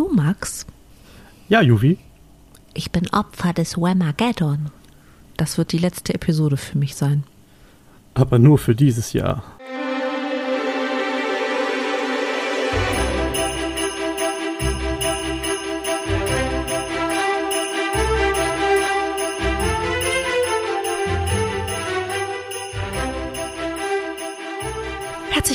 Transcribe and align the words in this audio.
Du, 0.00 0.08
Max? 0.08 0.64
Ja, 1.50 1.60
Juvi. 1.60 1.98
Ich 2.72 2.90
bin 2.90 3.06
Opfer 3.12 3.52
des 3.52 3.76
Wemageddon. 3.76 4.70
Das 5.36 5.58
wird 5.58 5.72
die 5.72 5.78
letzte 5.78 6.14
Episode 6.14 6.56
für 6.56 6.78
mich 6.78 6.94
sein. 6.94 7.24
Aber 8.14 8.38
nur 8.38 8.56
für 8.56 8.74
dieses 8.74 9.12
Jahr. 9.12 9.42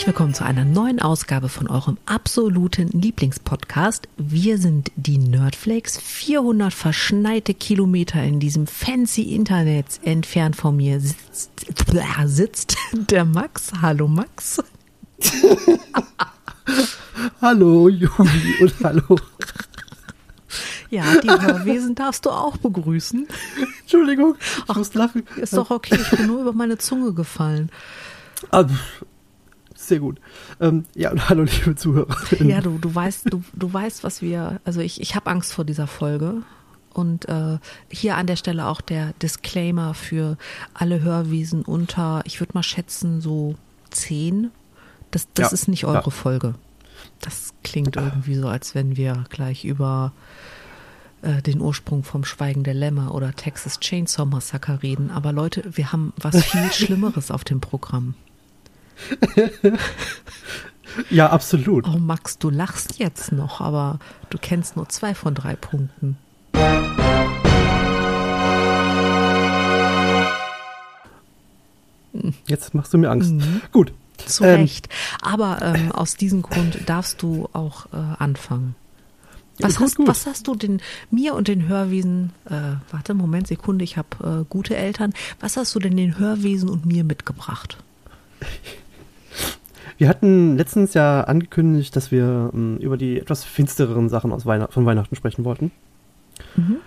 Herzlich 0.05 0.19
willkommen 0.19 0.35
zu 0.35 0.45
einer 0.45 0.65
neuen 0.65 1.01
Ausgabe 1.01 1.49
von 1.49 1.67
eurem 1.67 1.97
absoluten 2.05 2.89
Lieblingspodcast. 2.89 4.07
Wir 4.17 4.59
sind 4.59 4.91
die 4.95 5.17
Nerdflakes, 5.17 5.97
400 5.97 6.71
verschneite 6.71 7.55
Kilometer 7.55 8.21
in 8.21 8.39
diesem 8.39 8.67
fancy 8.67 9.23
Internet 9.33 9.99
entfernt 10.03 10.55
von 10.57 10.77
mir 10.77 10.99
sitzt, 10.99 11.65
sitzt 12.27 12.77
der 12.93 13.25
Max. 13.25 13.71
Hallo 13.81 14.07
Max. 14.07 14.61
hallo 17.41 17.89
Juli 17.89 18.55
und 18.61 18.73
hallo. 18.83 19.15
Ja, 20.91 21.19
die 21.19 21.31
Hörwesen 21.31 21.95
darfst 21.95 22.27
du 22.27 22.29
auch 22.29 22.57
begrüßen. 22.57 23.27
Entschuldigung, 23.81 24.35
ich 24.39 24.63
Ach, 24.67 24.75
muss 24.75 24.93
lachen. 24.93 25.23
Ist 25.37 25.57
doch 25.57 25.71
okay, 25.71 25.97
ich 25.99 26.15
bin 26.15 26.27
nur 26.27 26.41
über 26.41 26.53
meine 26.53 26.77
Zunge 26.77 27.11
gefallen. 27.11 27.71
Sehr 29.85 29.99
gut. 29.99 30.19
Ähm, 30.59 30.85
ja, 30.95 31.11
hallo 31.29 31.43
liebe 31.43 31.75
Zuhörer. 31.75 32.15
Ja, 32.43 32.59
du, 32.59 32.79
du 32.79 32.93
weißt, 32.93 33.31
du, 33.31 33.43
du 33.53 33.71
weißt, 33.71 34.03
was 34.03 34.21
wir, 34.21 34.59
also 34.65 34.79
ich, 34.81 34.99
ich 34.99 35.15
habe 35.15 35.29
Angst 35.29 35.53
vor 35.53 35.63
dieser 35.63 35.87
Folge. 35.87 36.41
Und 36.91 37.27
äh, 37.27 37.59
hier 37.89 38.15
an 38.15 38.25
der 38.25 38.37
Stelle 38.37 38.67
auch 38.67 38.81
der 38.81 39.13
Disclaimer 39.21 39.93
für 39.93 40.37
alle 40.73 41.01
Hörwiesen 41.01 41.61
unter, 41.63 42.21
ich 42.25 42.39
würde 42.39 42.53
mal 42.53 42.63
schätzen, 42.63 43.21
so 43.21 43.55
zehn. 43.91 44.49
Das, 45.11 45.27
das 45.33 45.51
ja, 45.51 45.53
ist 45.53 45.67
nicht 45.67 45.85
eure 45.85 46.05
ja. 46.05 46.09
Folge. 46.09 46.55
Das 47.19 47.53
klingt 47.63 47.95
irgendwie 47.95 48.35
so, 48.35 48.47
als 48.47 48.73
wenn 48.73 48.97
wir 48.97 49.25
gleich 49.29 49.65
über 49.65 50.13
äh, 51.21 51.41
den 51.41 51.61
Ursprung 51.61 52.03
vom 52.03 52.23
Schweigen 52.23 52.63
der 52.63 52.73
Lämmer 52.73 53.13
oder 53.13 53.33
Texas 53.33 53.79
Chainsaw 53.81 54.25
Massacre 54.25 54.81
reden. 54.81 55.11
Aber 55.11 55.31
Leute, 55.31 55.63
wir 55.73 55.91
haben 55.91 56.13
was 56.17 56.43
viel 56.43 56.71
Schlimmeres 56.71 57.29
auf 57.29 57.43
dem 57.43 57.59
Programm 57.59 58.15
ja, 61.09 61.29
absolut. 61.29 61.87
Oh, 61.87 61.97
Max, 61.97 62.37
du 62.37 62.49
lachst 62.49 62.99
jetzt 62.99 63.31
noch, 63.31 63.61
aber 63.61 63.99
du 64.29 64.37
kennst 64.37 64.75
nur 64.75 64.89
zwei 64.89 65.13
von 65.13 65.35
drei 65.35 65.55
Punkten. 65.55 66.17
Jetzt 72.47 72.73
machst 72.73 72.93
du 72.93 72.97
mir 72.97 73.09
Angst. 73.09 73.31
Mhm. 73.31 73.61
Gut. 73.71 73.93
Zu 74.25 74.43
ähm, 74.45 74.61
Recht. 74.61 74.89
Aber 75.21 75.61
ähm, 75.61 75.91
aus 75.91 76.15
diesem 76.15 76.41
Grund 76.41 76.79
darfst 76.85 77.21
du 77.21 77.49
auch 77.53 77.87
äh, 77.87 77.97
anfangen. 78.17 78.75
Was, 79.59 79.75
gut, 79.75 79.85
hast, 79.85 79.95
gut. 79.95 80.07
was 80.07 80.25
hast 80.25 80.47
du 80.47 80.55
den 80.55 80.81
mir 81.11 81.33
und 81.33 81.47
den 81.47 81.67
Hörwesen, 81.67 82.31
äh, 82.45 82.75
warte, 82.91 83.13
Moment, 83.13 83.47
Sekunde, 83.47 83.83
ich 83.83 83.97
habe 83.97 84.41
äh, 84.41 84.45
gute 84.49 84.75
Eltern. 84.75 85.13
Was 85.39 85.55
hast 85.57 85.73
du 85.75 85.79
denn 85.79 85.95
den 85.95 86.17
Hörwesen 86.17 86.69
und 86.69 86.85
mir 86.85 87.03
mitgebracht? 87.03 87.77
Wir 89.97 90.09
hatten 90.09 90.57
letztens 90.57 90.93
ja 90.93 91.21
angekündigt, 91.21 91.95
dass 91.95 92.11
wir 92.11 92.51
ähm, 92.53 92.77
über 92.79 92.97
die 92.97 93.19
etwas 93.19 93.43
finstereren 93.43 94.09
Sachen 94.09 94.31
aus 94.31 94.45
Weihn 94.45 94.65
von 94.69 94.85
Weihnachten 94.85 95.15
sprechen 95.15 95.45
wollten. 95.45 95.71
Mhm. 96.55 96.77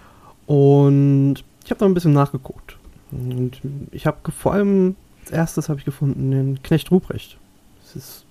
Und 0.47 1.37
ich 1.65 1.71
habe 1.71 1.81
da 1.81 1.87
ein 1.87 1.95
bisschen 1.95 2.13
nachgeguckt. 2.13 2.77
Und 3.11 3.61
ich 3.93 4.07
habe 4.07 4.19
vor 4.33 4.53
allem 4.53 4.97
als 5.29 5.37
erstes 5.37 5.69
habe 5.69 5.79
ich 5.79 5.85
gefunden 5.85 6.31
den 6.31 6.63
Knecht 6.63 6.91
Ruprecht. 6.91 7.37
Das 7.83 7.97
ist, 7.97 8.25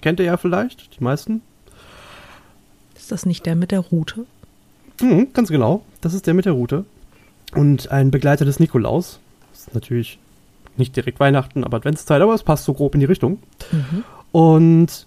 kennt 0.00 0.18
ihr 0.18 0.26
ja 0.26 0.36
vielleicht, 0.36 0.98
die 0.98 1.04
meisten. 1.04 1.42
Ist 2.96 3.12
das 3.12 3.24
nicht 3.24 3.46
der 3.46 3.54
mit 3.54 3.70
der 3.70 3.80
Rute? 3.80 4.26
Mhm, 5.00 5.32
ganz 5.32 5.48
genau. 5.48 5.84
Das 6.00 6.12
ist 6.12 6.26
der 6.26 6.34
mit 6.34 6.44
der 6.44 6.54
Rute. 6.54 6.84
Und 7.54 7.92
ein 7.92 8.10
Begleiter 8.10 8.44
des 8.44 8.58
Nikolaus. 8.58 9.20
Das 9.52 9.60
ist 9.60 9.74
natürlich 9.74 10.18
nicht 10.78 10.96
direkt 10.96 11.20
Weihnachten, 11.20 11.64
aber 11.64 11.78
Adventszeit, 11.78 12.20
aber 12.20 12.34
es 12.34 12.42
passt 12.42 12.64
so 12.64 12.74
grob 12.74 12.94
in 12.94 13.00
die 13.00 13.06
Richtung. 13.06 13.38
Mhm. 13.70 14.04
Und 14.32 15.06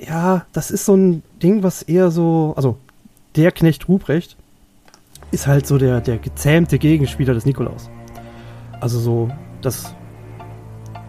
ja, 0.00 0.46
das 0.52 0.70
ist 0.70 0.84
so 0.84 0.96
ein 0.96 1.22
Ding, 1.42 1.62
was 1.62 1.82
eher 1.82 2.10
so, 2.10 2.54
also 2.56 2.76
der 3.36 3.52
Knecht 3.52 3.88
Ruprecht 3.88 4.36
ist 5.30 5.46
halt 5.46 5.66
so 5.66 5.78
der, 5.78 6.00
der 6.00 6.18
gezähmte 6.18 6.78
Gegenspieler 6.78 7.34
des 7.34 7.46
Nikolaus. 7.46 7.90
Also 8.80 9.00
so, 9.00 9.30
das, 9.62 9.94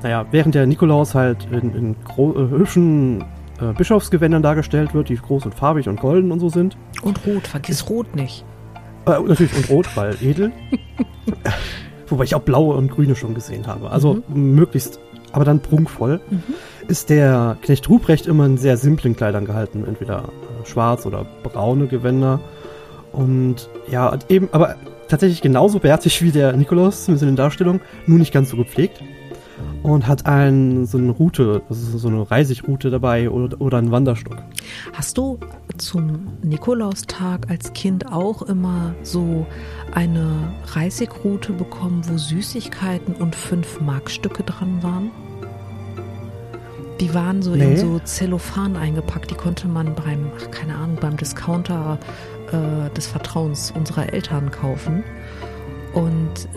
naja, 0.01 0.25
während 0.31 0.55
der 0.55 0.66
Nikolaus 0.66 1.16
halt 1.16 1.47
in, 1.51 1.73
in 1.73 1.91
äh, 1.91 2.57
hübschen 2.57 3.22
äh, 3.59 3.73
Bischofsgewändern 3.77 4.41
dargestellt 4.41 4.93
wird, 4.93 5.09
die 5.09 5.16
groß 5.16 5.45
und 5.45 5.55
farbig 5.55 5.87
und 5.87 5.99
golden 5.99 6.31
und 6.31 6.39
so 6.39 6.49
sind. 6.49 6.77
Und 7.01 7.25
rot, 7.25 7.47
vergiss 7.47 7.89
rot 7.89 8.16
nicht. 8.16 8.43
Äh, 9.05 9.19
natürlich, 9.19 9.55
und 9.55 9.69
rot, 9.69 9.87
weil 9.95 10.16
edel. 10.22 10.51
wobei 12.07 12.23
ich 12.23 12.35
auch 12.35 12.41
blaue 12.41 12.75
und 12.75 12.89
grüne 12.89 13.16
schon 13.16 13.33
gesehen 13.33 13.67
habe. 13.67 13.91
Also 13.91 14.21
mhm. 14.27 14.55
möglichst, 14.55 14.99
aber 15.31 15.45
dann 15.45 15.59
prunkvoll, 15.59 16.19
mhm. 16.29 16.43
ist 16.88 17.09
der 17.09 17.57
Knecht 17.61 17.89
Ruprecht 17.89 18.27
immer 18.27 18.45
in 18.45 18.57
sehr 18.57 18.77
simplen 18.77 19.16
Kleidern 19.16 19.45
gehalten. 19.45 19.85
Entweder 19.88 20.23
äh, 20.23 20.66
schwarz 20.67 21.05
oder 21.05 21.25
braune 21.43 21.88
Gewänder. 21.88 22.39
Und 23.11 23.69
ja, 23.89 24.17
eben, 24.29 24.49
aber 24.51 24.75
tatsächlich 25.07 25.41
genauso 25.41 25.79
bärtig 25.79 26.21
wie 26.21 26.31
der 26.31 26.53
Nikolaus, 26.53 27.05
zumindest 27.05 27.23
in 27.23 27.29
den 27.29 27.35
Darstellungen, 27.35 27.81
nur 28.07 28.19
nicht 28.19 28.33
ganz 28.33 28.49
so 28.49 28.57
gepflegt 28.57 29.01
und 29.83 30.07
hat 30.07 30.25
ein, 30.25 30.85
so 30.85 30.97
eine 30.97 31.11
Route, 31.11 31.61
also 31.69 31.97
so 31.97 32.07
eine 32.07 32.29
Reisigroute 32.29 32.89
dabei 32.89 33.29
oder, 33.29 33.59
oder 33.61 33.77
einen 33.77 33.91
Wanderstock. 33.91 34.38
Hast 34.93 35.17
du 35.17 35.39
zum 35.77 36.27
Nikolaustag 36.41 37.49
als 37.49 37.73
Kind 37.73 38.11
auch 38.11 38.41
immer 38.41 38.95
so 39.03 39.45
eine 39.93 40.53
Reisigroute 40.73 41.53
bekommen, 41.53 42.01
wo 42.07 42.17
Süßigkeiten 42.17 43.16
und 43.16 43.35
fünf 43.35 43.79
Markstücke 43.81 44.43
dran 44.43 44.81
waren? 44.81 45.11
Die 46.99 47.13
waren 47.13 47.41
so 47.41 47.51
nee. 47.51 47.73
in 47.73 47.77
so 47.77 47.99
Zellophan 47.99 48.77
eingepackt, 48.77 49.29
die 49.29 49.35
konnte 49.35 49.67
man 49.67 49.95
beim, 49.95 50.31
ach, 50.37 50.49
keine 50.51 50.75
Ahnung, 50.75 50.97
beim 50.99 51.17
Discounter 51.17 51.99
äh, 52.51 52.89
des 52.95 53.07
Vertrauens 53.07 53.72
unserer 53.72 54.13
Eltern 54.13 54.49
kaufen. 54.49 55.03
Und 55.95 56.50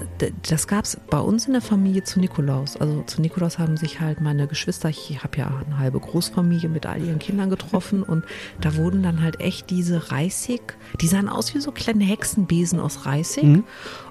das 0.50 0.66
gab 0.66 0.84
es 0.84 0.98
bei 1.08 1.20
uns 1.20 1.46
in 1.46 1.52
der 1.52 1.62
Familie 1.62 2.02
zu 2.02 2.18
Nikolaus. 2.18 2.76
Also 2.76 3.02
zu 3.02 3.20
Nikolaus 3.20 3.60
haben 3.60 3.76
sich 3.76 4.00
halt 4.00 4.20
meine 4.20 4.48
Geschwister, 4.48 4.88
ich 4.88 5.22
habe 5.22 5.38
ja 5.38 5.62
eine 5.64 5.78
halbe 5.78 6.00
Großfamilie 6.00 6.68
mit 6.68 6.86
all 6.86 7.00
ihren 7.00 7.20
Kindern 7.20 7.48
getroffen 7.48 8.02
und 8.02 8.24
da 8.60 8.74
wurden 8.74 9.04
dann 9.04 9.22
halt 9.22 9.40
echt 9.40 9.70
diese 9.70 10.10
Reisig, 10.10 10.76
die 11.00 11.06
sahen 11.06 11.28
aus 11.28 11.54
wie 11.54 11.60
so 11.60 11.70
kleine 11.70 12.02
Hexenbesen 12.02 12.80
aus 12.80 13.06
Reisig 13.06 13.44
mhm. 13.44 13.64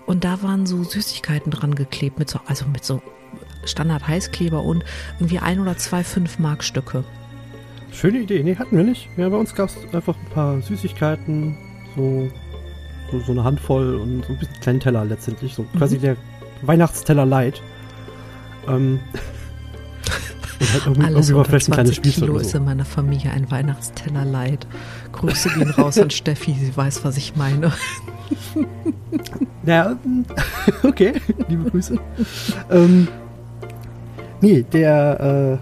und 0.06 0.24
da 0.24 0.42
waren 0.44 0.66
so 0.66 0.82
Süßigkeiten 0.82 1.52
dran 1.52 1.76
geklebt, 1.76 2.20
mit 2.20 2.30
so, 2.30 2.40
also 2.46 2.66
mit 2.66 2.86
so 2.86 3.02
Standard 3.66 4.08
Heißkleber 4.08 4.64
und 4.64 4.86
irgendwie 5.20 5.40
ein 5.40 5.60
oder 5.60 5.76
zwei 5.76 6.06
fünf 6.06 6.40
Mark 6.40 6.64
Stücke. 6.64 7.04
Schöne 7.92 8.20
Idee. 8.20 8.44
Nee, 8.44 8.56
hatten 8.56 8.78
wir 8.78 8.86
nicht. 8.86 9.10
Ja, 9.18 9.28
bei 9.28 9.38
uns 9.38 9.54
gab 9.54 9.70
es 9.70 9.94
einfach 9.94 10.16
ein 10.16 10.30
paar 10.30 10.62
Süßigkeiten, 10.62 11.58
so 11.98 12.30
so, 13.12 13.20
so 13.20 13.32
eine 13.32 13.44
Handvoll 13.44 13.96
und 13.96 14.26
so 14.26 14.34
ein 14.34 14.40
bisschen 14.40 14.60
kleinen 14.60 14.80
Teller 14.80 15.06
letztendlich. 15.06 15.56
So 15.56 15.64
mhm. 15.64 15.78
quasi 15.78 15.98
der 15.98 16.18
Weihnachtsteller 16.64 17.26
Light. 17.26 17.62
Ähm, 18.68 19.00
und 20.60 20.74
halt 20.74 20.86
irgendwie, 20.86 21.04
Alles 21.06 21.30
irgendwie 21.30 21.50
vielleicht 21.50 21.70
ein 21.70 21.74
kleines 21.74 21.96
Spielzeug. 21.96 22.22
Kilo 22.22 22.34
so. 22.34 22.40
ist 22.40 22.56
in 22.56 22.66
meiner 22.66 22.86
Familie 22.86 23.32
ein 23.32 23.50
Weihnachtsteller 23.50 24.26
Light. 24.26 24.68
Grüße 25.12 25.50
gehen 25.50 25.72
raus 25.72 25.98
an 25.98 26.10
Steffi, 26.12 26.54
sie 26.54 26.76
weiß, 26.76 27.04
was 27.04 27.18
ich 27.18 27.36
meine. 27.36 27.72
Ja, 29.66 29.98
okay, 30.84 31.14
liebe 31.48 31.70
Grüße. 31.70 31.98
ähm, 32.72 33.08
nee, 34.42 34.64
der 34.64 35.60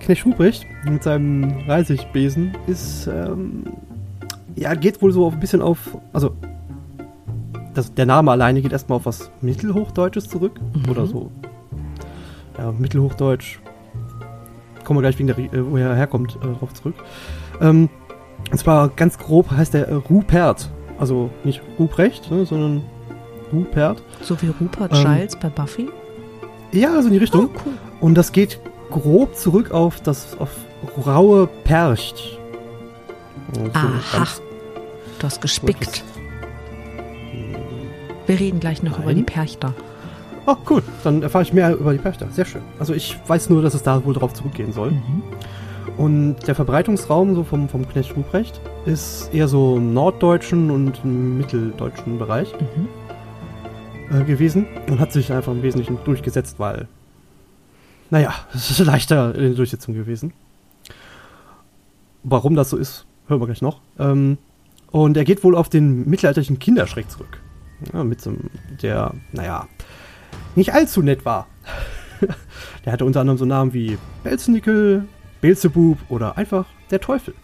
äh, 0.00 0.04
Knecht 0.04 0.24
Ruprecht 0.24 0.64
mit 0.84 1.02
seinem 1.02 1.62
Reisigbesen 1.66 2.56
ist, 2.66 3.06
ähm, 3.08 3.64
ja, 4.54 4.74
geht 4.74 5.02
wohl 5.02 5.12
so 5.12 5.30
ein 5.30 5.40
bisschen 5.40 5.60
auf, 5.60 5.78
also 6.12 6.34
das, 7.78 7.94
der 7.94 8.06
Name 8.06 8.30
alleine 8.30 8.60
geht 8.60 8.72
erstmal 8.72 8.96
auf 8.96 9.06
was 9.06 9.30
Mittelhochdeutsches 9.40 10.28
zurück. 10.28 10.60
Mhm. 10.60 10.90
Oder 10.90 11.06
so. 11.06 11.30
Ja, 12.58 12.72
Mittelhochdeutsch. 12.72 13.60
Kommen 14.84 14.98
wir 14.98 15.02
gleich 15.02 15.18
wegen 15.18 15.28
der, 15.28 15.38
äh, 15.38 15.70
wo 15.70 15.76
er 15.76 15.94
herkommt, 15.94 16.36
äh, 16.36 16.58
drauf 16.58 16.74
zurück. 16.74 16.94
Ähm, 17.60 17.88
und 18.50 18.58
zwar 18.58 18.88
ganz 18.88 19.18
grob 19.18 19.50
heißt 19.50 19.74
der 19.74 19.88
äh, 19.88 19.94
Rupert. 19.94 20.70
Also 20.98 21.30
nicht 21.44 21.62
Ruprecht, 21.78 22.30
ne, 22.30 22.44
sondern 22.44 22.82
Rupert. 23.52 24.02
So 24.22 24.40
wie 24.42 24.48
Rupert 24.48 24.92
ähm, 24.92 25.04
Giles 25.04 25.36
bei 25.36 25.48
Buffy? 25.48 25.88
Ja, 26.72 26.94
also 26.94 27.06
in 27.06 27.12
die 27.12 27.20
Richtung. 27.20 27.50
Oh, 27.54 27.60
cool. 27.64 27.72
Und 28.00 28.14
das 28.16 28.32
geht 28.32 28.60
grob 28.90 29.36
zurück 29.36 29.70
auf 29.70 30.00
das 30.00 30.36
auf 30.38 30.50
raue 31.06 31.46
Percht. 31.64 32.38
Also 33.54 33.70
Aha. 33.74 34.26
Hast 35.22 35.40
gespickt. 35.40 36.04
Wir 38.28 38.38
reden 38.38 38.60
gleich 38.60 38.82
noch 38.82 38.92
Nein. 38.92 39.02
über 39.02 39.14
die 39.14 39.22
Perchter. 39.22 39.74
Oh, 40.46 40.54
cool. 40.70 40.82
Dann 41.02 41.22
erfahre 41.22 41.42
ich 41.44 41.52
mehr 41.52 41.74
über 41.76 41.92
die 41.92 41.98
Pächter. 41.98 42.28
Sehr 42.30 42.44
schön. 42.44 42.62
Also 42.78 42.94
ich 42.94 43.18
weiß 43.26 43.50
nur, 43.50 43.62
dass 43.62 43.74
es 43.74 43.82
da 43.82 44.04
wohl 44.04 44.14
drauf 44.14 44.34
zurückgehen 44.34 44.72
soll. 44.72 44.92
Mhm. 44.92 45.22
Und 45.96 46.36
der 46.46 46.54
Verbreitungsraum 46.54 47.34
so 47.34 47.42
vom, 47.42 47.68
vom 47.68 47.88
Knecht 47.88 48.14
Ruprecht 48.16 48.60
ist 48.86 49.30
eher 49.34 49.48
so 49.48 49.78
im 49.78 49.94
norddeutschen 49.94 50.70
und 50.70 51.00
im 51.04 51.38
mitteldeutschen 51.38 52.18
Bereich 52.18 52.52
Mhm. 52.54 54.14
äh, 54.16 54.24
gewesen 54.24 54.66
und 54.88 55.00
hat 55.00 55.12
sich 55.12 55.32
einfach 55.32 55.52
im 55.52 55.62
Wesentlichen 55.62 55.98
durchgesetzt, 56.04 56.58
weil, 56.58 56.86
naja, 58.10 58.32
es 58.54 58.70
ist 58.70 58.78
leichter 58.80 59.34
in 59.34 59.40
der 59.40 59.54
Durchsetzung 59.54 59.94
gewesen. 59.94 60.32
Warum 62.22 62.54
das 62.56 62.70
so 62.70 62.76
ist, 62.76 63.06
hören 63.26 63.40
wir 63.40 63.46
gleich 63.46 63.62
noch. 63.62 63.80
Ähm, 63.98 64.38
und 64.90 65.16
er 65.16 65.24
geht 65.24 65.42
wohl 65.44 65.56
auf 65.56 65.68
den 65.68 66.08
mittelalterlichen 66.08 66.58
Kinderschreck 66.58 67.10
zurück. 67.10 67.40
Ja, 67.92 68.04
mit 68.04 68.20
so 68.20 68.30
einem, 68.30 68.50
der, 68.82 69.14
naja, 69.32 69.68
nicht 70.54 70.72
allzu 70.74 71.02
nett 71.02 71.24
war. 71.24 71.46
der 72.84 72.92
hatte 72.92 73.04
unter 73.04 73.20
anderem 73.20 73.38
so 73.38 73.44
Namen 73.44 73.72
wie 73.72 73.98
Belzenickel, 74.24 75.06
Beelzebub 75.40 75.98
oder 76.08 76.36
einfach 76.36 76.66
der 76.90 77.00
Teufel. 77.00 77.34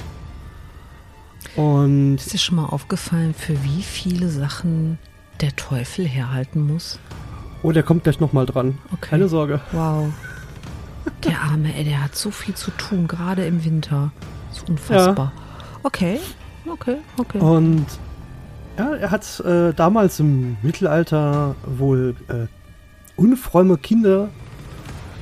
Und 1.57 2.17
Ist 2.17 2.33
dir 2.33 2.39
schon 2.39 2.57
mal 2.57 2.67
aufgefallen, 2.67 3.35
für 3.35 3.63
wie 3.63 3.83
viele 3.83 4.29
Sachen 4.29 4.99
der 5.41 5.55
Teufel 5.55 6.07
herhalten 6.07 6.67
muss? 6.67 6.99
oh, 7.65 7.73
der 7.73 7.83
kommt 7.83 8.05
gleich 8.05 8.21
nochmal 8.21 8.47
dran. 8.47 8.79
Okay. 8.93 9.09
Keine 9.11 9.29
Sorge. 9.29 9.61
Wow. 9.73 10.13
Der 11.25 11.41
Arme, 11.41 11.75
ey, 11.75 11.85
der 11.85 12.03
hat 12.03 12.15
so 12.15 12.31
viel 12.31 12.55
zu 12.55 12.71
tun, 12.73 13.09
gerade 13.09 13.47
im 13.47 13.65
Winter. 13.65 14.13
Das 14.51 14.59
ist 14.59 14.69
unfassbar. 14.69 15.33
Okay, 15.83 16.21
okay, 16.71 16.99
okay. 17.17 17.39
Und 17.39 17.87
ja, 18.79 18.95
er 18.95 19.11
hat 19.11 19.41
äh, 19.41 19.73
damals 19.73 20.21
im 20.21 20.57
Mittelalter 20.63 21.55
wohl 21.67 22.17
äh, 22.29 22.47
unfromme 23.17 23.79
Kinder 23.79 24.29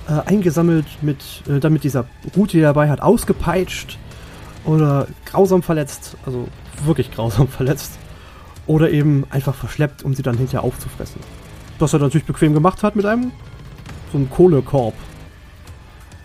äh, 0.08 0.28
eingesammelt, 0.28 0.86
mit, 1.02 1.42
äh, 1.48 1.60
damit 1.60 1.84
dieser 1.84 2.06
Rute, 2.36 2.52
die 2.52 2.60
er 2.60 2.68
dabei 2.68 2.88
hat, 2.88 3.00
ausgepeitscht 3.00 3.98
oder 4.64 5.06
grausam 5.26 5.62
verletzt, 5.62 6.16
also 6.24 6.48
wirklich 6.84 7.10
grausam 7.12 7.48
verletzt, 7.48 7.98
oder 8.66 8.90
eben 8.90 9.24
einfach 9.30 9.54
verschleppt, 9.54 10.04
um 10.04 10.14
sie 10.14 10.22
dann 10.22 10.36
hinterher 10.36 10.64
aufzufressen. 10.64 11.20
Was 11.78 11.92
er 11.92 11.98
natürlich 11.98 12.26
bequem 12.26 12.54
gemacht 12.54 12.82
hat 12.82 12.96
mit 12.96 13.04
einem 13.04 13.32
so 14.12 14.18
einem 14.18 14.30
Kohlekorb. 14.30 14.94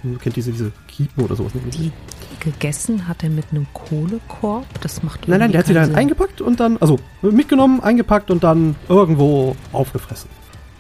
Man 0.04 0.20
kennt 0.20 0.36
diese, 0.36 0.52
diese 0.52 0.72
Kiepen 0.88 1.24
oder 1.24 1.36
sowas. 1.36 1.54
nicht? 1.56 1.94
Gegessen 2.40 3.08
hat 3.08 3.24
er 3.24 3.30
mit 3.30 3.46
einem 3.52 3.68
Kohlekorb. 3.74 4.66
Das 4.82 5.04
macht 5.04 5.28
Nein, 5.28 5.40
nein, 5.40 5.52
der 5.52 5.60
hat 5.60 5.68
sie 5.68 5.74
dann 5.74 5.86
Sinn. 5.88 5.96
eingepackt 5.96 6.42
und 6.42 6.60
dann, 6.60 6.78
also 6.78 6.98
mitgenommen, 7.22 7.82
eingepackt 7.82 8.32
und 8.32 8.44
dann 8.44 8.76
irgendwo 8.90 9.56
aufgefressen. 9.74 10.30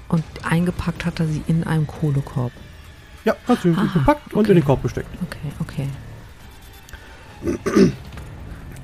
Und 0.07 0.23
eingepackt 0.43 1.05
hat 1.05 1.19
er 1.19 1.27
sie 1.27 1.41
in 1.47 1.65
einem 1.65 1.85
Kohlekorb. 1.87 2.51
Ja, 3.25 3.35
hat 3.47 3.61
sie 3.61 3.75
Ah, 3.77 3.87
gepackt 3.93 4.33
und 4.33 4.39
okay. 4.41 4.51
in 4.51 4.55
den 4.57 4.65
Korb 4.65 4.81
gesteckt. 4.83 5.09
Okay, 5.25 5.51
okay. 5.59 5.87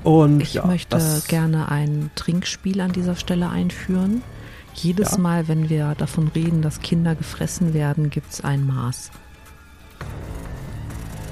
Und 0.02 0.40
Ich 0.42 0.54
ja, 0.54 0.66
möchte 0.66 0.98
gerne 1.28 1.70
ein 1.70 2.10
Trinkspiel 2.14 2.80
an 2.80 2.92
dieser 2.92 3.16
Stelle 3.16 3.48
einführen. 3.48 4.22
Jedes 4.74 5.12
Ja. 5.12 5.18
Mal, 5.18 5.48
wenn 5.48 5.68
wir 5.70 5.94
davon 5.96 6.28
reden, 6.34 6.60
dass 6.60 6.80
Kinder 6.80 7.14
gefressen 7.14 7.72
werden, 7.74 8.10
gibt 8.10 8.32
es 8.32 8.42
ein 8.42 8.66
Maß. 8.66 9.10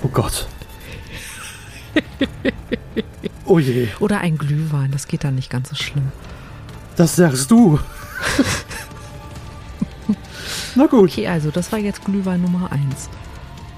Oh 0.02 0.08
Gott. 0.08 0.46
oh 3.46 3.58
je, 3.58 3.88
Oder 4.00 4.20
ein 4.20 4.38
Glühwein, 4.38 4.90
das 4.90 5.06
geht 5.08 5.24
dann 5.24 5.34
nicht 5.34 5.50
ganz 5.50 5.70
so 5.70 5.76
schlimm. 5.76 6.12
das 6.96 7.16
sagst 7.16 7.50
du. 7.50 7.78
Na 10.74 10.86
gut, 10.86 11.10
Okay, 11.10 11.28
also 11.28 11.50
das 11.50 11.70
war 11.72 11.78
jetzt 11.78 12.04
Glühwein 12.04 12.40
Nummer 12.42 12.70
1. 12.72 13.08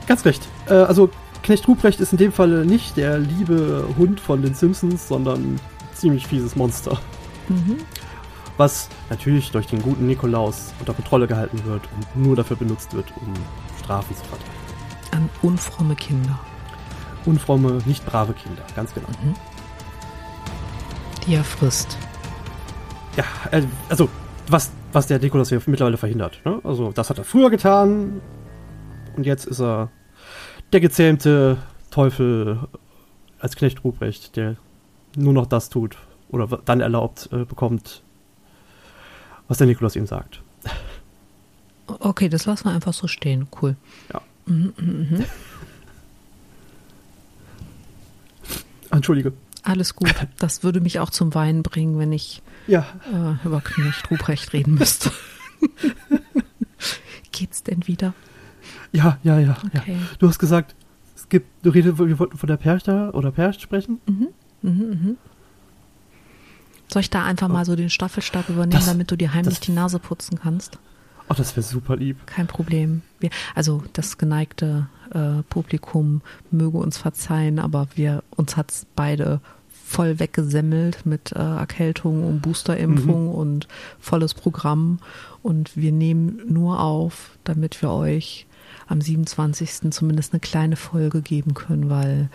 ganz 0.07 0.25
recht. 0.25 0.47
Äh, 0.67 0.75
also 0.75 1.11
Knecht 1.43 1.67
Ruprecht 1.69 2.01
ist 2.01 2.13
in 2.13 2.19
dem 2.19 2.33
Fall 2.33 2.65
nicht 2.65 2.97
der 2.97 3.19
liebe 3.19 3.87
Hund 3.99 4.19
von 4.21 4.41
den 4.43 4.55
Simpsons, 4.55 5.09
sondern 5.09 5.41
ein 5.43 5.61
ziemlich 5.93 6.27
fieses 6.27 6.57
Monster. 6.57 6.99
Mhm. 7.49 7.77
Was 8.57 8.89
natürlich 9.11 9.51
durch 9.51 9.67
den 9.67 9.83
guten 9.83 10.07
Nikolaus 10.07 10.73
unter 10.79 10.95
Kontrolle 10.95 11.27
gehalten 11.27 11.63
wird 11.65 11.83
und 11.97 12.25
nur 12.25 12.37
dafür 12.37 12.57
benutzt 12.57 12.95
wird, 12.95 13.13
um 13.17 13.35
Strafen 13.83 14.17
zu 14.17 14.25
verteilen. 14.25 14.51
An 15.11 15.29
unfromme 15.43 15.97
Kinder, 15.97 16.39
Unfromme, 17.27 17.81
nicht 17.87 18.05
brave 18.05 18.35
Kinder, 18.35 18.63
ganz 18.77 18.93
genau. 18.95 19.09
die 21.27 21.35
er 21.35 21.45
frisst. 21.45 21.97
Ja, 23.17 23.25
äh, 23.51 23.63
also 23.89 24.09
was, 24.49 24.71
was 24.93 25.07
der 25.07 25.19
Nikolaus 25.19 25.49
hier 25.49 25.63
mittlerweile 25.67 25.97
verhindert. 25.97 26.41
Ne? 26.45 26.61
Also 26.65 26.93
das 26.93 27.11
hat 27.11 27.19
er 27.19 27.25
früher 27.25 27.51
getan 27.51 28.21
und 29.17 29.25
jetzt 29.27 29.47
ist 29.47 29.61
er 29.61 29.91
der 30.73 30.81
gezähmte 30.81 31.57
Teufel 31.91 32.59
als 33.39 33.57
Knecht 33.57 33.85
Ruprecht, 33.85 34.37
der 34.37 34.57
nur 35.17 35.33
noch 35.33 35.47
das 35.47 35.69
tut 35.69 35.97
oder 36.29 36.59
dann 36.65 36.81
erlaubt 36.81 37.29
äh, 37.33 37.45
bekommt, 37.45 38.03
was 39.49 39.59
der 39.59 39.67
Nikolaus 39.67 39.97
ihm 39.97 40.07
sagt. 40.07 40.43
Okay, 41.87 42.29
das 42.29 42.47
lassen 42.47 42.65
wir 42.65 42.73
einfach 42.73 42.95
so 42.95 43.07
stehen. 43.07 43.47
Cool. 43.61 43.77
Ja. 44.13 44.23
Mhm, 44.47 44.73
mhm, 44.77 45.09
mhm. 45.11 45.25
Entschuldige. 48.97 49.33
Alles 49.63 49.95
gut. 49.97 50.15
Das 50.39 50.63
würde 50.63 50.81
mich 50.81 50.99
auch 51.01 51.11
zum 51.11 51.35
Weinen 51.35 51.63
bringen, 51.63 51.99
wenn 51.99 52.13
ich 52.13 52.43
Ja, 52.67 52.87
äh, 53.13 53.47
über 53.47 53.61
Knecht 53.61 54.11
Ruprecht 54.11 54.53
reden 54.53 54.75
müsste. 54.75 55.11
Geht's 57.33 57.63
denn 57.63 57.87
wieder? 57.87 58.15
ja, 58.93 59.19
ja, 59.25 59.39
ja, 59.39 59.57
Okay. 59.67 59.93
ja. 59.95 59.99
Du 60.19 60.29
hast 60.29 60.39
gesagt, 60.39 60.75
es 61.17 61.29
gibt, 61.29 61.47
du 61.65 61.71
redest, 61.71 61.99
wir 61.99 62.19
wollten 62.19 62.37
von 62.39 62.47
der 62.47 62.57
Perchter 62.57 63.15
oder 63.15 63.31
Percht 63.33 63.61
sprechen? 63.61 64.01
Mhm, 64.07 64.29
mhm. 64.63 65.17
Soll 66.93 67.01
ich 67.01 67.11
da 67.11 67.25
einfach 67.25 67.49
mal 67.49 67.65
so 67.65 67.75
den 67.75 67.91
Staffelstab 67.91 68.49
übernehmen, 68.49 68.71
Das- 68.73 68.87
damit 68.87 69.11
du 69.11 69.17
dir 69.17 69.33
heimlich 69.35 69.57
das- 69.59 69.67
die 69.67 69.73
Nase 69.73 69.99
putzen 69.99 70.39
kannst? 70.39 70.79
Oh, 71.29 71.35
das 71.35 71.57
wäre 71.57 71.63
super 71.63 71.97
lieb. 71.97 72.19
Kein 72.27 72.47
Problem. 72.47 73.03
Wir, 73.19 73.31
also 73.55 73.83
das 73.93 74.19
geneigte 74.19 74.89
äh, 75.13 75.43
Publikum 75.49 76.21
möge 76.51 76.79
uns 76.79 76.99
verzeihen, 76.99 77.59
aber 77.59 77.89
wir 77.95 78.23
uns 78.31 78.57
hat's 78.57 78.87
beide 78.95 79.41
voll 79.69 80.19
weggesemmelt 80.19 81.07
mit 81.07 81.33
äh, 81.33 81.39
Erkältung 81.39 82.27
und 82.27 82.41
Boosterimpfung 82.43 83.29
und 83.35 83.69
volles 84.01 84.35
Programm. 84.35 84.99
Und 85.43 85.77
wir 85.77 85.93
nehmen 85.93 86.41
nur 86.47 86.81
auf, 86.81 87.39
damit 87.45 87.81
wir 87.81 87.91
euch 87.91 88.47
am 88.87 89.01
27. 89.01 89.93
zumindest 89.93 90.33
eine 90.33 90.41
kleine 90.41 90.77
Folge 90.77 91.23
geben 91.23 91.55
können, 91.55 91.91
weil 91.91 92.29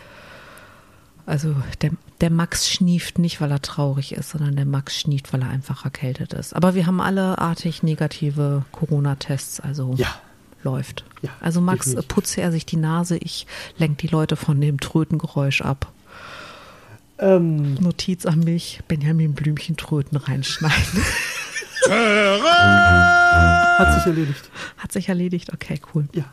also 1.26 1.56
der, 1.82 1.92
der 2.22 2.30
Max 2.30 2.70
schnieft 2.70 3.18
nicht, 3.20 3.40
weil 3.42 3.52
er 3.52 3.62
traurig 3.62 4.14
ist, 4.14 4.32
sondern 4.32 4.56
der 4.56 4.66
Max 4.66 4.98
schnieft, 5.00 5.32
weil 5.34 5.42
er 5.42 5.50
einfach 5.50 5.86
erkältet 5.86 6.34
ist. 6.34 6.54
Aber 6.56 6.76
wir 6.76 6.86
haben 6.86 7.00
alle 7.02 7.38
artig 7.38 7.82
negative 7.84 8.66
Corona-Tests, 8.72 9.60
also 9.62 9.94
Ja, 9.98 10.14
läuft. 10.64 11.06
Ja, 11.22 11.30
also 11.40 11.62
Max 11.62 11.86
definitiv. 11.86 12.08
putze 12.10 12.42
er 12.42 12.52
sich 12.52 12.66
die 12.66 12.76
Nase, 12.78 13.18
ich 13.18 13.48
lenke 13.78 13.96
die 14.08 14.12
Leute 14.14 14.36
von 14.36 14.60
dem 14.60 14.80
Trötengeräusch 14.80 15.62
ab. 15.62 15.92
ähm, 17.20 17.76
Notiz 17.76 18.26
an 18.26 18.40
mich, 18.42 18.82
Benjamin 18.88 19.34
Blümchen 19.34 19.78
Tröten 19.78 20.18
reinschneiden. 20.18 21.04
hat 23.78 23.94
sich 23.96 24.06
erledigt. 24.06 24.50
Hat 24.78 24.92
sich 24.92 25.10
erledigt, 25.10 25.54
okay, 25.54 25.80
cool. 25.94 26.08
Ja. 26.14 26.26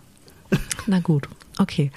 Na 0.86 1.00
gut, 1.00 1.28
okay. 1.58 1.90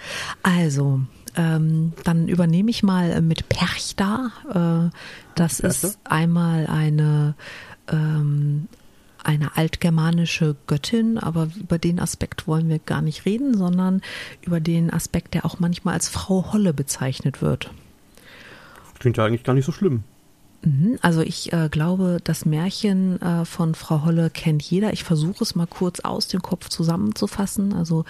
Also, 0.43 1.01
ähm, 1.39 1.93
dann 2.03 2.27
übernehme 2.27 2.69
ich 2.69 2.83
mal 2.83 3.11
äh, 3.11 3.21
mit 3.21 3.47
Perchta. 3.47 4.31
Äh, 4.49 4.95
das 5.35 5.61
Perchta? 5.61 5.87
ist 5.87 5.99
einmal 6.03 6.67
eine, 6.67 7.33
ähm, 7.87 8.67
eine 9.23 9.55
altgermanische 9.55 10.57
Göttin, 10.67 11.17
aber 11.17 11.49
über 11.57 11.77
den 11.77 12.01
Aspekt 12.01 12.45
wollen 12.45 12.67
wir 12.67 12.79
gar 12.79 13.01
nicht 13.01 13.25
reden, 13.25 13.57
sondern 13.57 14.01
über 14.41 14.59
den 14.59 14.91
Aspekt, 14.91 15.33
der 15.33 15.45
auch 15.45 15.59
manchmal 15.59 15.93
als 15.93 16.09
Frau 16.09 16.51
Holle 16.51 16.73
bezeichnet 16.73 17.41
wird. 17.41 17.71
Klingt 18.99 19.15
ja 19.15 19.25
eigentlich 19.25 19.43
gar 19.43 19.53
nicht 19.53 19.65
so 19.65 19.71
schlimm. 19.71 20.03
Mhm, 20.61 20.99
Also 21.01 21.21
ich 21.21 21.53
äh, 21.53 21.69
glaube, 21.69 22.17
das 22.21 22.45
Märchen 22.45 23.21
äh, 23.21 23.45
von 23.45 23.75
Frau 23.75 24.03
Holle 24.03 24.29
kennt 24.29 24.61
jeder. 24.61 24.91
Ich 24.91 25.05
versuche 25.05 25.41
es 25.41 25.55
mal 25.55 25.67
kurz 25.67 26.01
aus 26.01 26.27
dem 26.27 26.41
Kopf 26.41 26.67
zusammenzufassen. 26.67 27.73
Also 27.73 28.03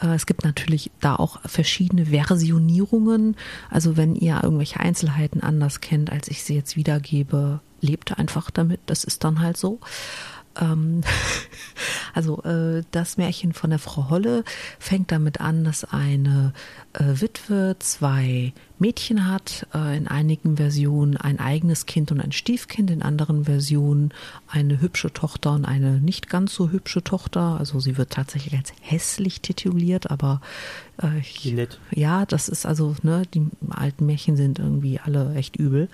es 0.00 0.26
gibt 0.26 0.44
natürlich 0.44 0.90
da 1.00 1.16
auch 1.16 1.40
verschiedene 1.44 2.06
Versionierungen. 2.06 3.36
Also 3.70 3.96
wenn 3.96 4.14
ihr 4.14 4.40
irgendwelche 4.42 4.80
Einzelheiten 4.80 5.42
anders 5.42 5.80
kennt, 5.80 6.10
als 6.10 6.28
ich 6.28 6.42
sie 6.44 6.54
jetzt 6.54 6.76
wiedergebe, 6.76 7.60
lebt 7.80 8.16
einfach 8.18 8.50
damit. 8.50 8.80
Das 8.86 9.04
ist 9.04 9.24
dann 9.24 9.40
halt 9.40 9.56
so. 9.56 9.80
also 12.14 12.42
äh, 12.42 12.82
das 12.90 13.16
Märchen 13.16 13.52
von 13.52 13.70
der 13.70 13.78
Frau 13.78 14.10
Holle 14.10 14.44
fängt 14.78 15.12
damit 15.12 15.40
an, 15.40 15.64
dass 15.64 15.84
eine 15.84 16.52
äh, 16.92 17.04
Witwe 17.20 17.76
zwei 17.78 18.52
Mädchen 18.78 19.28
hat, 19.28 19.66
äh, 19.74 19.96
in 19.96 20.08
einigen 20.08 20.56
Versionen 20.56 21.16
ein 21.16 21.38
eigenes 21.38 21.86
Kind 21.86 22.12
und 22.12 22.20
ein 22.20 22.32
Stiefkind, 22.32 22.90
in 22.90 23.02
anderen 23.02 23.44
Versionen 23.44 24.12
eine 24.48 24.80
hübsche 24.80 25.12
Tochter 25.12 25.52
und 25.52 25.64
eine 25.64 26.00
nicht 26.00 26.28
ganz 26.28 26.54
so 26.54 26.70
hübsche 26.70 27.02
Tochter. 27.02 27.56
Also 27.58 27.80
sie 27.80 27.96
wird 27.96 28.10
tatsächlich 28.10 28.54
als 28.54 28.72
hässlich 28.80 29.40
tituliert, 29.40 30.10
aber 30.10 30.40
äh, 31.02 31.18
ich, 31.20 31.54
ja, 31.92 32.26
das 32.26 32.48
ist 32.48 32.66
also, 32.66 32.96
ne, 33.02 33.22
die 33.32 33.46
alten 33.70 34.04
Märchen 34.06 34.36
sind 34.36 34.58
irgendwie 34.58 35.00
alle 35.00 35.34
echt 35.34 35.56
übel. 35.56 35.88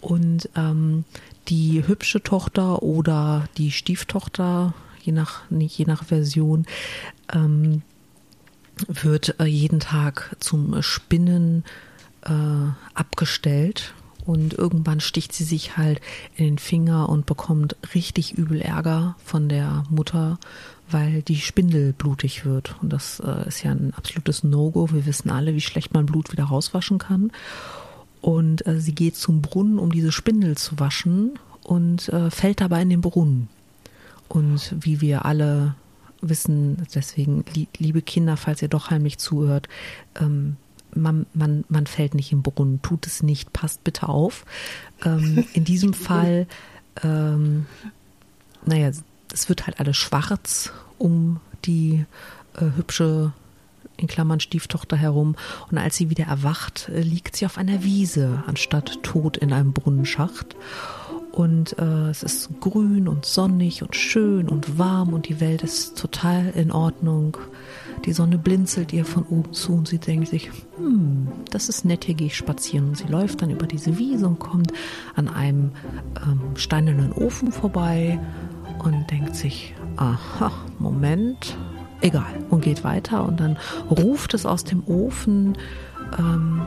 Und 0.00 0.48
ähm, 0.56 1.04
die 1.48 1.86
hübsche 1.86 2.22
Tochter 2.22 2.82
oder 2.82 3.48
die 3.56 3.70
Stieftochter, 3.72 4.74
je 5.02 5.12
nach, 5.12 5.42
je 5.50 5.84
nach 5.86 6.04
Version, 6.04 6.66
ähm, 7.32 7.82
wird 8.88 9.38
äh, 9.40 9.44
jeden 9.44 9.80
Tag 9.80 10.36
zum 10.40 10.82
Spinnen 10.82 11.64
äh, 12.22 12.30
abgestellt 12.94 13.94
und 14.24 14.54
irgendwann 14.54 15.00
sticht 15.00 15.32
sie 15.32 15.44
sich 15.44 15.76
halt 15.76 16.00
in 16.36 16.44
den 16.44 16.58
Finger 16.58 17.08
und 17.08 17.26
bekommt 17.26 17.76
richtig 17.94 18.34
übel 18.34 18.60
Ärger 18.60 19.16
von 19.24 19.48
der 19.48 19.84
Mutter, 19.90 20.38
weil 20.90 21.22
die 21.22 21.36
Spindel 21.36 21.92
blutig 21.92 22.44
wird. 22.44 22.76
Und 22.80 22.92
das 22.92 23.20
äh, 23.20 23.48
ist 23.48 23.62
ja 23.64 23.72
ein 23.72 23.92
absolutes 23.94 24.44
No-Go. 24.44 24.92
Wir 24.92 25.06
wissen 25.06 25.30
alle, 25.30 25.54
wie 25.54 25.60
schlecht 25.60 25.92
man 25.92 26.06
Blut 26.06 26.32
wieder 26.32 26.44
rauswaschen 26.44 26.98
kann. 26.98 27.32
Und 28.20 28.64
äh, 28.66 28.80
sie 28.80 28.94
geht 28.94 29.16
zum 29.16 29.42
Brunnen, 29.42 29.78
um 29.78 29.90
diese 29.90 30.12
Spindel 30.12 30.56
zu 30.56 30.78
waschen 30.78 31.38
und 31.64 32.08
äh, 32.10 32.30
fällt 32.30 32.60
dabei 32.60 32.82
in 32.82 32.90
den 32.90 33.00
Brunnen. 33.00 33.48
Und 34.32 34.74
wie 34.80 35.02
wir 35.02 35.26
alle 35.26 35.74
wissen, 36.22 36.86
deswegen, 36.94 37.44
liebe 37.76 38.00
Kinder, 38.00 38.38
falls 38.38 38.62
ihr 38.62 38.68
doch 38.68 38.88
heimlich 38.88 39.18
zuhört, 39.18 39.68
ähm, 40.18 40.56
man, 40.94 41.26
man, 41.34 41.64
man 41.68 41.86
fällt 41.86 42.14
nicht 42.14 42.32
im 42.32 42.40
Brunnen, 42.40 42.80
tut 42.80 43.06
es 43.06 43.22
nicht, 43.22 43.52
passt 43.52 43.84
bitte 43.84 44.08
auf. 44.08 44.46
Ähm, 45.04 45.44
in 45.52 45.64
diesem 45.64 45.92
Fall, 45.92 46.46
ähm, 47.02 47.66
naja, 48.64 48.90
es 49.30 49.48
wird 49.50 49.66
halt 49.66 49.80
alles 49.80 49.98
schwarz 49.98 50.72
um 50.96 51.38
die 51.66 52.06
äh, 52.56 52.64
hübsche 52.74 53.34
in 53.98 54.06
Klammern 54.06 54.40
Stieftochter 54.40 54.96
herum 54.96 55.36
und 55.70 55.76
als 55.76 55.96
sie 55.96 56.08
wieder 56.08 56.24
erwacht, 56.24 56.88
äh, 56.88 57.02
liegt 57.02 57.36
sie 57.36 57.44
auf 57.44 57.58
einer 57.58 57.84
Wiese 57.84 58.44
anstatt 58.46 59.02
tot 59.02 59.36
in 59.36 59.52
einem 59.52 59.74
Brunnenschacht. 59.74 60.56
Und 61.32 61.78
äh, 61.78 62.10
es 62.10 62.22
ist 62.22 62.50
grün 62.60 63.08
und 63.08 63.24
sonnig 63.24 63.82
und 63.82 63.96
schön 63.96 64.48
und 64.48 64.78
warm 64.78 65.14
und 65.14 65.28
die 65.28 65.40
Welt 65.40 65.62
ist 65.62 65.98
total 65.98 66.50
in 66.54 66.70
Ordnung. 66.70 67.38
Die 68.04 68.12
Sonne 68.12 68.36
blinzelt 68.36 68.92
ihr 68.92 69.06
von 69.06 69.24
oben 69.24 69.52
zu 69.54 69.72
und 69.72 69.88
sie 69.88 69.98
denkt 69.98 70.28
sich, 70.28 70.50
hm, 70.76 71.28
das 71.50 71.70
ist 71.70 71.86
nett, 71.86 72.04
hier 72.04 72.16
gehe 72.16 72.26
ich 72.26 72.36
spazieren. 72.36 72.88
Und 72.88 72.98
sie 72.98 73.06
läuft 73.06 73.40
dann 73.40 73.50
über 73.50 73.66
diese 73.66 73.96
Wiese 73.98 74.26
und 74.26 74.40
kommt 74.40 74.72
an 75.14 75.28
einem 75.28 75.72
ähm, 76.22 76.40
steinernen 76.56 77.12
Ofen 77.12 77.50
vorbei 77.50 78.20
und 78.84 79.10
denkt 79.10 79.34
sich, 79.34 79.74
aha, 79.96 80.52
Moment, 80.78 81.56
egal, 82.02 82.44
und 82.50 82.62
geht 82.62 82.84
weiter 82.84 83.26
und 83.26 83.40
dann 83.40 83.56
ruft 83.88 84.34
es 84.34 84.44
aus 84.44 84.64
dem 84.64 84.86
Ofen, 84.86 85.56
ähm, 86.18 86.62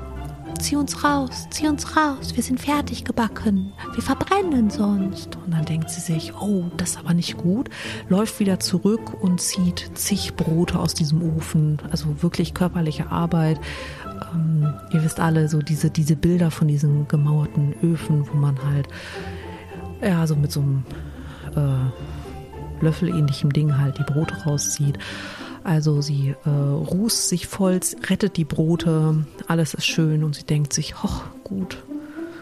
zieh 0.59 0.75
uns 0.75 1.03
raus, 1.03 1.47
zieh 1.49 1.67
uns 1.67 1.95
raus, 1.95 2.35
wir 2.35 2.43
sind 2.43 2.59
fertig 2.59 3.05
gebacken, 3.05 3.73
wir 3.93 4.03
verbrennen 4.03 4.69
sonst. 4.69 5.35
Und 5.37 5.51
dann 5.51 5.65
denkt 5.65 5.89
sie 5.89 6.01
sich, 6.01 6.33
oh, 6.35 6.65
das 6.77 6.91
ist 6.91 6.97
aber 6.97 7.13
nicht 7.13 7.37
gut, 7.37 7.69
läuft 8.09 8.39
wieder 8.39 8.59
zurück 8.59 9.21
und 9.21 9.41
zieht 9.41 9.91
zig 9.95 10.35
Brote 10.35 10.79
aus 10.79 10.93
diesem 10.93 11.21
Ofen, 11.37 11.79
also 11.91 12.21
wirklich 12.21 12.53
körperliche 12.53 13.11
Arbeit. 13.11 13.59
Ähm, 14.33 14.73
ihr 14.91 15.03
wisst 15.03 15.19
alle, 15.19 15.47
so 15.49 15.59
diese, 15.59 15.89
diese 15.89 16.15
Bilder 16.15 16.51
von 16.51 16.67
diesen 16.67 17.07
gemauerten 17.07 17.75
Öfen, 17.83 18.27
wo 18.31 18.37
man 18.37 18.57
halt, 18.63 18.87
ja, 20.01 20.25
so 20.27 20.35
mit 20.35 20.51
so 20.51 20.61
einem 20.61 20.83
äh, 21.55 22.83
löffelähnlichem 22.83 23.51
Ding 23.51 23.77
halt 23.77 23.97
die 23.97 24.03
Brote 24.03 24.35
rauszieht. 24.43 24.97
Also 25.65 25.99
sie 25.99 26.35
äh, 26.45 26.49
rußt 26.49 27.27
sich 27.27 27.47
voll, 27.47 27.79
rettet 28.07 28.37
die 28.37 28.45
Brote, 28.45 29.25
alles 29.47 29.73
ist 29.73 29.87
schön 29.87 30.23
und 30.23 30.35
sie 30.35 30.43
denkt 30.43 30.73
sich, 30.73 31.01
hoch, 31.01 31.23
gut, 31.43 31.83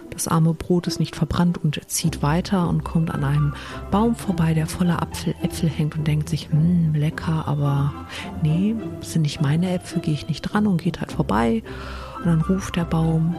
das 0.10 0.28
arme 0.28 0.54
Brot 0.54 0.88
ist 0.88 1.00
nicht 1.00 1.16
verbrannt 1.16 1.58
und 1.64 1.80
zieht 1.88 2.22
weiter 2.22 2.68
und 2.68 2.84
kommt 2.84 3.12
an 3.12 3.24
einem 3.24 3.54
Baum 3.92 4.18
vorbei, 4.18 4.54
der 4.54 4.68
voller 4.68 5.02
Apfel, 5.02 5.36
Äpfel 5.42 5.70
hängt 5.70 5.96
und 5.96 6.06
denkt 6.06 6.28
sich, 6.28 6.50
hm, 6.52 6.94
lecker, 6.96 7.48
aber 7.48 7.94
nee, 8.42 8.76
sind 9.00 9.22
nicht 9.22 9.42
meine 9.42 9.72
Äpfel, 9.72 10.02
gehe 10.02 10.14
ich 10.14 10.28
nicht 10.28 10.42
dran 10.42 10.68
und 10.68 10.82
geht 10.82 11.00
halt 11.00 11.14
vorbei. 11.14 11.64
Und 12.18 12.26
dann 12.26 12.42
ruft 12.42 12.76
der 12.76 12.84
Baum, 12.84 13.38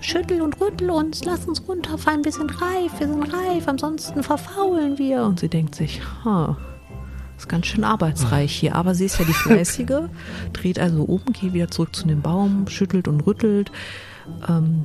schüttel 0.00 0.40
und 0.42 0.60
rüttel 0.60 0.90
uns, 0.90 1.24
lass 1.24 1.46
uns 1.46 1.66
runterfallen, 1.66 2.24
wir 2.24 2.30
sind 2.30 2.62
reif, 2.62 2.92
wir 3.00 3.08
sind 3.08 3.32
reif, 3.32 3.66
ansonsten 3.66 4.22
verfaulen 4.22 4.96
wir. 4.96 5.24
Und 5.24 5.40
sie 5.40 5.48
denkt 5.48 5.74
sich, 5.74 6.00
ha, 6.24 6.56
ist 7.36 7.48
ganz 7.48 7.66
schön 7.66 7.84
arbeitsreich 7.84 8.52
hier. 8.52 8.74
Aber 8.74 8.94
sie 8.94 9.04
ist 9.06 9.18
ja 9.18 9.24
die 9.24 9.32
Fleißige, 9.34 10.08
dreht 10.52 10.78
also 10.78 11.02
um, 11.04 11.22
geht 11.32 11.52
wieder 11.52 11.70
zurück 11.70 11.94
zu 11.94 12.06
dem 12.06 12.22
Baum, 12.22 12.66
schüttelt 12.68 13.08
und 13.08 13.26
rüttelt. 13.26 13.70
Ähm, 14.48 14.84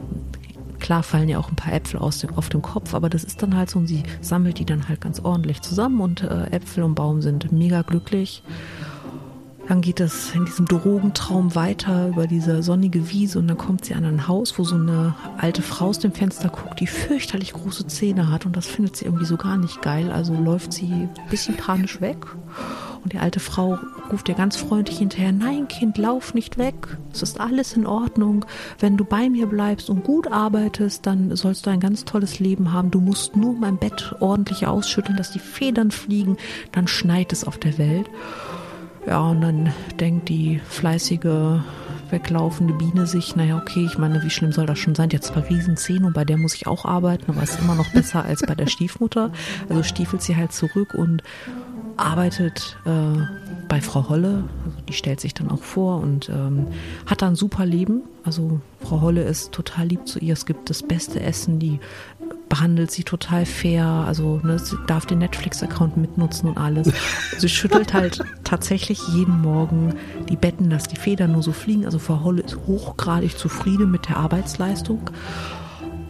klar 0.79 1.03
fallen 1.03 1.29
ja 1.29 1.39
auch 1.39 1.50
ein 1.50 1.55
paar 1.55 1.74
Äpfel 1.74 2.00
aus 2.00 2.20
dem, 2.20 2.31
auf 2.36 2.50
dem 2.50 2.62
Kopf, 2.62 2.93
aber 2.93 3.10
das 3.10 3.24
ist 3.24 3.41
dann 3.41 3.55
halt 3.55 3.70
so 3.70 3.79
und 3.79 3.88
sie 3.88 4.03
sammelt 4.20 4.60
die 4.60 4.65
dann 4.65 4.89
halt 4.89 5.00
ganz 5.01 5.20
ordentlich 5.20 5.62
zusammen 5.62 6.01
und 6.01 6.24
äh, 6.24 6.51
Äpfel 6.51 6.84
und 6.84 6.96
Baum 6.96 7.22
sind 7.22 7.51
mega 7.51 7.84
glücklich. 7.84 8.43
Dann 9.71 9.79
geht 9.79 10.01
es 10.01 10.35
in 10.35 10.43
diesem 10.43 10.65
Drogentraum 10.65 11.55
weiter 11.55 12.09
über 12.09 12.27
diese 12.27 12.61
sonnige 12.61 13.09
Wiese 13.09 13.39
und 13.39 13.47
dann 13.47 13.57
kommt 13.57 13.85
sie 13.85 13.93
an 13.93 14.03
ein 14.03 14.27
Haus, 14.27 14.59
wo 14.59 14.65
so 14.65 14.75
eine 14.75 15.15
alte 15.37 15.61
Frau 15.61 15.85
aus 15.85 15.99
dem 15.99 16.11
Fenster 16.11 16.49
guckt, 16.49 16.81
die 16.81 16.87
fürchterlich 16.87 17.53
große 17.53 17.87
Zähne 17.87 18.29
hat 18.29 18.45
und 18.45 18.57
das 18.57 18.67
findet 18.67 18.97
sie 18.97 19.05
irgendwie 19.05 19.23
so 19.23 19.37
gar 19.37 19.55
nicht 19.55 19.81
geil. 19.81 20.11
Also 20.11 20.33
läuft 20.33 20.73
sie 20.73 20.91
ein 20.91 21.09
bisschen 21.29 21.55
panisch 21.55 22.01
weg 22.01 22.17
und 23.01 23.13
die 23.13 23.19
alte 23.19 23.39
Frau 23.39 23.79
ruft 24.11 24.27
ihr 24.27 24.35
ganz 24.35 24.57
freundlich 24.57 24.97
hinterher, 24.97 25.31
nein 25.31 25.69
Kind, 25.69 25.97
lauf 25.97 26.33
nicht 26.33 26.57
weg, 26.57 26.97
es 27.13 27.21
ist 27.21 27.39
alles 27.39 27.71
in 27.71 27.87
Ordnung. 27.87 28.43
Wenn 28.77 28.97
du 28.97 29.05
bei 29.05 29.29
mir 29.29 29.47
bleibst 29.47 29.89
und 29.89 30.03
gut 30.03 30.29
arbeitest, 30.29 31.05
dann 31.05 31.33
sollst 31.37 31.65
du 31.65 31.69
ein 31.69 31.79
ganz 31.79 32.03
tolles 32.03 32.39
Leben 32.39 32.73
haben. 32.73 32.91
Du 32.91 32.99
musst 32.99 33.37
nur 33.37 33.53
mein 33.53 33.77
Bett 33.77 34.17
ordentlich 34.19 34.67
ausschütteln, 34.67 35.15
dass 35.17 35.31
die 35.31 35.39
Federn 35.39 35.91
fliegen, 35.91 36.35
dann 36.73 36.89
schneit 36.89 37.31
es 37.31 37.45
auf 37.45 37.57
der 37.57 37.77
Welt. 37.77 38.09
Ja, 39.08 39.22
und 39.29 39.41
dann 39.41 39.74
denkt 40.00 40.29
die 40.29 40.62
fleißige, 40.70 41.62
weglaufende 42.12 42.74
Biene 42.74 43.08
sich, 43.08 43.36
naja, 43.36 43.58
okay, 43.58 43.86
ich 43.86 43.98
meine, 43.98 44.22
wie 44.24 44.29
schlimm 44.29 44.51
soll 44.51 44.65
das 44.65 44.77
schon 44.79 44.96
sein? 44.96 45.10
Die 45.10 45.15
hat 45.15 45.24
zwar 45.24 45.50
Riesenzähne 45.50 46.08
und 46.08 46.13
bei 46.13 46.25
der 46.25 46.38
muss 46.38 46.55
ich 46.55 46.67
auch 46.67 46.86
arbeiten, 46.86 47.31
aber 47.31 47.41
ist 47.41 47.60
immer 47.60 47.75
noch 47.75 47.91
besser 47.93 48.24
als 48.24 48.41
bei 48.41 48.53
der 48.53 48.67
Stiefmutter. 48.67 49.31
Also 49.70 49.84
stiefelt 49.84 50.22
sie 50.22 50.36
halt 50.36 50.51
zurück 50.51 50.93
und 50.93 51.24
arbeitet 51.98 52.77
äh, 52.86 53.21
bei 53.67 53.81
Frau 53.81 54.10
Holle. 54.10 54.43
Also 54.65 54.77
die 54.88 54.93
stellt 54.93 55.19
sich 55.19 55.33
dann 55.33 55.50
auch 55.50 55.62
vor 55.62 56.01
und 56.01 56.29
ähm, 56.29 56.67
hat 57.05 57.21
dann 57.21 57.33
ein 57.33 57.36
super 57.36 57.65
Leben. 57.65 58.03
Also 58.24 58.60
Frau 58.81 59.01
Holle 59.01 59.24
ist 59.24 59.51
total 59.51 59.88
lieb 59.88 60.07
zu 60.07 60.19
ihr. 60.19 60.33
Es 60.33 60.45
gibt 60.45 60.69
das 60.69 60.83
beste 60.83 61.21
Essen, 61.21 61.60
die 61.60 61.79
behandelt 62.50 62.91
sie 62.91 63.03
total 63.03 63.45
fair. 63.45 63.86
Also 63.86 64.41
ne, 64.43 64.60
sie 64.60 64.75
darf 64.88 65.05
den 65.05 65.19
Netflix-Account 65.19 65.95
mitnutzen 65.95 66.50
und 66.50 66.57
alles. 66.57 66.91
Sie 67.38 67.50
schüttelt 67.50 67.93
halt 67.93 68.24
tatsächlich 68.43 69.00
jeden 69.13 69.41
Morgen 69.41 69.95
die 70.27 70.36
Betten, 70.36 70.69
dass 70.69 70.89
die 70.89 70.98
Federn 70.98 71.31
nur 71.31 71.43
so 71.43 71.53
fliegen. 71.53 71.86
Also 71.86 71.98
Frau 71.98 72.24
Holle 72.24 72.41
ist 72.41 72.57
hochgradig 72.67 73.38
zufrieden 73.38 73.89
mit 73.89 74.10
der 74.10 74.17
Arbeitsleistung. 74.17 75.10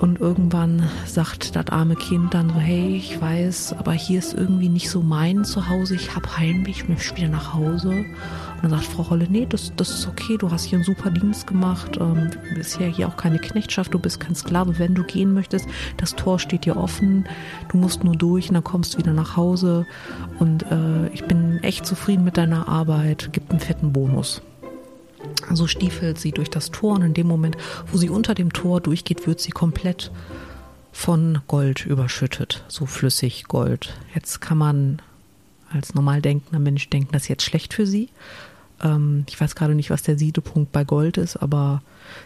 Und 0.02 0.20
irgendwann 0.20 0.90
sagt 1.06 1.56
das 1.56 1.68
arme 1.68 1.96
Kind 1.96 2.34
dann 2.34 2.50
so, 2.50 2.56
hey, 2.56 2.96
ich 2.96 3.22
weiß, 3.22 3.74
aber 3.78 3.94
hier 3.94 4.18
ist 4.18 4.34
irgendwie 4.34 4.68
nicht 4.68 4.90
so 4.90 5.04
mein 5.04 5.46
Zuhause. 5.46 5.94
Ich 5.94 6.16
habe 6.16 6.38
Heimweh, 6.38 6.72
ich 6.72 6.90
möchte 6.90 7.18
wieder 7.18 7.28
nach 7.28 7.54
Hause. 7.54 7.90
Und 7.90 8.64
dann 8.64 8.72
sagt 8.72 8.86
Frau 8.86 9.04
Rolle, 9.04 9.28
nee, 9.30 9.46
das, 9.48 9.72
das 9.76 9.92
ist 9.92 10.08
okay, 10.08 10.40
du 10.40 10.50
hast 10.50 10.64
hier 10.64 10.80
einen 10.80 10.86
super 10.86 11.12
Dienst 11.12 11.46
gemacht. 11.46 12.00
Ähm, 12.02 12.32
ja 12.80 12.88
hier 12.88 13.08
auch 13.10 13.16
keine 13.16 13.38
Knechtschaft, 13.38 13.94
du 13.94 14.00
bist 14.00 14.20
kein 14.20 14.34
Sklave. 14.34 14.80
Wenn 14.80 14.96
du 14.96 15.04
gehen 15.04 15.36
möchtest, 15.36 15.68
das 15.98 16.16
Tor 16.16 16.40
steht 16.40 16.66
dir 16.66 16.78
offen. 16.78 17.26
Du 17.70 17.78
musst 17.78 18.04
nur 18.04 18.16
durch 18.16 18.50
und 18.50 18.56
dann 18.56 18.64
kommst 18.64 18.96
du 18.96 18.98
wieder 18.98 19.14
nach 19.14 19.38
Hause. 19.38 19.86
Und 20.40 20.64
äh, 20.64 21.10
ich 21.14 21.26
bin 21.26 21.60
echt 21.62 21.86
zufrieden 21.86 22.24
mit 22.24 22.38
deiner 22.38 22.68
Arbeit. 22.68 23.32
Gibt 23.34 23.52
einen 23.52 23.60
fetten 23.60 23.94
Bonus. 23.94 24.42
So 25.54 25.68
stiefelt 25.68 26.20
sie 26.20 26.32
durch 26.32 26.50
das 26.50 26.72
Tor 26.72 26.96
und 26.96 27.02
in 27.02 27.14
dem 27.14 27.28
Moment, 27.28 27.58
wo 27.92 27.98
sie 27.98 28.10
unter 28.10 28.36
dem 28.36 28.54
Tor 28.54 28.82
durchgeht, 28.82 29.28
wird 29.28 29.40
sie 29.40 29.52
komplett 29.52 30.12
von 30.92 31.40
Gold 31.48 31.86
überschüttet, 31.86 32.64
so 32.68 32.86
flüssig 32.86 33.46
Gold. 33.46 33.94
Jetzt 34.14 34.42
kann 34.42 34.58
man 34.58 35.02
als 35.72 35.94
normal 35.94 36.22
denkender 36.22 36.60
Mensch 36.60 36.90
denken, 36.90 37.10
das 37.14 37.24
ist 37.24 37.30
jetzt 37.30 37.44
schlecht 37.44 37.74
für 37.74 37.88
sie. 37.88 38.10
ähm, 38.84 39.26
ich 39.30 39.40
weiß 39.40 39.56
gerade 39.56 39.76
nicht, 39.76 39.90
was 39.90 40.04
der 40.04 40.18
Siedepunkt 40.18 40.72
bei 40.72 40.84
Gold 40.84 41.18
ist, 41.18 41.38
aber 41.38 41.82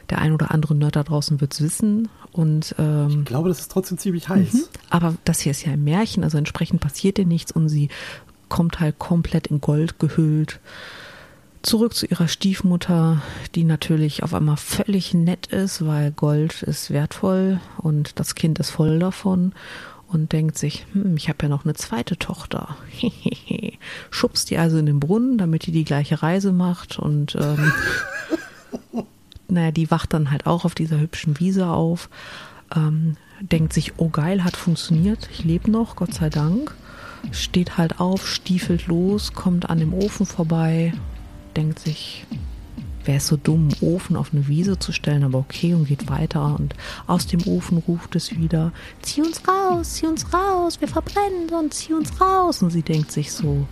der 0.10 0.20
ein 0.20 0.34
oder 0.34 0.52
andere 0.52 0.74
Nerd 0.76 0.96
da 0.96 1.04
draußen 1.04 1.42
wird 1.42 1.54
es 1.54 1.62
wissen. 1.62 2.10
Und, 2.32 2.76
ähm, 2.80 3.20
ich 3.20 3.26
glaube, 3.26 3.50
das 3.50 3.60
ist 3.60 3.72
trotzdem 3.72 3.98
ziemlich 3.98 4.30
heiß. 4.30 4.54
Mhm. 4.54 4.64
Aber 4.90 5.16
das 5.26 5.42
hier 5.42 5.52
ist 5.52 5.66
ja 5.66 5.74
ein 5.74 5.84
Märchen, 5.84 6.24
also 6.24 6.38
entsprechend 6.38 6.82
passiert 6.82 7.20
ihr 7.20 7.26
nichts 7.26 7.52
und 7.52 7.70
sie 7.70 7.90
kommt 8.50 8.80
halt 8.80 9.00
komplett 9.00 9.48
in 9.48 9.62
Gold 9.62 10.00
gehüllt 10.00 10.60
zurück 11.66 11.96
zu 11.96 12.06
ihrer 12.06 12.28
Stiefmutter, 12.28 13.22
die 13.56 13.64
natürlich 13.64 14.24
auf 14.24 14.34
einmal 14.34 14.58
völlig 14.58 15.14
nett 15.14 15.48
ist, 15.48 15.86
weil 15.86 16.12
Gold 16.12 16.62
ist 16.64 16.92
wertvoll 16.92 17.60
und 17.78 18.20
das 18.20 18.36
Kind 18.36 18.60
ist 18.60 18.70
voll 18.70 19.00
davon 19.00 19.54
und 20.08 20.32
denkt 20.32 20.58
sich, 20.58 20.86
hm, 20.94 21.18
ich 21.18 21.28
habe 21.28 21.40
ja 21.44 21.50
noch 21.50 21.66
eine 21.66 21.74
zweite 21.74 22.18
Tochter. 22.18 22.78
Schubst 24.12 24.50
die 24.50 24.58
also 24.58 24.78
in 24.78 24.86
den 24.86 25.00
Brunnen, 25.00 25.38
damit 25.38 25.66
die 25.66 25.72
die 25.72 25.86
gleiche 25.86 26.22
Reise 26.22 26.52
macht 26.52 27.00
und 27.00 27.36
ähm, 27.36 27.72
naja, 29.48 29.72
die 29.72 29.90
wacht 29.90 30.14
dann 30.14 30.32
halt 30.32 30.46
auch 30.46 30.66
auf 30.66 30.76
dieser 30.76 31.00
hübschen 31.00 31.40
Wiese 31.40 31.68
auf, 31.68 32.10
ähm, 32.76 33.18
denkt 33.42 33.74
sich, 33.74 33.94
oh 33.98 34.10
geil, 34.10 34.44
hat 34.44 34.56
funktioniert, 34.56 35.30
ich 35.32 35.44
lebe 35.44 35.72
noch, 35.72 35.96
Gott 35.96 36.14
sei 36.14 36.30
Dank. 36.30 36.76
Steht 37.32 37.78
halt 37.78 38.00
auf, 38.00 38.28
stiefelt 38.28 38.86
los, 38.86 39.34
kommt 39.34 39.68
an 39.68 39.80
dem 39.80 39.96
Ofen 39.96 40.28
vorbei, 40.28 40.94
denkt 41.56 41.80
sich, 41.80 42.26
wäre 43.06 43.18
es 43.18 43.28
so 43.28 43.38
dumm, 43.38 43.70
einen 43.70 43.94
Ofen 43.94 44.16
auf 44.16 44.32
eine 44.34 44.48
Wiese 44.48 44.80
zu 44.80 44.92
stellen, 44.92 45.24
aber 45.24 45.40
okay 45.40 45.74
und 45.74 45.88
geht 45.88 46.10
weiter 46.10 46.56
und 46.60 46.76
aus 47.08 47.28
dem 47.28 47.46
Ofen 47.48 47.78
ruft 47.78 48.16
es 48.16 48.36
wieder, 48.36 48.72
zieh 49.02 49.22
uns 49.22 49.42
raus, 49.48 49.94
zieh 49.94 50.08
uns 50.08 50.34
raus, 50.34 50.82
wir 50.82 50.88
verbrennen 50.88 51.50
sonst, 51.50 51.78
zieh 51.78 51.94
uns 51.94 52.20
raus. 52.20 52.62
Und 52.62 52.72
sie 52.72 52.82
denkt 52.82 53.12
sich 53.12 53.32
so, 53.32 53.68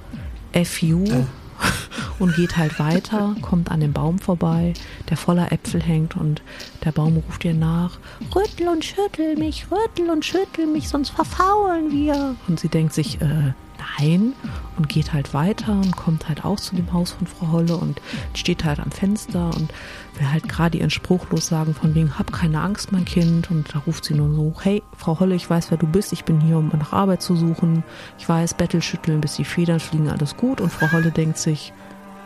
FU 0.53 1.05
äh. 1.05 1.25
und 2.19 2.35
geht 2.35 2.57
halt 2.57 2.79
weiter, 2.79 3.35
kommt 3.41 3.71
an 3.71 3.79
dem 3.79 3.93
Baum 3.93 4.19
vorbei, 4.19 4.73
der 5.09 5.17
voller 5.17 5.51
Äpfel 5.51 5.81
hängt 5.81 6.15
und 6.15 6.41
der 6.83 6.91
Baum 6.91 7.17
ruft 7.17 7.45
ihr 7.45 7.53
nach, 7.53 7.99
rüttel 8.35 8.67
und 8.67 8.83
schüttel 8.83 9.37
mich, 9.37 9.67
rüttel 9.71 10.09
und 10.09 10.25
schüttel 10.25 10.67
mich, 10.67 10.89
sonst 10.89 11.09
verfaulen 11.09 11.91
wir. 11.91 12.35
Und 12.47 12.59
sie 12.59 12.69
denkt 12.69 12.93
sich, 12.93 13.21
äh, 13.21 13.53
nein 13.99 14.33
und 14.77 14.89
geht 14.89 15.13
halt 15.13 15.33
weiter 15.33 15.73
und 15.73 15.95
kommt 15.95 16.27
halt 16.27 16.45
auch 16.45 16.59
zu 16.59 16.75
dem 16.75 16.91
Haus 16.93 17.11
von 17.11 17.27
Frau 17.27 17.51
Holle 17.51 17.77
und 17.77 18.01
steht 18.33 18.63
halt 18.63 18.79
am 18.79 18.91
Fenster 18.91 19.47
und 19.47 19.73
will 20.17 20.31
halt 20.31 20.47
gerade 20.47 20.77
ihren 20.77 20.89
Spruch 20.89 21.29
lossagen 21.29 21.73
von 21.73 21.95
wegen, 21.95 22.17
hab 22.17 22.31
keine 22.31 22.61
Angst, 22.61 22.91
mein 22.91 23.05
Kind. 23.05 23.51
Und 23.51 23.73
da 23.73 23.79
ruft 23.79 24.05
sie 24.05 24.13
nur 24.13 24.33
so, 24.33 24.53
hey, 24.61 24.83
Frau 24.97 25.19
Holle, 25.19 25.35
ich 25.35 25.49
weiß, 25.49 25.71
wer 25.71 25.77
du 25.77 25.87
bist, 25.87 26.13
ich 26.13 26.25
bin 26.25 26.41
hier, 26.41 26.57
um 26.57 26.69
nach 26.69 26.93
Arbeit 26.93 27.21
zu 27.21 27.35
suchen. 27.35 27.83
Ich 28.17 28.27
weiß, 28.27 28.55
Bettel 28.55 28.81
schütteln, 28.81 29.21
bis 29.21 29.35
die 29.35 29.45
Federn 29.45 29.79
fliegen, 29.79 30.09
alles 30.09 30.37
gut. 30.37 30.61
Und 30.61 30.71
Frau 30.71 30.91
Holle 30.91 31.11
denkt 31.11 31.37
sich, 31.37 31.73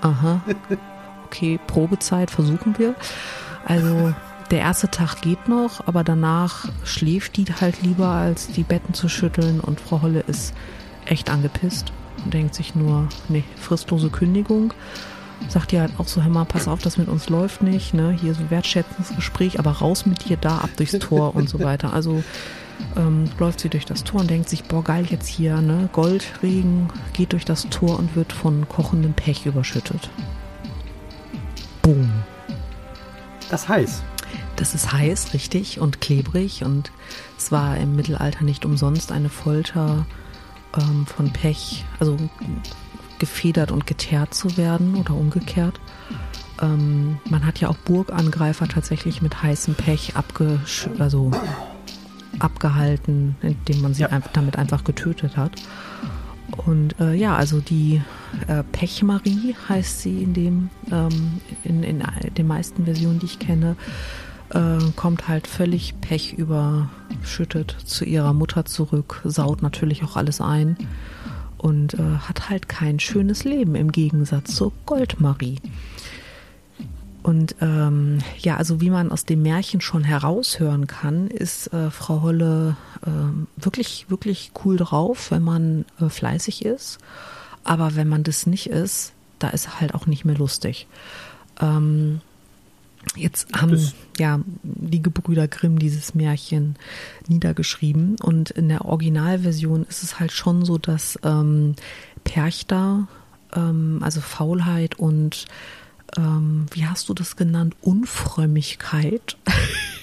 aha, 0.02 0.42
okay, 1.26 1.60
Probezeit, 1.68 2.32
versuchen 2.32 2.78
wir. 2.78 2.96
Also 3.66 4.14
der 4.52 4.60
erste 4.60 4.90
Tag 4.90 5.22
geht 5.22 5.50
noch, 5.50 5.86
aber 5.88 6.04
danach 6.06 6.70
schläft 6.86 7.36
die 7.36 7.46
halt 7.46 7.82
lieber, 7.82 8.08
als 8.08 8.48
die 8.48 8.64
Betten 8.64 8.94
zu 8.94 9.10
schütteln. 9.10 9.60
Und 9.60 9.82
Frau 9.82 10.02
Holle 10.02 10.22
ist 10.22 10.54
echt 11.10 11.30
angepisst 11.30 11.92
und 12.24 12.34
denkt 12.34 12.56
sich 12.56 12.76
nur, 12.76 13.08
nee, 13.30 13.44
fristlose 13.58 14.10
Kündigung. 14.10 14.74
Sagt 15.50 15.72
ihr 15.72 15.82
halt 15.82 15.94
auch 16.00 16.08
so, 16.08 16.24
hör 16.24 16.32
mal, 16.32 16.46
pass 16.46 16.68
auf, 16.68 16.82
das 16.82 16.98
mit 16.98 17.08
uns 17.08 17.30
läuft 17.30 17.62
nicht, 17.62 17.94
ne? 17.94 18.12
Hier 18.20 18.34
so 18.34 18.50
wertschätzendes 18.50 19.16
Gespräch, 19.16 19.60
aber 19.60 19.72
raus 19.72 20.06
mit 20.06 20.28
dir 20.28 20.38
da 20.38 20.58
ab 20.58 20.72
durchs 20.78 20.98
Tor 20.98 21.36
und 21.36 21.48
so 21.48 21.60
weiter. 21.60 21.94
Also 21.94 22.24
ähm, 22.96 23.26
läuft 23.38 23.60
sie 23.60 23.70
durch 23.70 23.86
das 23.86 24.04
Tor 24.04 24.22
und 24.22 24.30
denkt 24.30 24.50
sich, 24.50 24.64
boah, 24.64 24.84
geil 24.84 25.06
jetzt 25.10 25.28
hier, 25.28 25.62
ne? 25.62 25.90
Goldregen 25.94 26.90
geht 27.14 27.34
durch 27.34 27.46
das 27.46 27.70
Tor 27.70 28.00
und 28.00 28.16
wird 28.16 28.34
von 28.34 28.68
kochendem 28.68 29.14
Pech 29.14 29.46
überschüttet. 29.46 30.10
Boom. 31.84 32.10
Das 33.50 33.64
ist 33.64 33.70
heiß. 33.70 34.04
Das 34.56 34.74
ist 34.74 34.92
heiß, 34.92 35.34
richtig, 35.34 35.80
und 35.80 36.02
klebrig 36.02 36.64
und 36.64 36.92
es 37.38 37.52
war 37.52 37.78
im 37.78 37.96
Mittelalter 37.96 38.44
nicht 38.44 38.66
umsonst 38.66 39.12
eine 39.12 39.30
Folter 39.30 40.06
ähm, 40.78 41.06
von 41.06 41.32
Pech, 41.32 41.86
also 42.00 42.18
gefedert 43.20 43.72
und 43.72 43.88
geteert 43.88 44.34
zu 44.34 44.58
werden 44.58 44.96
oder 44.96 45.14
umgekehrt. 45.14 45.80
Ähm, 46.62 47.18
man 47.30 47.46
hat 47.46 47.60
ja 47.60 47.70
auch 47.70 47.78
Burgangreifer 47.78 48.68
tatsächlich 48.68 49.22
mit 49.22 49.42
heißem 49.42 49.76
Pech 49.76 50.16
abgesch 50.16 50.90
also 51.00 51.32
abgehalten, 52.40 53.36
indem 53.42 53.82
man 53.82 53.94
sie 53.94 54.04
ja. 54.04 54.10
einfach, 54.10 54.32
damit 54.34 54.58
einfach 54.58 54.84
getötet 54.84 55.38
hat. 55.38 55.52
Und 56.66 57.00
äh, 57.00 57.13
ja, 57.13 57.36
also 57.36 57.60
die 57.60 58.02
äh, 58.48 58.63
Pechmarie 58.63 59.56
heißt 59.68 60.02
sie 60.02 60.24
in 60.24 60.34
dem 60.34 60.70
ähm, 60.92 61.42
in, 61.63 61.84
in 61.84 62.04
den 62.38 62.48
meisten 62.48 62.86
Versionen, 62.86 63.20
die 63.20 63.26
ich 63.26 63.40
kenne 63.40 63.76
äh, 64.54 64.78
kommt 64.96 65.28
halt 65.28 65.48
völlig 65.48 66.00
Pech 66.02 66.34
überschüttet 66.34 67.76
zu 67.86 68.06
ihrer 68.06 68.34
Mutter 68.34 68.66
zurück, 68.66 69.22
saut 69.26 69.62
natürlich 69.62 70.04
auch 70.04 70.16
alles 70.16 70.42
ein 70.42 70.78
und 71.58 71.96
äh, 71.96 72.18
hat 72.28 72.50
halt 72.50 72.70
kein 72.70 73.00
schönes 73.00 73.44
Leben 73.44 73.76
im 73.76 73.92
Gegensatz 73.92 74.56
zur 74.56 74.72
Goldmarie. 74.86 75.60
Und 77.24 77.56
ähm, 77.60 78.20
ja, 78.40 78.56
also 78.56 78.80
wie 78.80 78.90
man 78.90 79.12
aus 79.12 79.26
dem 79.26 79.42
Märchen 79.42 79.82
schon 79.82 80.06
heraushören 80.06 80.88
kann, 80.88 81.28
ist 81.28 81.74
äh, 81.74 81.92
Frau 81.92 82.22
Holle 82.22 82.78
äh, 83.06 83.62
wirklich, 83.62 84.06
wirklich 84.08 84.52
cool 84.64 84.78
drauf, 84.78 85.30
wenn 85.32 85.44
man 85.44 85.84
äh, 86.00 86.08
fleißig 86.08 86.64
ist. 86.64 87.00
Aber 87.66 87.96
wenn 87.96 88.08
man 88.08 88.24
das 88.24 88.48
nicht 88.48 88.70
ist, 88.70 89.12
da 89.40 89.50
ist 89.50 89.82
halt 89.82 89.94
auch 89.94 90.06
nicht 90.06 90.24
mehr 90.24 90.38
lustig. 90.38 90.88
Ähm, 91.60 92.22
Jetzt 93.15 93.48
haben 93.54 93.72
das 93.72 93.93
ja 94.17 94.39
die 94.63 95.02
Gebrüder 95.02 95.48
Grimm 95.48 95.80
dieses 95.80 96.13
Märchen 96.13 96.76
niedergeschrieben 97.28 98.17
und 98.22 98.52
in 98.52 98.70
der 98.70 98.86
Originalversion 98.86 99.86
ist 99.89 100.04
es 100.04 100.20
halt 100.20 100.32
schon 100.32 100.65
so, 100.65 100.78
dass 100.78 101.17
ähm, 101.24 101.76
Perchta, 102.24 103.08
ähm, 103.56 104.00
also 104.04 104.22
Faulheit 104.22 105.00
und 105.00 105.46
ähm, 106.15 106.67
wie 106.72 106.86
hast 106.86 107.10
du 107.10 107.13
das 107.13 107.36
genannt? 107.36 107.76
Unfrömmigkeit. 107.82 109.38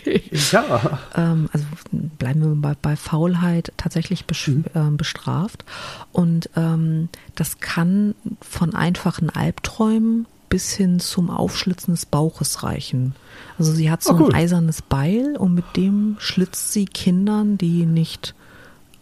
ja. 0.52 0.98
ähm, 1.14 1.48
also 1.52 1.66
bleiben 1.92 2.40
wir 2.42 2.54
bei, 2.56 2.76
bei 2.80 2.96
Faulheit 2.96 3.72
tatsächlich 3.76 4.24
mhm. 4.46 4.64
äh, 4.74 4.90
bestraft. 4.90 5.64
Und 6.12 6.50
ähm, 6.56 7.08
das 7.34 7.58
kann 7.60 8.14
von 8.40 8.74
einfachen 8.74 9.30
Albträumen 9.30 10.26
bis 10.54 10.72
hin 10.72 11.00
zum 11.00 11.30
Aufschlitzen 11.30 11.94
des 11.94 12.06
Bauches 12.06 12.62
reichen. 12.62 13.16
Also 13.58 13.72
sie 13.72 13.90
hat 13.90 14.04
so 14.04 14.12
oh, 14.12 14.20
cool. 14.20 14.28
ein 14.28 14.36
eisernes 14.36 14.82
Beil 14.82 15.36
und 15.36 15.52
mit 15.52 15.64
dem 15.74 16.14
schlitzt 16.20 16.70
sie 16.70 16.84
Kindern, 16.84 17.58
die 17.58 17.86
nicht 17.86 18.36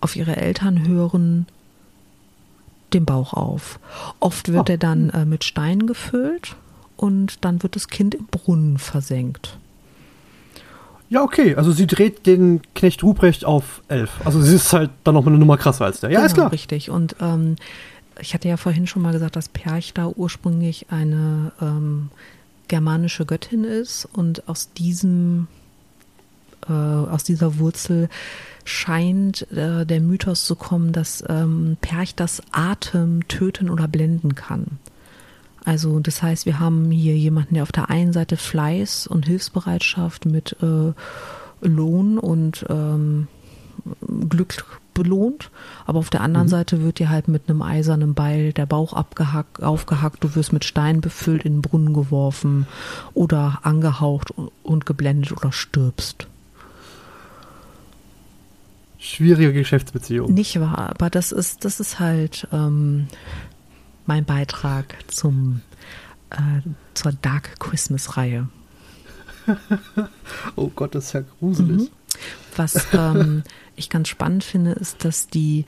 auf 0.00 0.16
ihre 0.16 0.36
Eltern 0.36 0.88
hören, 0.88 1.44
den 2.94 3.04
Bauch 3.04 3.34
auf. 3.34 3.78
Oft 4.18 4.50
wird 4.50 4.70
oh. 4.70 4.72
er 4.72 4.78
dann 4.78 5.10
äh, 5.10 5.26
mit 5.26 5.44
Steinen 5.44 5.86
gefüllt 5.86 6.56
und 6.96 7.44
dann 7.44 7.62
wird 7.62 7.76
das 7.76 7.88
Kind 7.88 8.14
im 8.14 8.24
Brunnen 8.28 8.78
versenkt. 8.78 9.58
Ja, 11.10 11.22
okay. 11.22 11.56
Also 11.56 11.70
sie 11.70 11.86
dreht 11.86 12.24
den 12.24 12.62
Knecht 12.74 13.02
Ruprecht 13.02 13.44
auf 13.44 13.82
elf. 13.88 14.10
Also 14.24 14.40
sie 14.40 14.54
ist 14.56 14.72
halt 14.72 14.88
dann 15.04 15.12
noch 15.12 15.26
eine 15.26 15.36
Nummer 15.36 15.58
krasser 15.58 15.84
als 15.84 16.00
der. 16.00 16.08
Ja, 16.08 16.20
genau, 16.20 16.26
ist 16.28 16.34
klar. 16.34 16.50
Richtig. 16.52 16.88
Und 16.88 17.14
ähm, 17.20 17.56
ich 18.20 18.34
hatte 18.34 18.48
ja 18.48 18.56
vorhin 18.56 18.86
schon 18.86 19.02
mal 19.02 19.12
gesagt, 19.12 19.36
dass 19.36 19.48
Perchta 19.48 20.08
ursprünglich 20.08 20.86
eine 20.90 21.52
ähm, 21.60 22.10
germanische 22.68 23.26
Göttin 23.26 23.64
ist 23.64 24.06
und 24.12 24.48
aus 24.48 24.72
diesem 24.72 25.48
äh, 26.68 26.72
aus 26.72 27.24
dieser 27.24 27.58
Wurzel 27.58 28.08
scheint 28.64 29.50
äh, 29.52 29.84
der 29.84 30.00
Mythos 30.00 30.46
zu 30.46 30.54
kommen, 30.54 30.92
dass 30.92 31.24
ähm, 31.28 31.76
Perchtas 31.80 32.42
Atem 32.52 33.26
töten 33.28 33.68
oder 33.68 33.88
blenden 33.88 34.34
kann. 34.34 34.78
Also 35.64 36.00
das 36.00 36.22
heißt, 36.22 36.46
wir 36.46 36.60
haben 36.60 36.90
hier 36.90 37.16
jemanden, 37.16 37.54
der 37.54 37.62
auf 37.62 37.72
der 37.72 37.90
einen 37.90 38.12
Seite 38.12 38.36
Fleiß 38.36 39.06
und 39.06 39.26
Hilfsbereitschaft 39.26 40.26
mit 40.26 40.56
äh, 40.62 40.92
Lohn 41.60 42.18
und 42.18 42.64
ähm, 42.68 43.28
Glück 44.28 44.80
belohnt, 44.94 45.50
aber 45.86 45.98
auf 45.98 46.10
der 46.10 46.20
anderen 46.20 46.46
mhm. 46.46 46.50
Seite 46.50 46.82
wird 46.82 46.98
dir 46.98 47.10
halt 47.10 47.28
mit 47.28 47.48
einem 47.48 47.62
eisernen 47.62 48.14
Beil 48.14 48.52
der 48.52 48.66
Bauch 48.66 48.92
abgehackt, 48.92 49.62
aufgehackt, 49.62 50.22
du 50.22 50.34
wirst 50.34 50.52
mit 50.52 50.64
Stein 50.64 51.00
befüllt, 51.00 51.44
in 51.44 51.56
den 51.56 51.62
Brunnen 51.62 51.94
geworfen 51.94 52.66
oder 53.14 53.60
angehaucht 53.62 54.32
und 54.62 54.86
geblendet 54.86 55.32
oder 55.32 55.52
stirbst. 55.52 56.26
Schwierige 58.98 59.52
Geschäftsbeziehung. 59.52 60.32
Nicht 60.32 60.60
wahr, 60.60 60.90
aber 60.90 61.10
das 61.10 61.32
ist, 61.32 61.64
das 61.64 61.80
ist 61.80 61.98
halt 61.98 62.46
ähm, 62.52 63.08
mein 64.06 64.24
Beitrag 64.24 64.94
zum 65.08 65.60
äh, 66.30 66.60
zur 66.94 67.12
Dark 67.12 67.58
Christmas 67.58 68.16
Reihe. 68.16 68.48
oh 70.56 70.70
Gott, 70.74 70.94
das 70.94 71.06
ist 71.06 71.12
ja 71.14 71.24
gruselig. 71.40 71.82
Mhm. 71.82 71.88
Was 72.56 72.86
ähm, 72.92 73.42
ich 73.76 73.90
ganz 73.90 74.08
spannend 74.08 74.44
finde, 74.44 74.72
ist, 74.72 75.04
dass 75.04 75.28
die 75.28 75.64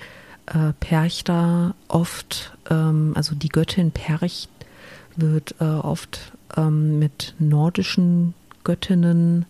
äh, 0.46 0.72
Perchta 0.80 1.74
oft, 1.88 2.57
ähm, 2.70 3.12
also 3.14 3.35
die 3.35 3.48
Göttin 3.48 3.90
Percht, 3.90 4.50
wird 5.16 5.54
äh, 5.61 5.64
oft 5.64 6.33
ähm, 6.57 6.98
mit 6.98 7.35
nordischen 7.38 8.35
Göttinnen 8.64 9.46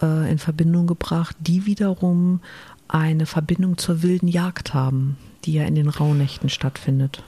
äh, 0.00 0.30
in 0.30 0.38
Verbindung 0.38 0.86
gebracht, 0.86 1.36
die 1.40 1.66
wiederum 1.66 2.40
eine 2.88 3.26
Verbindung 3.26 3.78
zur 3.78 4.02
wilden 4.02 4.28
Jagd 4.28 4.74
haben, 4.74 5.16
die 5.44 5.54
ja 5.54 5.64
in 5.64 5.74
den 5.74 5.88
Rauhnächten 5.88 6.48
stattfindet. 6.48 7.22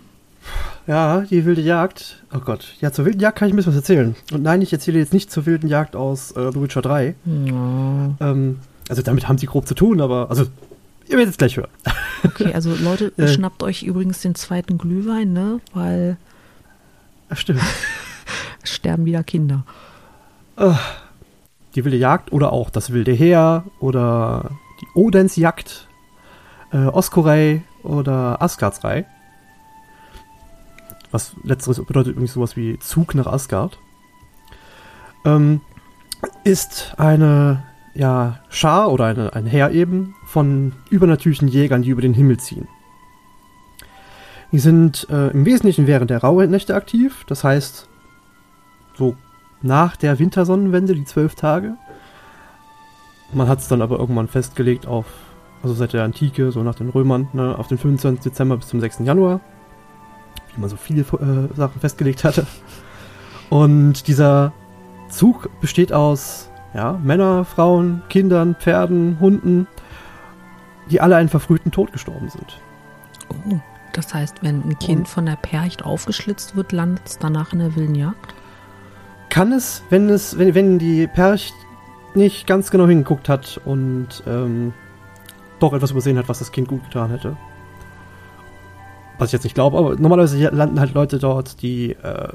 Ja, 0.86 1.20
die 1.20 1.44
wilde 1.44 1.60
Jagd. 1.60 2.22
Oh 2.32 2.38
Gott. 2.38 2.74
Ja, 2.80 2.92
zur 2.92 3.04
wilden 3.04 3.20
Jagd 3.20 3.38
kann 3.38 3.48
ich 3.48 3.54
ein 3.54 3.56
bisschen 3.56 3.72
was 3.72 3.80
erzählen. 3.80 4.14
Und 4.32 4.42
nein, 4.42 4.62
ich 4.62 4.72
erzähle 4.72 4.98
jetzt 4.98 5.12
nicht 5.12 5.30
zur 5.30 5.44
wilden 5.44 5.68
Jagd 5.68 5.96
aus 5.96 6.32
äh, 6.32 6.50
The 6.52 6.62
Witcher 6.62 6.80
3. 6.80 7.14
Ja. 7.24 8.14
Ähm, 8.20 8.60
also 8.88 9.03
damit 9.03 9.29
haben 9.29 9.38
sie 9.38 9.46
grob 9.46 9.66
zu 9.66 9.74
tun, 9.74 10.01
aber 10.01 10.31
also 10.31 10.44
ihr 11.09 11.16
werdet 11.16 11.31
es 11.33 11.38
gleich 11.38 11.57
hören. 11.57 11.70
Okay, 12.24 12.53
also 12.55 12.74
Leute, 12.74 13.12
Äh. 13.18 13.29
schnappt 13.29 13.62
euch 13.62 13.83
übrigens 13.83 14.20
den 14.20 14.35
zweiten 14.35 14.79
Glühwein, 14.79 15.33
ne? 15.33 15.61
Weil 15.74 16.16
Ach, 17.31 17.37
stimmt. 17.37 17.61
es 18.62 18.70
sterben 18.74 19.05
wieder 19.05 19.22
Kinder. 19.22 19.64
Die 21.74 21.85
wilde 21.85 21.96
Jagd 21.96 22.33
oder 22.33 22.53
auch 22.53 22.70
das 22.70 22.92
wilde 22.92 23.12
Heer 23.12 23.64
oder 23.79 24.51
die 24.81 24.87
Odensjagd, 24.98 25.87
äh, 26.72 26.79
Oskorei 26.87 27.62
oder 27.83 28.42
Asgardsrei. 28.42 29.07
Was 31.11 31.33
letzteres 31.44 31.85
bedeutet 31.85 32.12
übrigens 32.12 32.33
sowas 32.35 32.57
wie 32.57 32.79
Zug 32.81 33.14
nach 33.14 33.27
Asgard. 33.27 33.79
Ähm, 35.24 35.61
ist 36.44 36.94
eine 36.98 37.62
ja, 37.98 38.38
Schar 38.48 38.92
oder 38.92 39.06
eine, 39.06 39.32
ein 39.32 39.44
Heer 39.44 39.72
eben 39.72 40.14
von 40.24 40.72
übernatürlichen 40.88 41.48
Jägern, 41.48 41.82
die 41.82 41.90
über 41.90 42.00
den 42.00 42.14
Himmel 42.14 42.38
ziehen. 42.38 42.68
Die 44.52 44.61
sind 44.61 45.08
äh, 45.11 45.30
im 45.30 45.44
Wesentlichen 45.44 45.88
während 45.88 46.11
der 46.11 46.20
Rauhnächte 46.20 46.76
aktiv, 46.76 47.24
das 47.26 47.42
heißt 47.42 47.88
so 48.96 49.16
nach 49.62 49.96
der 49.96 50.20
Wintersonnenwende, 50.20 50.94
die 50.94 51.04
zwölf 51.04 51.34
Tage. 51.34 51.74
Man 53.32 53.48
hat 53.48 53.58
es 53.58 53.66
dann 53.66 53.82
aber 53.82 53.98
irgendwann 53.98 54.28
festgelegt 54.28 54.87
auf, 54.87 55.06
also 55.64 55.74
seit 55.74 55.92
der 55.92 56.04
Antike, 56.04 56.52
so 56.52 56.62
nach 56.62 56.76
den 56.76 56.90
Römern, 56.90 57.26
ne, 57.32 57.58
auf 57.58 57.66
den 57.66 57.78
25. 57.78 58.22
Dezember 58.22 58.58
bis 58.58 58.68
zum 58.68 58.78
6. 58.78 59.00
Januar. 59.00 59.40
Wie 60.54 60.61
man 60.61 60.70
so 60.70 60.76
viele 60.76 61.00
äh, 61.00 61.52
Sachen 61.56 61.80
festgelegt 61.80 62.22
hatte. 62.22 62.46
Und 63.50 64.06
dieser 64.06 64.52
Zug 65.11 65.50
besteht 65.61 65.92
aus 65.92 66.48
ja, 66.78 66.96
Männer, 67.02 67.44
Frauen, 67.44 68.02
Kindern, 68.08 68.54
Pferden, 68.54 69.18
Hunden, 69.18 69.66
die 70.92 71.00
alle 71.00 71.16
einen 71.16 71.28
verfrühten 71.28 71.72
Tod 71.72 71.92
gestorben 71.92 72.28
sind. 72.28 72.60
Oh, 73.30 73.58
das 73.94 74.14
heißt, 74.14 74.44
wenn 74.44 74.62
ein 74.62 74.78
Kind 74.78 75.00
Und- 75.00 75.08
von 75.08 75.26
der 75.26 75.34
Percht 75.34 75.84
aufgeschlitzt 75.84 76.54
wird, 76.54 76.70
landet 76.70 77.02
es 77.04 77.18
danach 77.18 77.52
in 77.52 77.58
der 77.58 77.74
wilden 77.74 77.96
Jagd? 77.96 78.32
Kann 79.28 79.50
es, 79.50 79.82
wenn 79.90 80.08
es, 80.08 80.38
wenn, 80.38 80.54
wenn 80.54 80.78
die 80.78 81.08
Percht 81.08 81.52
nicht 82.14 82.46
ganz 82.46 82.70
genau 82.70 82.86
hingeguckt 82.86 83.28
hat 83.28 83.60
und 83.64 84.22
ähm, 84.28 84.72
doch 85.58 85.72
etwas 85.72 85.90
übersehen 85.90 86.16
hat, 86.16 86.28
was 86.28 86.38
das 86.38 86.52
Kind 86.52 86.68
gut 86.68 86.84
getan 86.84 87.10
hätte. 87.10 87.36
Was 89.18 89.30
ich 89.30 89.32
jetzt 89.32 89.42
nicht 89.42 89.54
glaube, 89.54 89.76
aber 89.78 89.96
normalerweise 89.96 90.38
landen 90.50 90.78
halt 90.78 90.94
Leute 90.94 91.18
dort, 91.18 91.60
die 91.60 91.90
äh, 91.90 92.28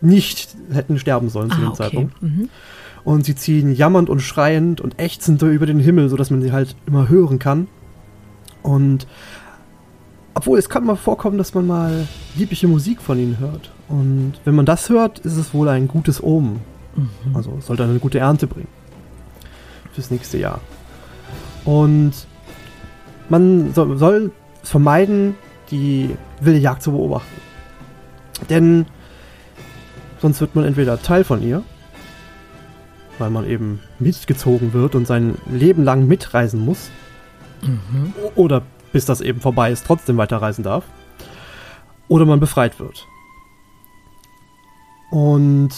nicht 0.00 0.56
hätten 0.72 0.98
sterben 0.98 1.28
sollen 1.28 1.50
zu 1.50 1.56
Ah, 1.56 1.60
dem 1.60 1.68
okay. 1.68 1.76
Zeitpunkt. 1.76 2.22
Mhm. 2.22 2.48
Und 3.04 3.24
sie 3.24 3.34
ziehen 3.34 3.72
jammernd 3.74 4.10
und 4.10 4.20
schreiend 4.20 4.80
und 4.80 5.00
ächzend 5.00 5.40
über 5.42 5.66
den 5.66 5.78
Himmel, 5.78 6.08
sodass 6.08 6.30
man 6.30 6.42
sie 6.42 6.52
halt 6.52 6.76
immer 6.86 7.08
hören 7.08 7.38
kann. 7.38 7.68
Und 8.62 9.06
obwohl 10.34 10.58
es 10.58 10.68
kann 10.68 10.84
mal 10.84 10.96
vorkommen, 10.96 11.38
dass 11.38 11.54
man 11.54 11.66
mal 11.66 12.06
liebliche 12.36 12.68
Musik 12.68 13.00
von 13.00 13.18
ihnen 13.18 13.38
hört. 13.38 13.72
Und 13.88 14.34
wenn 14.44 14.54
man 14.54 14.66
das 14.66 14.88
hört, 14.88 15.20
ist 15.20 15.36
es 15.36 15.54
wohl 15.54 15.68
ein 15.68 15.88
gutes 15.88 16.22
Omen. 16.22 16.60
Mhm. 16.94 17.34
Also 17.34 17.56
es 17.58 17.66
sollte 17.66 17.84
eine 17.84 17.98
gute 17.98 18.18
Ernte 18.18 18.46
bringen. 18.46 18.68
Fürs 19.92 20.10
nächste 20.10 20.38
Jahr. 20.38 20.60
Und 21.64 22.12
man 23.28 23.72
soll, 23.74 23.96
soll 23.98 24.32
vermeiden, 24.62 25.34
die 25.70 26.10
wilde 26.40 26.60
Jagd 26.60 26.82
zu 26.82 26.92
beobachten. 26.92 27.40
Denn 28.48 28.86
sonst 30.20 30.40
wird 30.40 30.54
man 30.54 30.64
entweder 30.64 31.00
Teil 31.00 31.24
von 31.24 31.42
ihr, 31.42 31.62
weil 33.18 33.30
man 33.30 33.46
eben 33.46 33.80
mitgezogen 33.98 34.72
wird 34.72 34.94
und 34.94 35.06
sein 35.06 35.36
Leben 35.50 35.84
lang 35.84 36.06
mitreisen 36.06 36.64
muss, 36.64 36.90
Mhm. 37.62 38.12
oder 38.36 38.62
bis 38.92 39.04
das 39.04 39.20
eben 39.20 39.40
vorbei 39.40 39.72
ist, 39.72 39.84
trotzdem 39.86 40.16
weiterreisen 40.16 40.62
darf, 40.62 40.84
oder 42.06 42.24
man 42.24 42.38
befreit 42.40 42.78
wird. 42.78 43.04
Und 45.10 45.70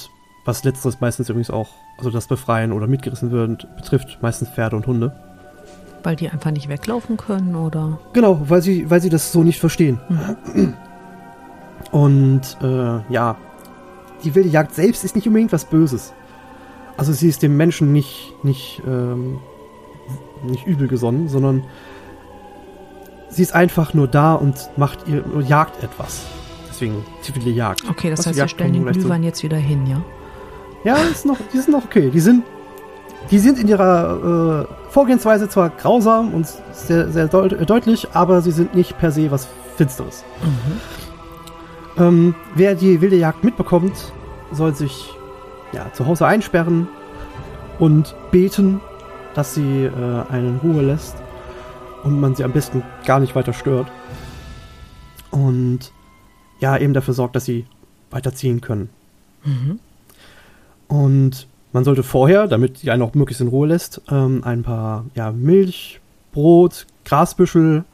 was 0.44 0.64
letzteres 0.64 1.00
meistens 1.00 1.28
übrigens 1.28 1.50
auch, 1.50 1.68
also 1.98 2.10
das 2.10 2.26
Befreien 2.26 2.72
oder 2.72 2.86
mitgerissen 2.86 3.32
werden, 3.32 3.58
betrifft 3.76 4.18
meistens 4.22 4.48
Pferde 4.50 4.76
und 4.76 4.86
Hunde. 4.86 5.12
Weil 6.02 6.16
die 6.16 6.28
einfach 6.30 6.50
nicht 6.50 6.68
weglaufen 6.68 7.16
können, 7.16 7.54
oder? 7.54 7.98
Genau, 8.12 8.40
weil 8.48 8.62
sie, 8.62 8.90
weil 8.90 9.00
sie 9.00 9.10
das 9.10 9.32
so 9.32 9.42
nicht 9.42 9.60
verstehen. 9.60 10.00
Und 11.90 12.56
äh, 12.62 13.00
ja, 13.12 13.36
die 14.24 14.34
wilde 14.34 14.48
Jagd 14.48 14.74
selbst 14.74 15.04
ist 15.04 15.16
nicht 15.16 15.26
unbedingt 15.26 15.52
was 15.52 15.64
Böses. 15.64 16.12
Also 16.96 17.12
sie 17.12 17.28
ist 17.28 17.42
dem 17.42 17.56
Menschen 17.56 17.92
nicht, 17.92 18.34
nicht, 18.42 18.82
ähm, 18.86 19.38
nicht 20.44 20.66
übel 20.66 20.88
gesonnen, 20.88 21.28
sondern 21.28 21.64
sie 23.28 23.42
ist 23.42 23.54
einfach 23.54 23.94
nur 23.94 24.08
da 24.08 24.34
und 24.34 24.70
macht 24.76 25.08
ihr 25.08 25.24
jagt 25.46 25.82
etwas. 25.82 26.26
Deswegen 26.68 27.04
die 27.26 27.34
wilde 27.34 27.50
Jagd. 27.50 27.88
Okay, 27.88 28.10
das 28.10 28.20
Was 28.20 28.26
heißt, 28.28 28.38
wir 28.38 28.48
stellen 28.48 28.72
den. 28.72 28.86
Glühwein 28.86 29.22
jetzt 29.22 29.42
wieder 29.42 29.56
hin, 29.56 29.86
ja? 29.86 30.02
Ja, 30.84 30.96
ist 31.10 31.26
noch, 31.26 31.36
die 31.52 31.58
sind 31.58 31.72
noch 31.72 31.84
okay. 31.84 32.10
Die 32.10 32.20
sind, 32.20 32.42
die 33.30 33.38
sind 33.38 33.58
in 33.58 33.68
ihrer 33.68 34.66
äh, 34.66 34.90
Vorgehensweise 34.90 35.48
zwar 35.48 35.70
grausam 35.70 36.32
und 36.32 36.46
sehr, 36.72 37.10
sehr 37.10 37.28
deut 37.28 37.52
äh, 37.52 37.66
deutlich, 37.66 38.08
aber 38.14 38.40
sie 38.40 38.50
sind 38.50 38.74
nicht 38.74 38.98
per 38.98 39.10
se 39.10 39.30
was 39.30 39.46
Finsteres. 39.76 40.24
Mhm. 40.42 40.99
Ähm, 42.00 42.34
wer 42.54 42.74
die 42.74 43.02
wilde 43.02 43.16
Jagd 43.16 43.44
mitbekommt, 43.44 44.12
soll 44.52 44.74
sich 44.74 45.10
ja, 45.72 45.92
zu 45.92 46.06
Hause 46.06 46.26
einsperren 46.26 46.88
und 47.78 48.14
beten, 48.30 48.80
dass 49.34 49.54
sie 49.54 49.84
äh, 49.84 50.24
einen 50.30 50.48
in 50.48 50.56
Ruhe 50.56 50.82
lässt 50.82 51.16
und 52.02 52.18
man 52.18 52.34
sie 52.34 52.42
am 52.42 52.52
besten 52.52 52.82
gar 53.04 53.20
nicht 53.20 53.34
weiter 53.36 53.52
stört. 53.52 53.86
Und 55.30 55.92
ja, 56.58 56.76
eben 56.78 56.94
dafür 56.94 57.14
sorgt, 57.14 57.36
dass 57.36 57.44
sie 57.44 57.66
weiterziehen 58.10 58.62
können. 58.62 58.88
Mhm. 59.44 59.78
Und 60.88 61.48
man 61.72 61.84
sollte 61.84 62.02
vorher, 62.02 62.48
damit 62.48 62.82
die 62.82 62.90
einen 62.90 63.02
auch 63.02 63.14
möglichst 63.14 63.42
in 63.42 63.48
Ruhe 63.48 63.68
lässt, 63.68 64.00
ähm, 64.10 64.42
ein 64.42 64.62
paar 64.62 65.04
ja, 65.14 65.30
Milch, 65.32 66.00
Brot, 66.32 66.86
Grasbüschel 67.04 67.84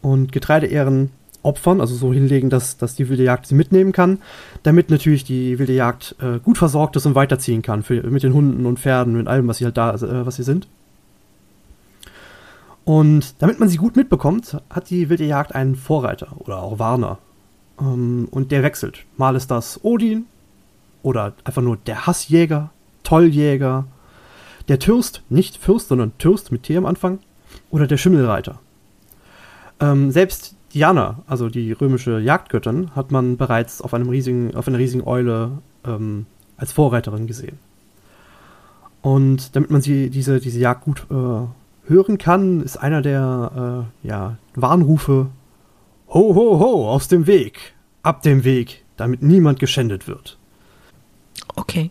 und 0.00 0.32
Getreideähren 0.32 1.10
opfern, 1.42 1.80
also 1.80 1.94
so 1.94 2.12
hinlegen, 2.12 2.50
dass, 2.50 2.76
dass 2.76 2.94
die 2.94 3.08
wilde 3.08 3.24
Jagd 3.24 3.46
sie 3.46 3.54
mitnehmen 3.54 3.92
kann, 3.92 4.18
damit 4.62 4.90
natürlich 4.90 5.24
die 5.24 5.58
wilde 5.58 5.72
Jagd 5.72 6.14
äh, 6.20 6.38
gut 6.38 6.58
versorgt 6.58 6.96
ist 6.96 7.06
und 7.06 7.14
weiterziehen 7.14 7.62
kann 7.62 7.82
für, 7.82 8.02
mit 8.02 8.22
den 8.22 8.32
Hunden 8.32 8.66
und 8.66 8.78
Pferden, 8.78 9.14
mit 9.14 9.26
allem, 9.26 9.48
was 9.48 9.58
sie 9.58 9.64
halt 9.64 9.76
da, 9.76 9.94
äh, 9.94 10.26
was 10.26 10.36
sie 10.36 10.44
sind. 10.44 10.68
Und 12.84 13.40
damit 13.40 13.60
man 13.60 13.68
sie 13.68 13.76
gut 13.76 13.96
mitbekommt, 13.96 14.60
hat 14.70 14.90
die 14.90 15.08
wilde 15.08 15.24
Jagd 15.24 15.54
einen 15.54 15.76
Vorreiter 15.76 16.28
oder 16.38 16.62
auch 16.62 16.78
Warner. 16.78 17.18
Ähm, 17.80 18.28
und 18.30 18.50
der 18.50 18.62
wechselt. 18.62 19.04
Mal 19.16 19.36
ist 19.36 19.50
das 19.50 19.84
Odin, 19.84 20.26
oder 21.02 21.34
einfach 21.44 21.62
nur 21.62 21.76
der 21.76 22.06
Hassjäger, 22.06 22.70
Tolljäger, 23.02 23.86
der 24.68 24.78
Türst, 24.78 25.22
nicht 25.28 25.56
Fürst, 25.56 25.88
sondern 25.88 26.16
Türst 26.18 26.52
mit 26.52 26.62
T 26.62 26.76
am 26.76 26.86
Anfang, 26.86 27.18
oder 27.70 27.86
der 27.86 27.96
Schimmelreiter. 27.96 28.60
Ähm, 29.80 30.10
selbst 30.10 30.54
Diana, 30.74 31.18
also 31.26 31.48
die 31.48 31.72
römische 31.72 32.18
Jagdgöttin, 32.18 32.94
hat 32.96 33.10
man 33.10 33.36
bereits 33.36 33.80
auf, 33.82 33.92
einem 33.94 34.08
riesigen, 34.08 34.54
auf 34.56 34.68
einer 34.68 34.78
riesigen 34.78 35.06
Eule 35.06 35.58
ähm, 35.84 36.26
als 36.56 36.72
Vorreiterin 36.72 37.26
gesehen. 37.26 37.58
Und 39.02 39.56
damit 39.56 39.70
man 39.70 39.82
sie, 39.82 40.10
diese, 40.10 40.38
diese 40.40 40.60
Jagd 40.60 40.84
gut 40.84 41.06
äh, 41.10 41.88
hören 41.88 42.18
kann, 42.18 42.60
ist 42.62 42.76
einer 42.76 43.02
der 43.02 43.86
äh, 44.04 44.06
ja, 44.08 44.36
Warnrufe 44.54 45.28
Ho, 46.08 46.34
ho, 46.34 46.58
ho, 46.60 46.88
aus 46.90 47.08
dem 47.08 47.26
Weg, 47.26 47.72
ab 48.02 48.20
dem 48.22 48.44
Weg, 48.44 48.84
damit 48.98 49.22
niemand 49.22 49.58
geschändet 49.58 50.06
wird. 50.06 50.36
Okay. 51.56 51.90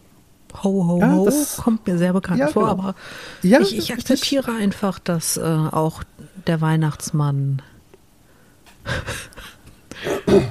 Ho, 0.64 0.88
ho, 0.88 1.00
Ja, 1.00 1.16
ho, 1.16 1.26
das- 1.26 1.58
kommt 1.58 1.88
mir 1.88 1.98
sehr 1.98 2.14
bekannt 2.14 2.40
Ja, 2.40 2.48
vor, 2.48 2.64
genau. 2.64 2.74
aber 2.74 2.96
Ja, 3.42 3.60
ich, 3.62 3.76
ich 3.78 3.92
akzeptiere 3.94 4.52
einfach, 4.54 5.00
dass 5.00 5.38
äh, 5.38 5.42
auch 5.42 6.04
der 6.46 6.62
Weihnachtsmann 6.62 7.62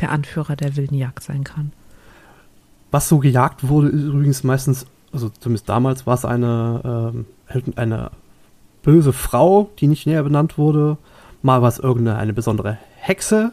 der 0.00 0.10
Anführer 0.10 0.56
der 0.56 0.76
wilden 0.76 0.96
Jagd 0.96 1.22
sein 1.22 1.44
kann. 1.44 1.72
Was 2.90 3.08
so 3.08 3.18
gejagt 3.18 3.68
wurde, 3.68 3.88
ist 3.88 4.02
übrigens 4.02 4.44
meistens, 4.44 4.86
also 5.12 5.30
zumindest 5.40 5.68
damals, 5.68 6.06
war 6.06 6.14
es 6.14 6.24
eine, 6.24 7.14
ähm, 7.14 7.26
eine 7.76 8.10
böse 8.82 9.12
Frau, 9.12 9.70
die 9.78 9.86
nicht 9.86 10.06
näher 10.06 10.22
benannt 10.22 10.58
wurde. 10.58 10.98
Mal 11.42 11.62
war 11.62 11.68
es 11.68 11.78
irgendeine 11.78 12.18
eine 12.18 12.32
besondere 12.32 12.78
Hexe. 12.96 13.52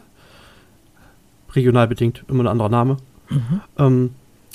Regional 1.54 1.88
bedingt 1.88 2.24
immer 2.28 2.44
ein 2.44 2.48
anderer 2.48 2.68
Name. 2.68 2.98
Mhm. 3.28 3.60
Ähm, 3.78 4.10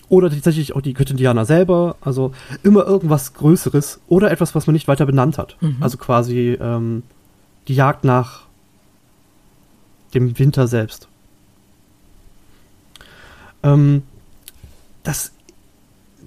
oder 0.08 0.30
tatsächlich 0.30 0.76
auch 0.76 0.82
die 0.82 0.94
Göttin 0.94 1.18
Diana 1.18 1.46
selber. 1.46 1.96
Also 2.02 2.34
immer 2.64 2.86
irgendwas 2.86 3.34
Größeres 3.34 4.00
oder 4.08 4.32
etwas, 4.32 4.56
was 4.56 4.68
man 4.68 4.74
nicht 4.74 4.88
weiter 4.88 5.06
benannt 5.06 5.38
hat. 5.38 5.58
Mhm. 5.62 5.78
Also 5.80 5.98
quasi 5.98 6.58
ähm, 6.62 7.04
die 7.68 7.76
Jagd 7.76 8.04
nach 8.04 8.45
dem 10.16 10.38
Winter 10.40 10.68
selbst. 10.68 11.08
Ähm, 13.64 14.04
das, 15.04 15.32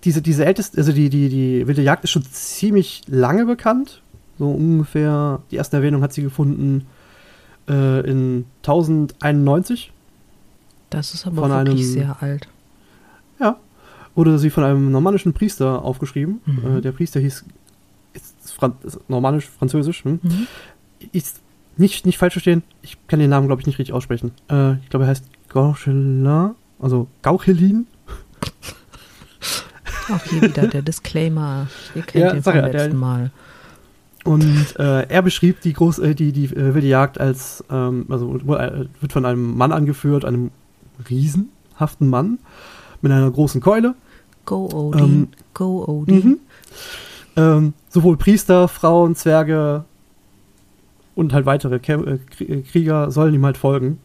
diese, 0.05 0.22
diese 0.22 0.44
älteste, 0.44 0.79
also 0.79 0.92
die, 0.92 1.11
die, 1.11 1.29
die 1.29 1.66
wilde 1.66 1.83
Jagd 1.83 2.05
ist 2.05 2.11
schon 2.11 2.24
ziemlich 2.24 3.03
lange 3.07 3.46
bekannt. 3.46 4.03
So 4.38 4.51
ungefähr, 4.51 5.42
die 5.51 5.57
erste 5.57 5.79
Erwähnung 5.79 6.03
hat 6.03 6.12
sie 6.12 6.22
gefunden 6.22 6.87
äh, 7.68 8.09
in 8.09 8.44
1091. 8.59 9.92
Das 10.90 11.12
ist 11.14 11.27
aber 11.27 11.48
wirklich 11.48 11.55
einem, 11.55 11.79
sehr 11.79 12.22
alt. 12.22 12.48
Ja. 13.40 13.59
Wurde 14.14 14.38
sie 14.38 14.51
von 14.51 14.64
einem 14.64 14.90
normannischen 14.90 15.33
Priester 15.33 15.83
aufgeschrieben. 15.85 16.40
Mhm. 16.46 16.79
Äh, 16.79 16.81
der 16.81 16.92
Priester 16.92 17.20
hieß 17.20 17.44
Fran 18.53 18.74
normannisch, 19.07 19.46
französisch. 19.46 20.05
Hm? 20.05 20.20
Mhm. 20.22 20.46
Ist 21.12 21.40
nicht, 21.78 22.06
nicht 22.06 22.18
falsch 22.18 22.34
verstehen, 22.34 22.62
ich 22.82 22.98
kann 23.06 23.18
den 23.20 23.30
Namen, 23.30 23.46
glaube 23.46 23.60
ich, 23.60 23.66
nicht 23.66 23.78
richtig 23.78 23.94
aussprechen. 23.94 24.32
Äh, 24.50 24.74
ich 24.74 24.88
glaube, 24.90 25.04
er 25.04 25.10
heißt 25.10 25.24
Gauchelin, 25.48 26.54
also 26.78 27.08
Gauchelin. 27.22 27.86
Auch 30.10 30.22
hier 30.24 30.42
wieder 30.42 30.66
der 30.66 30.82
Disclaimer. 30.82 31.68
Ihr 31.94 32.02
kennt 32.02 32.24
ja, 32.24 32.32
den 32.32 32.42
vom 32.42 32.54
ja, 32.54 32.66
letzten 32.66 32.90
der, 32.90 32.98
Mal. 32.98 33.30
Und 34.24 34.76
äh, 34.78 35.02
er 35.08 35.22
beschrieb 35.22 35.60
die 35.60 35.72
groß, 35.72 36.00
äh, 36.00 36.14
die, 36.14 36.32
die 36.32 36.46
äh, 36.46 36.74
wilde 36.74 36.86
Jagd 36.86 37.20
als, 37.20 37.64
ähm, 37.70 38.06
also 38.08 38.36
äh, 38.36 38.86
wird 39.00 39.12
von 39.12 39.24
einem 39.24 39.56
Mann 39.56 39.72
angeführt, 39.72 40.24
einem 40.24 40.50
riesenhaften 41.08 42.08
Mann 42.08 42.38
mit 43.00 43.12
einer 43.12 43.30
großen 43.30 43.60
Keule. 43.60 43.94
Go 44.44 44.68
Odin, 44.72 45.04
ähm, 45.04 45.28
go 45.54 45.84
Odin. 45.86 46.28
Mhm. 46.28 46.38
Ähm, 47.36 47.74
sowohl 47.88 48.16
Priester, 48.16 48.66
Frauen, 48.66 49.14
Zwerge 49.14 49.84
und 51.18 51.33
halt 51.33 51.46
weitere 51.46 51.81
Kä 51.81 51.94
äh, 51.94 52.62
Krieger 52.62 53.11
sollen 53.11 53.35
ihm 53.35 53.44
halt 53.44 53.57
folgen. 53.57 53.98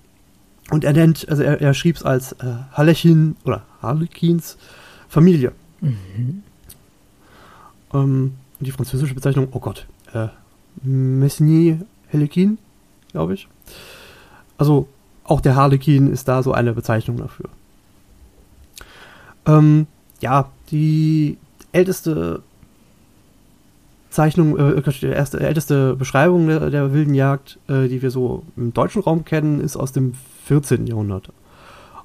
Und 0.71 0.83
er 0.83 0.93
nennt, 0.93 1.29
also 1.29 1.43
er, 1.43 1.61
er 1.61 1.75
schrieb 1.75 1.95
es 1.95 2.03
als 2.03 2.31
äh, 2.33 2.55
Halechin 2.71 3.35
oder 3.45 3.61
Harlequins 3.83 4.57
Familie. 5.09 5.51
Mhm. 5.79 6.41
Ähm, 7.93 8.33
die 8.59 8.71
französische 8.71 9.13
Bezeichnung, 9.13 9.49
oh 9.51 9.59
Gott, 9.59 9.85
äh, 10.11 10.29
Messnier 10.81 11.85
Harlequin, 12.11 12.57
glaube 13.11 13.35
ich. 13.35 13.47
Also 14.57 14.87
auch 15.23 15.39
der 15.39 15.55
Harlequin 15.55 16.11
ist 16.11 16.27
da 16.27 16.41
so 16.41 16.51
eine 16.51 16.73
Bezeichnung 16.73 17.17
dafür. 17.17 17.49
Ähm, 19.45 19.85
ja, 20.19 20.49
die 20.71 21.37
älteste 21.73 22.41
Zeichnung, 24.13 24.57
äh, 24.59 24.81
die 24.81 25.07
erste, 25.07 25.39
älteste 25.39 25.95
Beschreibung 25.95 26.47
der, 26.47 26.69
der 26.69 26.93
wilden 26.93 27.15
Jagd, 27.15 27.57
äh, 27.67 27.87
die 27.87 28.03
wir 28.03 28.11
so 28.11 28.43
im 28.55 28.71
deutschen 28.71 29.01
Raum 29.01 29.25
kennen, 29.25 29.59
ist 29.59 29.75
aus 29.75 29.91
dem 29.91 30.13
14. 30.45 30.85
Jahrhundert. 30.85 31.29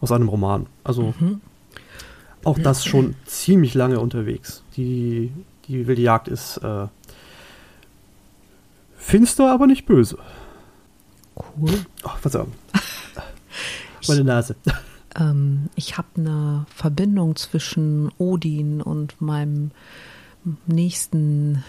Aus 0.01 0.11
einem 0.11 0.29
Roman. 0.29 0.67
Also 0.85 1.13
mhm. 1.21 1.43
auch 2.45 2.59
das 2.59 2.87
schon 2.87 3.15
ziemlich 3.27 3.75
lange 3.75 4.01
unterwegs. 4.01 4.63
Die, 4.77 5.31
die 5.67 5.87
wilde 5.87 6.01
Jagd 6.01 6.29
ist 6.29 6.57
äh, 6.59 6.87
finster, 8.97 9.53
aber 9.53 9.67
nicht 9.67 9.85
böse. 9.85 10.17
Cool. 11.37 11.75
Oh, 12.05 12.17
Verzeihung. 12.23 12.53
Meine 14.09 14.25
Nase. 14.25 14.57
Ähm, 15.15 15.69
ich 15.75 15.99
habe 15.99 16.09
eine 16.17 16.65
Verbindung 16.75 17.37
zwischen 17.37 18.11
Odin 18.17 18.81
und 18.81 19.21
meinem 19.21 19.73
nächsten 20.67 21.65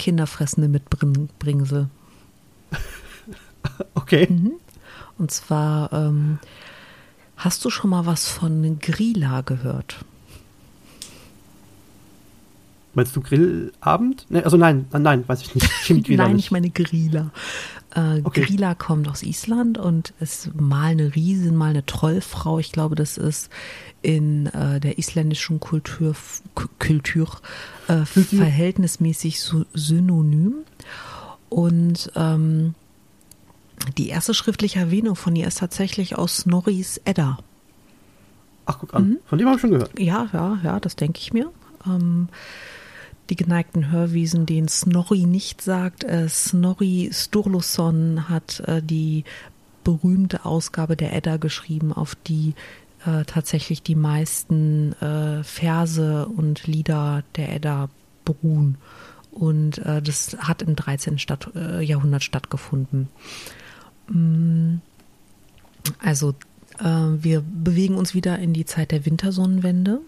Kinderfressende 0.00 0.68
Mitbringsel. 0.68 1.88
Okay. 3.94 4.26
Mhm. 4.30 4.52
Und 5.18 5.30
zwar, 5.30 5.92
ähm, 5.92 6.38
hast 7.36 7.62
du 7.62 7.68
schon 7.68 7.90
mal 7.90 8.06
was 8.06 8.26
von 8.26 8.78
Grilla 8.80 9.42
gehört? 9.42 10.02
Meinst 12.94 13.14
du 13.14 13.20
Grillabend? 13.20 14.24
Nee, 14.30 14.42
also 14.42 14.56
nein, 14.56 14.86
nein, 14.92 15.24
weiß 15.26 15.42
ich 15.42 15.54
nicht. 15.54 15.68
nein, 16.08 16.36
nicht. 16.36 16.46
ich 16.46 16.50
meine 16.50 16.70
Grilla. 16.70 17.30
Äh, 17.94 18.20
okay. 18.22 18.42
Grilla 18.42 18.74
kommt 18.74 19.08
aus 19.08 19.22
Island 19.22 19.78
und 19.78 20.14
ist 20.20 20.54
mal 20.54 20.92
eine 20.92 21.14
Riesin, 21.14 21.56
mal 21.56 21.70
eine 21.70 21.84
Trollfrau. 21.84 22.58
Ich 22.58 22.72
glaube, 22.72 22.94
das 22.94 23.18
ist 23.18 23.50
in 24.02 24.46
äh, 24.46 24.80
der 24.80 24.98
isländischen 24.98 25.60
Kultur, 25.60 26.14
Kultur 26.78 27.28
äh, 27.88 28.04
verhältnismäßig 28.04 29.40
so 29.40 29.64
synonym. 29.74 30.54
Und 31.48 32.12
ähm, 32.14 32.74
die 33.98 34.08
erste 34.08 34.34
schriftliche 34.34 34.78
Erwähnung 34.78 35.16
von 35.16 35.34
ihr 35.34 35.48
ist 35.48 35.58
tatsächlich 35.58 36.16
aus 36.16 36.38
Snorris 36.38 37.00
Edda. 37.04 37.38
Ach, 38.66 38.78
guck 38.78 38.94
an. 38.94 39.08
Mhm. 39.08 39.18
Von 39.26 39.38
dem 39.38 39.48
habe 39.48 39.56
ich 39.56 39.60
schon 39.60 39.70
gehört. 39.70 39.98
Ja, 39.98 40.28
ja, 40.32 40.58
ja, 40.62 40.78
das 40.78 40.94
denke 40.94 41.18
ich 41.18 41.32
mir. 41.32 41.50
Ähm, 41.84 42.28
die 43.30 43.36
geneigten 43.36 43.90
Hörwiesen, 43.90 44.44
den 44.44 44.68
Snorri 44.68 45.24
nicht 45.24 45.62
sagt. 45.62 46.04
Äh, 46.04 46.28
Snorri 46.28 47.10
Sturluson 47.12 48.28
hat 48.28 48.60
äh, 48.66 48.82
die 48.82 49.24
berühmte 49.84 50.44
Ausgabe 50.44 50.96
der 50.96 51.14
Edda 51.14 51.36
geschrieben, 51.36 51.92
auf 51.92 52.14
die 52.14 52.54
äh, 53.06 53.24
tatsächlich 53.24 53.82
die 53.82 53.94
meisten 53.94 54.94
Verse 55.42 56.26
und 56.26 56.66
Lieder 56.66 57.22
der 57.36 57.54
Edda 57.54 57.88
beruhen. 58.24 58.76
Und 59.30 59.80
das 59.84 60.36
hat 60.40 60.60
im 60.60 60.74
13. 60.74 61.18
Stadt, 61.18 61.50
äh, 61.54 61.80
Jahrhundert 61.82 62.24
stattgefunden. 62.24 63.08
Mm, 64.08 64.78
also 66.02 66.34
wir 66.82 67.42
bewegen 67.42 67.96
uns 67.96 68.14
wieder 68.14 68.38
in 68.38 68.54
die 68.54 68.64
Zeit 68.64 68.90
der 68.90 69.04
Wintersonnenwende 69.04 70.00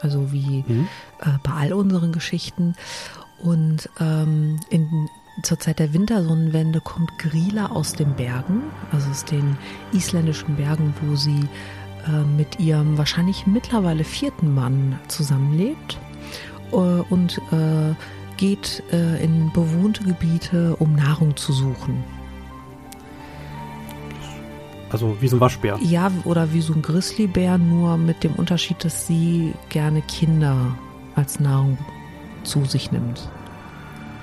also 0.00 0.32
wie 0.32 0.64
mhm. 0.66 0.88
äh, 1.20 1.38
bei 1.42 1.52
all 1.52 1.72
unseren 1.72 2.12
Geschichten. 2.12 2.74
Und 3.38 3.88
ähm, 4.00 4.58
in, 4.70 5.08
zur 5.42 5.58
Zeit 5.58 5.78
der 5.78 5.92
Wintersonnenwende 5.92 6.80
kommt 6.80 7.18
Grila 7.18 7.66
aus 7.66 7.92
den 7.92 8.14
Bergen, 8.14 8.62
also 8.92 9.10
aus 9.10 9.24
den 9.24 9.56
isländischen 9.92 10.56
Bergen, 10.56 10.94
wo 11.02 11.16
sie 11.16 11.48
äh, 12.06 12.24
mit 12.36 12.58
ihrem 12.58 12.96
wahrscheinlich 12.96 13.46
mittlerweile 13.46 14.04
vierten 14.04 14.54
Mann 14.54 14.98
zusammenlebt 15.08 15.98
äh, 16.72 16.76
und 16.76 17.38
äh, 17.52 17.94
geht 18.36 18.82
äh, 18.92 19.22
in 19.22 19.50
bewohnte 19.52 20.04
Gebiete, 20.04 20.76
um 20.76 20.94
Nahrung 20.94 21.36
zu 21.36 21.52
suchen. 21.52 22.15
Also 24.90 25.16
wie 25.20 25.28
so 25.28 25.36
ein 25.36 25.40
Waschbär. 25.40 25.78
Ja, 25.82 26.10
oder 26.24 26.52
wie 26.52 26.60
so 26.60 26.72
ein 26.72 26.82
Grizzlybär, 26.82 27.58
nur 27.58 27.96
mit 27.96 28.22
dem 28.22 28.34
Unterschied, 28.34 28.84
dass 28.84 29.06
sie 29.06 29.52
gerne 29.68 30.02
Kinder 30.02 30.76
als 31.14 31.40
Nahrung 31.40 31.78
zu 32.44 32.64
sich 32.64 32.92
nimmt. 32.92 33.28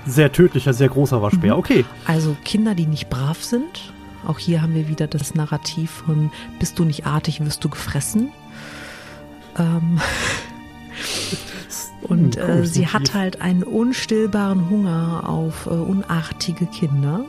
Sehr 0.06 0.32
tödlicher, 0.32 0.72
sehr 0.72 0.88
großer 0.88 1.22
Waschbär, 1.22 1.54
mhm. 1.54 1.58
okay. 1.58 1.84
Also 2.06 2.36
Kinder, 2.44 2.74
die 2.74 2.86
nicht 2.86 3.10
brav 3.10 3.42
sind. 3.42 3.92
Auch 4.26 4.38
hier 4.38 4.62
haben 4.62 4.74
wir 4.74 4.88
wieder 4.88 5.06
das 5.06 5.34
Narrativ 5.34 5.90
von 5.90 6.30
bist 6.58 6.78
du 6.78 6.84
nicht 6.84 7.06
artig, 7.06 7.44
wirst 7.44 7.62
du 7.64 7.68
gefressen. 7.68 8.30
Ähm 9.58 10.00
Und 12.02 12.36
äh, 12.36 12.66
sie 12.66 12.86
hat 12.86 13.14
halt 13.14 13.40
einen 13.40 13.62
unstillbaren 13.62 14.68
Hunger 14.68 15.24
auf 15.26 15.66
äh, 15.66 15.70
unartige 15.70 16.66
Kinder. 16.66 17.24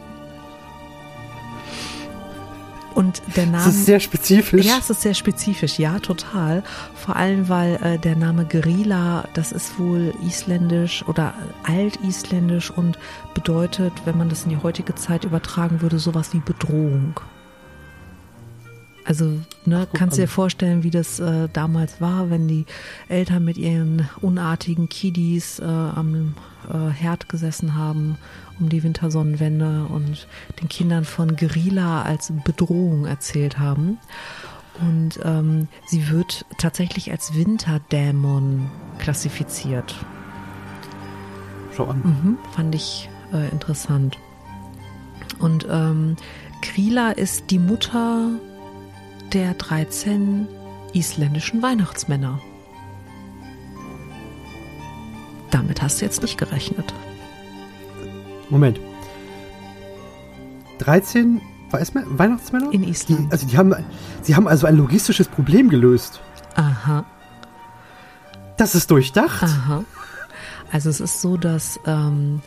Und 2.95 3.21
der 3.35 3.45
Name. 3.45 3.65
Das 3.65 3.75
ist 3.75 3.85
sehr 3.85 3.99
spezifisch. 3.99 4.65
Ja, 4.65 4.77
es 4.79 4.89
ist 4.89 5.01
sehr 5.01 5.13
spezifisch, 5.13 5.77
ja, 5.79 5.99
total. 5.99 6.63
Vor 6.95 7.17
allem, 7.17 7.49
weil 7.49 7.75
äh, 7.83 7.99
der 7.99 8.15
Name 8.15 8.45
Guerilla, 8.45 9.27
das 9.33 9.51
ist 9.51 9.77
wohl 9.77 10.13
isländisch 10.25 11.03
oder 11.05 11.33
altisländisch 11.63 12.71
und 12.71 12.97
bedeutet, 13.33 13.91
wenn 14.05 14.17
man 14.17 14.29
das 14.29 14.45
in 14.45 14.49
die 14.51 14.57
heutige 14.63 14.95
Zeit 14.95 15.25
übertragen 15.25 15.81
würde, 15.81 15.99
sowas 15.99 16.33
wie 16.33 16.39
Bedrohung. 16.39 17.19
Also, 19.05 19.39
ne, 19.65 19.87
Ach, 19.87 19.97
kannst 19.97 20.17
du 20.17 20.21
dir 20.21 20.27
vorstellen, 20.27 20.83
wie 20.83 20.89
das 20.89 21.19
äh, 21.19 21.47
damals 21.53 22.01
war, 22.01 22.29
wenn 22.31 22.47
die 22.47 22.65
Eltern 23.07 23.45
mit 23.45 23.57
ihren 23.57 24.09
unartigen 24.21 24.89
Kiddies 24.89 25.59
äh, 25.59 25.63
am 25.63 26.33
äh, 26.67 26.89
Herd 26.89 27.29
gesessen 27.29 27.75
haben 27.75 28.17
um 28.59 28.69
die 28.69 28.83
Wintersonnenwende 28.83 29.85
und 29.89 30.27
den 30.61 30.69
Kindern 30.69 31.05
von 31.05 31.35
Guerilla 31.35 32.03
als 32.03 32.31
Bedrohung 32.43 33.05
erzählt 33.05 33.59
haben. 33.59 33.97
Und 34.81 35.19
ähm, 35.23 35.67
sie 35.85 36.09
wird 36.09 36.45
tatsächlich 36.57 37.11
als 37.11 37.33
Winterdämon 37.33 38.69
klassifiziert. 38.99 39.95
Schau 41.75 41.85
an. 41.85 42.01
Mhm, 42.03 42.37
fand 42.53 42.75
ich 42.75 43.09
äh, 43.33 43.49
interessant. 43.49 44.17
Und 45.39 45.65
ähm, 45.69 46.15
Krila 46.61 47.11
ist 47.11 47.51
die 47.51 47.59
Mutter 47.59 48.31
der 49.35 49.53
13 49.53 50.47
isländischen 50.93 51.61
Weihnachtsmänner. 51.61 52.39
Damit 55.51 55.81
hast 55.81 55.99
du 55.99 56.05
jetzt 56.05 56.21
nicht 56.21 56.37
gerechnet. 56.37 56.93
Moment. 58.49 58.79
13 60.79 61.41
Weihnachtsmänner? 61.69 62.71
In 62.71 62.83
Island. 62.83 63.27
Die, 63.27 63.31
also 63.31 63.47
die 63.47 63.57
haben, 63.57 63.75
sie 64.21 64.35
haben 64.35 64.47
also 64.47 64.67
ein 64.67 64.77
logistisches 64.77 65.27
Problem 65.27 65.67
gelöst. 65.69 66.21
Aha. 66.55 67.03
Das 68.55 68.73
ist 68.73 68.89
durchdacht. 68.89 69.43
Aha. 69.43 69.83
Also 70.71 70.89
es 70.89 71.01
ist 71.01 71.19
so, 71.21 71.35
dass 71.35 71.77
ähm, 71.85 72.41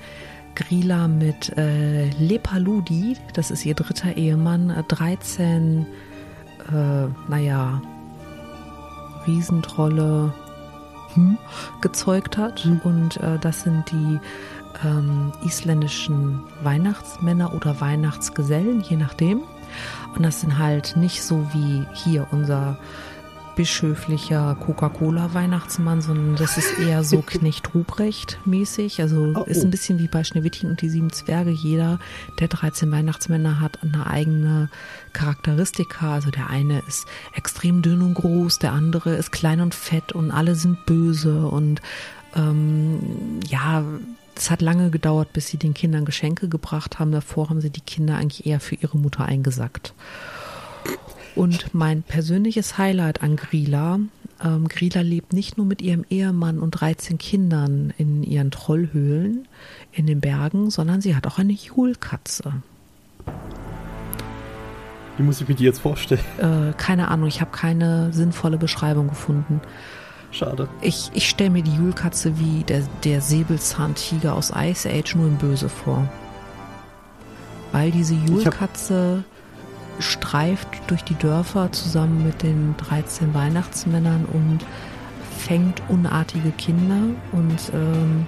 Grila 0.55 1.07
mit 1.07 1.55
äh, 1.59 2.09
Lepaludi, 2.19 3.19
das 3.35 3.51
ist 3.51 3.67
ihr 3.67 3.75
dritter 3.75 4.17
Ehemann, 4.17 4.85
13, 4.89 5.87
äh, 6.73 7.07
naja, 7.29 7.81
Riesentrolle 9.27 10.33
hm, 11.15 11.39
gezeugt 11.81 12.37
hat. 12.37 12.61
Hm. 12.61 12.81
Und 12.85 13.17
äh, 13.19 13.39
das 13.39 13.63
sind 13.63 13.91
die 13.91 14.21
ähm, 14.85 15.33
isländischen 15.45 16.41
Weihnachtsmänner 16.63 17.55
oder 17.55 17.81
Weihnachtsgesellen, 17.81 18.81
je 18.81 18.97
nachdem. 18.97 19.43
Und 20.15 20.25
das 20.25 20.41
sind 20.41 20.59
halt 20.59 20.97
nicht 20.97 21.23
so 21.23 21.47
wie 21.53 21.85
hier 21.93 22.27
unser 22.31 22.79
bischöflicher 23.59 24.57
Coca-Cola-Weihnachtsmann, 24.65 26.01
sondern 26.01 26.37
das 26.37 26.57
ist 26.57 26.79
eher 26.79 27.03
so 27.03 27.23
Knecht 27.27 27.75
Ruprecht-mäßig. 27.75 29.03
Also 29.03 29.33
oh, 29.35 29.43
ist 29.47 29.65
ein 29.65 29.73
bisschen 29.73 29.99
wie 29.99 30.07
bei 30.07 30.23
Schneewittchen 30.23 30.71
und 30.71 30.81
die 30.81 30.89
sieben 30.89 31.11
Zwerge. 31.11 31.51
Jeder 31.51 31.99
der 32.39 32.47
13 32.47 32.93
Weihnachtsmänner 32.93 33.59
hat 33.59 33.83
eine 33.83 34.07
eigene 34.07 34.71
Charakteristika. 35.13 36.15
Also 36.15 36.31
der 36.31 36.49
eine 36.49 36.85
ist 36.87 37.09
extrem 37.35 37.83
dünn 37.83 38.03
und 38.03 38.15
groß, 38.15 38.61
der 38.61 38.75
andere 38.75 39.17
ist 39.17 39.33
klein 39.33 39.61
und 39.61 39.75
fett 39.75 40.13
und 40.13 40.31
alle 40.31 40.55
sind 40.55 40.87
böse 40.87 41.45
und 41.49 41.83
ähm, 42.37 43.41
ja, 43.49 43.83
es 44.37 44.53
hat 44.53 44.63
lange 44.63 44.91
gedauert, 44.91 45.33
bis 45.33 45.49
sie 45.49 45.57
den 45.57 45.75
Kindern 45.75 46.05
Geschenke 46.05 46.49
gebracht 46.49 47.01
haben. 47.01 47.11
Davor 47.11 47.51
haben 47.51 47.61
sie 47.61 47.71
die 47.71 47.81
Kinder 47.81 48.19
eigentlich 48.19 48.47
eher 48.47 48.61
für 48.61 48.77
ihre 48.77 48.99
Mutter 48.99 49.25
eingesackt. 49.25 49.95
Und 51.39 51.73
mein 51.73 52.03
persönliches 52.03 52.79
Highlight 52.79 53.23
an 53.23 53.37
Grila, 53.37 54.01
ähm, 54.45 54.67
Grila 54.67 55.03
lebt 55.03 55.33
nicht 55.33 55.57
nur 55.57 55.67
mit 55.67 55.81
ihrem 55.81 56.05
Ehemann 56.11 56.59
und 56.59 56.73
13 56.73 57.17
Kindern 57.17 57.95
in 57.97 58.25
ihren 58.25 58.51
Trollhöhlen 58.51 59.47
in 59.93 60.09
den 60.09 60.21
Bergen, 60.21 60.71
sondern 60.71 61.01
sie 61.01 61.15
hat 61.15 61.29
auch 61.29 61.39
eine 61.39 61.53
Julkatze. 61.53 62.55
Wie 65.17 65.23
muss 65.23 65.41
ich 65.41 65.47
mir 65.47 65.55
die 65.55 65.63
jetzt 65.63 65.79
vorstellen? 65.79 66.21
Äh, 66.39 66.73
keine 66.77 67.07
Ahnung, 67.07 67.29
ich 67.29 67.41
habe 67.41 67.53
keine 67.53 68.13
sinnvolle 68.13 68.59
Beschreibung 68.59 69.07
gefunden. 69.07 69.61
Schade. 70.33 70.69
Ich, 70.81 71.13
ich 71.15 71.29
stelle 71.29 71.51
mir 71.51 71.63
die 71.63 71.77
Julkatze 71.77 72.37
wie 72.41 72.65
der, 72.65 72.83
der 73.05 73.21
Säbelzahntiger 73.21 74.35
aus 74.35 74.53
Ice 74.57 74.91
Age 74.91 75.15
nur 75.15 75.29
in 75.29 75.37
Böse 75.37 75.69
vor. 75.69 76.09
Weil 77.71 77.93
diese 77.93 78.15
Julkatze 78.15 79.23
streift 79.99 80.69
durch 80.87 81.03
die 81.05 81.15
Dörfer 81.15 81.73
zusammen 81.73 82.25
mit 82.25 82.43
den 82.43 82.75
13 82.77 83.35
Weihnachtsmännern 83.35 84.25
und 84.27 84.61
fängt 85.39 85.83
unartige 85.89 86.51
Kinder 86.51 87.15
und 87.33 87.73
ähm, 87.73 88.27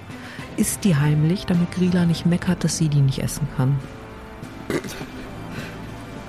isst 0.57 0.83
die 0.83 0.95
heimlich, 0.95 1.45
damit 1.45 1.71
Grila 1.71 2.05
nicht 2.05 2.25
meckert, 2.25 2.63
dass 2.63 2.77
sie 2.77 2.89
die 2.89 3.01
nicht 3.01 3.19
essen 3.19 3.47
kann. 3.57 3.77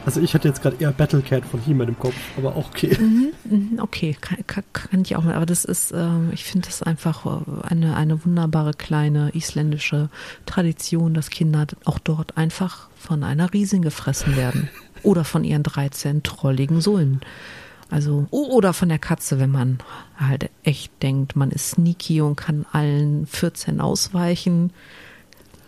Also 0.05 0.21
ich 0.21 0.35
hatte 0.35 0.49
jetzt 0.49 0.63
gerade 0.63 0.77
eher 0.81 0.91
Battlecat 0.91 1.45
von 1.45 1.61
He-Man 1.61 1.89
im 1.89 1.99
Kopf, 1.99 2.17
aber 2.37 2.57
auch 2.57 2.69
okay. 2.71 2.97
Mhm, 2.99 3.33
mhm, 3.45 3.79
okay, 3.79 4.17
kann, 4.21 4.65
kann, 4.73 5.03
ich 5.03 5.15
auch 5.15 5.23
mal. 5.23 5.35
Aber 5.35 5.47
das 5.47 5.65
ist, 5.65 5.93
äh, 5.93 6.09
ich 6.33 6.45
finde 6.45 6.67
das 6.67 6.83
einfach 6.83 7.25
äh, 7.25 7.69
eine, 7.69 7.97
eine 7.97 8.25
wunderbare 8.25 8.73
kleine 8.73 9.31
isländische 9.35 10.09
Tradition, 10.45 11.15
dass 11.15 11.31
Kinder 11.31 11.67
auch 11.85 12.01
dort 12.01 12.37
einfach 12.37 12.89
von 12.97 13.23
einer 13.23 13.53
Riesin 13.53 13.83
gefressen 13.83 14.37
werden. 14.37 14.69
Oder 15.03 15.25
von 15.25 15.45
ihren 15.45 15.63
13 15.63 16.23
trolligen 16.23 16.81
Sohlen. 16.81 17.21
Also, 17.91 18.27
oder 18.31 18.73
von 18.73 18.89
der 18.89 18.99
Katze, 18.99 19.39
wenn 19.39 19.51
man 19.51 19.79
halt 20.19 20.49
echt 20.63 20.91
denkt, 21.03 21.37
man 21.37 21.51
ist 21.51 21.71
sneaky 21.73 22.23
und 22.23 22.37
kann 22.37 22.65
allen 22.73 23.27
14 23.27 23.81
ausweichen 23.81 24.73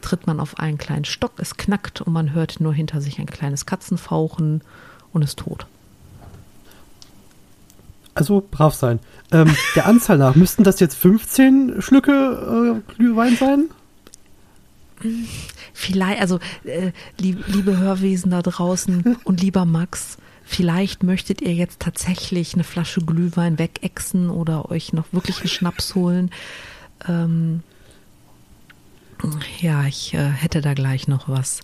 tritt 0.05 0.27
man 0.27 0.39
auf 0.39 0.59
einen 0.59 0.79
kleinen 0.79 1.05
Stock, 1.05 1.33
es 1.39 1.57
knackt 1.57 2.01
und 2.03 2.13
man 2.13 2.35
hört 2.35 2.61
nur 2.61 2.75
hinter 2.75 3.01
sich 3.01 3.19
ein 3.19 3.27
kleines 3.27 3.67
Katzenfauchen 3.67 4.61
und 5.13 5.23
ist 5.23 5.39
tot. 5.39 5.67
Also 8.15 8.47
brav 8.49 8.75
sein. 8.75 9.01
Ähm, 9.33 9.57
der 9.75 9.87
Anzahl 9.87 10.19
nach, 10.19 10.35
müssten 10.35 10.63
das 10.63 10.79
jetzt 10.79 10.95
15 10.97 11.81
Schlücke 11.81 12.83
äh, 12.87 12.93
Glühwein 12.95 13.37
sein? 13.37 13.71
Vielleicht, 15.77 16.21
also 16.21 16.39
äh, 16.63 16.93
lieb, 17.19 17.45
liebe 17.49 17.77
Hörwesen 17.77 18.31
da 18.31 18.41
draußen 18.43 19.17
und 19.25 19.43
lieber 19.43 19.65
Max, 19.65 20.19
vielleicht 20.45 21.03
möchtet 21.03 21.43
ihr 21.43 21.53
jetzt 21.53 21.81
tatsächlich 21.81 22.55
eine 22.55 22.63
Flasche 22.63 23.01
Glühwein 23.01 23.59
wegexen 23.59 24.31
oder 24.31 24.71
euch 24.71 24.93
noch 24.93 25.13
wirklich 25.13 25.41
einen 25.41 25.49
Schnaps 25.49 25.97
holen. 25.97 26.31
Ähm, 27.09 27.63
ja, 29.61 29.85
ich 29.85 30.15
äh, 30.15 30.31
hätte 30.31 30.61
da 30.61 30.75
gleich 30.75 31.09
noch 31.09 31.29
was. 31.29 31.61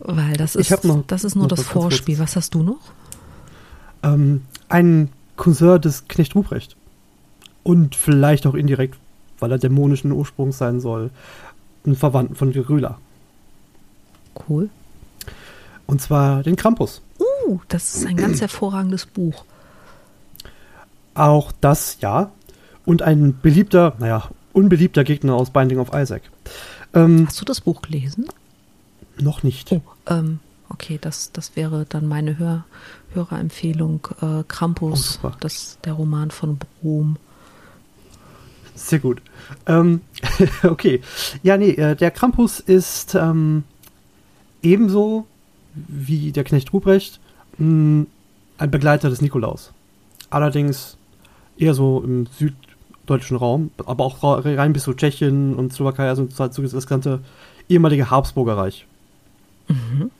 Weil 0.00 0.36
das 0.36 0.56
ist, 0.56 0.84
noch, 0.84 1.06
das 1.06 1.22
ist 1.22 1.36
nur 1.36 1.48
das 1.48 1.62
Vorspiel. 1.62 2.18
Was 2.18 2.34
hast 2.34 2.54
du 2.54 2.62
noch? 2.62 2.80
Ähm, 4.02 4.42
ein 4.68 5.10
Cousin 5.36 5.80
des 5.80 6.08
Knecht 6.08 6.34
Ruprecht. 6.34 6.76
Und 7.62 7.94
vielleicht 7.94 8.46
auch 8.46 8.54
indirekt, 8.54 8.98
weil 9.38 9.52
er 9.52 9.58
dämonischen 9.58 10.12
Ursprungs 10.12 10.58
sein 10.58 10.80
soll, 10.80 11.10
ein 11.86 11.96
Verwandten 11.96 12.34
von 12.34 12.52
Gerüla. 12.52 12.98
Cool. 14.48 14.70
Und 15.86 16.00
zwar 16.02 16.42
den 16.42 16.56
Krampus. 16.56 17.00
Uh, 17.18 17.60
das 17.68 17.94
ist 17.94 18.06
ein 18.06 18.16
ganz 18.16 18.40
hervorragendes 18.40 19.06
Buch. 19.06 19.44
Auch 21.14 21.52
das, 21.60 21.98
ja. 22.00 22.30
Und 22.84 23.02
ein 23.02 23.38
beliebter, 23.40 23.94
naja, 23.98 24.28
unbeliebter 24.52 25.04
Gegner 25.04 25.34
aus 25.34 25.50
Binding 25.50 25.78
of 25.78 25.90
Isaac. 25.94 26.22
Ähm, 26.94 27.26
Hast 27.26 27.40
du 27.40 27.44
das 27.44 27.60
Buch 27.60 27.82
gelesen? 27.82 28.26
Noch 29.18 29.42
nicht. 29.42 29.72
Oh, 29.72 29.82
ähm, 30.06 30.40
okay, 30.68 30.98
das, 31.00 31.32
das 31.32 31.56
wäre 31.56 31.86
dann 31.88 32.06
meine 32.06 32.38
Hör 32.38 32.64
Hörerempfehlung. 33.14 34.08
Äh, 34.20 34.44
Krampus, 34.46 35.20
oh, 35.22 35.30
das 35.40 35.78
der 35.84 35.94
Roman 35.94 36.30
von 36.30 36.58
Brom. 36.58 37.16
Sehr 38.76 38.98
gut. 38.98 39.22
Ähm, 39.66 40.02
okay. 40.62 41.00
Ja, 41.42 41.56
nee, 41.56 41.70
äh, 41.70 41.96
der 41.96 42.10
Krampus 42.10 42.60
ist 42.60 43.14
ähm, 43.14 43.64
ebenso 44.62 45.26
wie 45.74 46.30
der 46.30 46.44
Knecht 46.44 46.72
Ruprecht 46.72 47.18
mm, 47.58 48.02
ein 48.58 48.70
Begleiter 48.70 49.10
des 49.10 49.20
Nikolaus. 49.22 49.72
Allerdings 50.30 50.96
eher 51.58 51.74
so 51.74 52.02
im 52.02 52.26
Süd 52.26 52.54
deutschen 53.06 53.36
Raum, 53.36 53.70
aber 53.86 54.04
auch 54.04 54.18
rein 54.22 54.72
bis 54.72 54.82
zu 54.82 54.92
Tschechien 54.92 55.54
und 55.54 55.72
Slowakei, 55.72 56.08
also 56.08 56.24
das 56.24 56.86
ganze 56.86 57.20
ehemalige 57.68 58.10
Habsburger 58.10 58.56
Reich. 58.56 58.86
Mhm. 59.68 60.10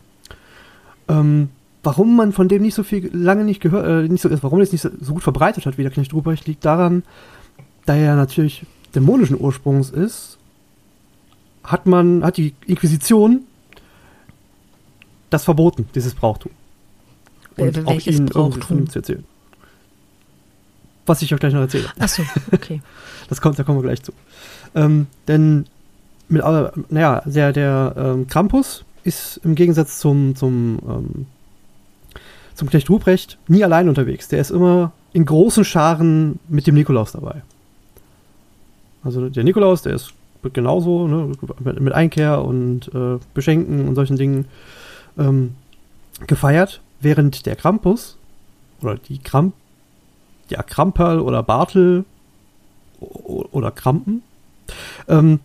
Ähm, 1.09 1.49
warum 1.83 2.17
man 2.17 2.33
von 2.33 2.49
dem 2.49 2.63
nicht 2.63 2.75
so 2.75 2.83
viel 2.83 3.11
lange 3.13 3.45
nicht 3.45 3.61
gehört, 3.61 3.87
äh, 3.87 4.09
nicht 4.09 4.23
so, 4.23 4.31
warum 4.43 4.61
es 4.61 4.73
nicht 4.73 4.83
so, 4.83 4.91
so, 5.01 5.15
gut 5.15 5.23
verbreitet 5.23 5.67
hat 5.67 5.79
wie 5.79 5.83
der 5.83 5.91
Knecht 5.91 6.13
Ruprecht, 6.15 6.47
liegt 6.47 6.65
daran, 6.65 7.03
da 7.87 7.95
er 7.95 8.17
natürlich 8.17 8.67
dämonischen 8.95 9.41
Ursprungs 9.41 9.91
ist, 9.91 10.39
hat 11.65 11.87
man, 11.87 12.23
hat 12.23 12.37
die 12.37 12.55
Inquisition 12.67 13.45
das 15.31 15.45
verboten, 15.45 15.89
dieses 15.95 16.15
Brauchtum. 16.15 16.53
Und 17.57 17.75
Wel 17.77 17.87
auch 17.87 18.07
ihn 18.07 18.27
Brauchtum? 18.27 18.89
zu 18.89 18.99
erzählen 18.99 19.25
was 21.07 21.23
ich 21.23 21.33
euch 21.33 21.41
gleich 21.41 21.55
noch 21.55 21.61
erzähle. 21.61 21.89
Achso, 21.99 22.23
okay. 22.53 22.83
das 23.29 23.41
kommt, 23.41 23.59
da 23.59 23.63
kommen 23.63 23.79
wir 23.79 23.83
gleich 23.83 24.03
zu. 24.03 24.13
Ähm, 24.75 25.07
denn 25.29 25.67
mit, 26.29 26.43
äh, 26.43 26.71
naja, 26.89 27.23
der, 27.25 27.53
der 27.53 27.95
ähm, 27.97 28.27
Krampus 28.27 28.85
ist 29.05 29.41
im 29.45 29.55
Gegensatz 29.55 29.99
zum, 29.99 30.35
zum, 30.35 30.79
ähm, 30.89 31.27
zum 32.55 32.69
Knecht 32.69 32.91
Ruprecht 32.91 33.39
nie 33.49 33.65
allein 33.65 33.89
unterwegs. 33.89 34.29
Der 34.29 34.41
ist 34.41 34.51
immer 34.51 34.93
in 35.13 35.25
großen 35.25 35.65
Scharen 35.65 36.39
mit 36.49 36.67
dem 36.67 36.75
Nikolaus 36.75 37.13
dabei. 37.13 37.43
Also 39.07 39.29
der 39.29 39.45
Nikolaus, 39.45 39.83
der 39.83 39.95
ist 39.95 40.13
genauso, 40.53 41.09
ne, 41.09 41.33
mit, 41.61 41.81
mit, 41.81 41.93
Einkehr 41.93 42.45
und 42.45 42.93
äh, 42.95 43.19
Beschenken 43.35 43.89
und 43.89 43.95
solchen 43.95 44.17
Dingen 44.17 44.47
ähm, 45.17 45.55
gefeiert, 46.27 46.81
während 47.01 47.47
der 47.47 47.57
Krampus 47.57 48.17
oder 48.83 48.97
die 48.97 49.19
Kramp 49.19 49.55
ja, 50.49 50.63
Kramperl 50.63 51.21
oder 51.21 51.43
Bartel 51.43 52.05
oder 53.01 53.71
Krampen, 53.71 54.23
ähm, 55.09 55.41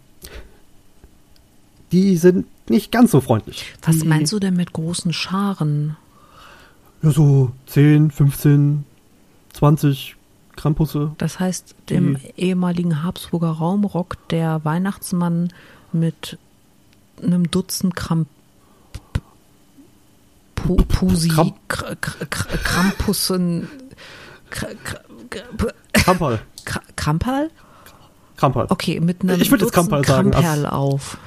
die 1.92 2.18
sind 2.18 2.46
nicht 2.70 2.92
ganz 2.92 3.12
so 3.12 3.22
freundlich. 3.22 3.74
Was 3.84 4.00
die, 4.00 4.08
meinst 4.08 4.32
du 4.32 4.40
denn 4.40 4.56
mit 4.56 4.74
großen 4.74 5.12
Scharen? 5.12 5.98
Ja, 7.02 7.12
so 7.12 7.52
10, 7.68 8.12
15, 8.12 8.86
20 9.54 10.16
Krampusse. 10.62 11.12
Das 11.18 11.40
heißt, 11.40 11.74
im 11.90 12.18
ehemaligen 12.38 13.04
Habsburger 13.04 13.50
Raum 13.52 13.84
rockt 13.84 14.32
der 14.32 14.64
Weihnachtsmann 14.64 15.50
mit 15.92 16.38
einem 17.24 17.50
Dutzend 17.50 17.96
Kramp 17.96 18.28
Pu 20.56 20.76
Pusi, 20.76 21.30
Kramp- 21.30 21.56
Kr 21.68 21.96
Kr 21.96 22.26
Kr 22.28 22.58
Krampussen, 22.58 23.68
Kr 24.52 24.68
Kr 24.84 25.74
Krampal. 25.94 26.40
Kr 26.66 26.82
Krampal? 26.96 27.50
Krampal. 28.38 28.68
Okay, 28.70 29.00
mit 29.00 29.22
einem 29.24 29.42
Ich 29.42 29.50
würde 29.50 29.66
jetzt 29.66 29.74
Krampal 29.74 30.06
sagen, 30.06 30.32
Kramperl 30.32 30.66
auf. 30.68 31.18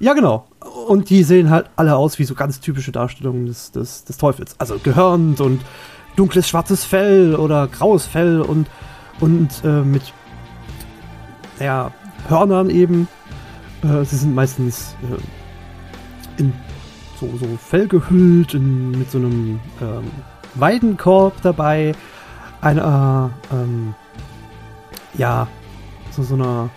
Ja, 0.00 0.12
genau. 0.12 0.46
Und 0.86 1.08
die 1.08 1.22
sehen 1.22 1.50
halt 1.50 1.66
alle 1.76 1.96
aus 1.96 2.18
wie 2.18 2.24
so 2.24 2.34
ganz 2.34 2.60
typische 2.60 2.92
Darstellungen 2.92 3.46
des, 3.46 3.72
des, 3.72 4.04
des 4.04 4.18
Teufels. 4.18 4.54
Also 4.58 4.78
gehörnt 4.78 5.40
und 5.40 5.62
dunkles 6.16 6.48
schwarzes 6.48 6.84
Fell 6.84 7.34
oder 7.34 7.66
graues 7.68 8.06
Fell 8.06 8.40
und, 8.40 8.68
und 9.20 9.50
äh, 9.64 9.82
mit 9.82 10.12
ja, 11.60 11.92
Hörnern 12.28 12.70
eben. 12.70 13.08
Äh, 13.82 14.04
sie 14.04 14.16
sind 14.16 14.34
meistens 14.34 14.94
äh, 15.02 16.40
in 16.40 16.52
so, 17.20 17.30
so 17.38 17.46
Fell 17.58 17.88
gehüllt, 17.88 18.54
in, 18.54 18.92
mit 18.92 19.10
so 19.10 19.18
einem 19.18 19.60
ähm, 19.80 20.10
Weidenkorb 20.54 21.40
dabei. 21.42 21.94
Einer, 22.60 23.30
ähm, 23.52 23.94
ja, 25.14 25.46
so, 26.10 26.22
so 26.22 26.34
einer 26.34 26.70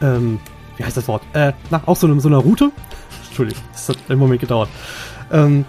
ähm, 0.00 0.40
wie 0.76 0.84
heißt 0.84 0.96
das 0.96 1.08
Wort? 1.08 1.22
Äh, 1.34 1.52
na, 1.70 1.82
auch 1.86 1.96
so, 1.96 2.06
eine, 2.06 2.18
so 2.20 2.28
einer 2.28 2.38
Route. 2.38 2.72
Entschuldigung, 3.28 3.62
das 3.72 3.88
hat 3.88 3.98
einen 4.08 4.18
Moment 4.18 4.40
gedauert. 4.40 4.68
Ähm, 5.30 5.64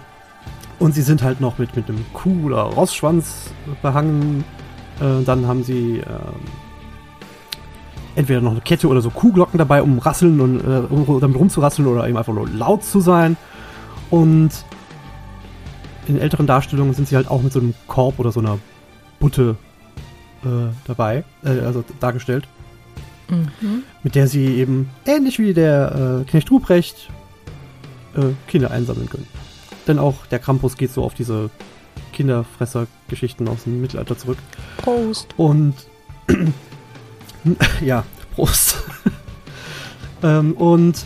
und 0.82 0.94
sie 0.94 1.02
sind 1.02 1.22
halt 1.22 1.40
noch 1.40 1.58
mit, 1.58 1.76
mit 1.76 1.88
einem 1.88 2.04
Kuh- 2.12 2.46
oder 2.46 2.62
Rossschwanz 2.62 3.52
behangen. 3.82 4.44
Äh, 5.00 5.22
dann 5.24 5.46
haben 5.46 5.62
sie 5.62 5.98
ähm, 5.98 6.40
entweder 8.16 8.40
noch 8.40 8.50
eine 8.50 8.60
Kette 8.60 8.88
oder 8.88 9.00
so 9.00 9.10
Kuhglocken 9.10 9.58
dabei, 9.58 9.80
um 9.80 10.00
rasseln 10.00 10.40
und 10.40 10.60
äh, 10.60 10.92
um 10.92 11.20
damit 11.20 11.38
rumzurasseln 11.38 11.86
oder 11.86 12.08
eben 12.08 12.16
einfach 12.18 12.34
nur 12.34 12.48
laut 12.48 12.82
zu 12.82 13.00
sein. 13.00 13.36
Und 14.10 14.50
in 16.08 16.18
älteren 16.18 16.48
Darstellungen 16.48 16.94
sind 16.94 17.06
sie 17.06 17.14
halt 17.14 17.30
auch 17.30 17.42
mit 17.42 17.52
so 17.52 17.60
einem 17.60 17.74
Korb 17.86 18.18
oder 18.18 18.32
so 18.32 18.40
einer 18.40 18.58
Butte 19.20 19.56
äh, 20.44 20.48
dabei, 20.86 21.22
äh, 21.44 21.60
also 21.60 21.84
dargestellt 22.00 22.48
Mhm. 23.30 23.84
mit 24.02 24.14
der 24.14 24.26
sie 24.26 24.44
eben 24.56 24.90
ähnlich 25.06 25.38
wie 25.38 25.54
der 25.54 26.20
äh, 26.20 26.30
Knecht 26.30 26.50
Ruprecht 26.50 27.08
äh, 28.14 28.34
Kinder 28.46 28.70
einsammeln 28.70 29.08
können. 29.08 29.26
Denn 29.86 29.98
auch 29.98 30.26
der 30.26 30.38
Krampus 30.38 30.76
geht 30.76 30.92
so 30.92 31.04
auf 31.04 31.14
diese 31.14 31.50
Kinderfresser-Geschichten 32.12 33.48
aus 33.48 33.64
dem 33.64 33.80
Mittelalter 33.80 34.16
zurück. 34.16 34.38
Prost. 34.78 35.28
Und 35.36 35.74
ja, 37.84 38.04
Prost. 38.34 38.76
ähm, 40.22 40.52
und 40.52 41.04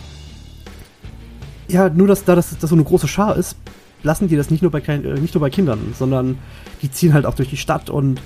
ja, 1.67 1.89
nur 1.89 2.07
dass 2.07 2.23
da 2.23 2.35
das, 2.35 2.57
das 2.57 2.69
so 2.69 2.75
eine 2.75 2.83
große 2.83 3.07
Schar 3.07 3.35
ist, 3.35 3.57
lassen 4.03 4.27
die 4.27 4.35
das 4.35 4.49
nicht 4.49 4.61
nur 4.61 4.71
bei 4.71 4.81
kleinen, 4.81 5.05
äh, 5.05 5.19
nicht 5.19 5.33
nur 5.33 5.41
bei 5.41 5.49
Kindern, 5.49 5.93
sondern 5.97 6.37
die 6.81 6.91
ziehen 6.91 7.13
halt 7.13 7.25
auch 7.25 7.35
durch 7.35 7.49
die 7.49 7.57
Stadt 7.57 7.89
und 7.89 8.21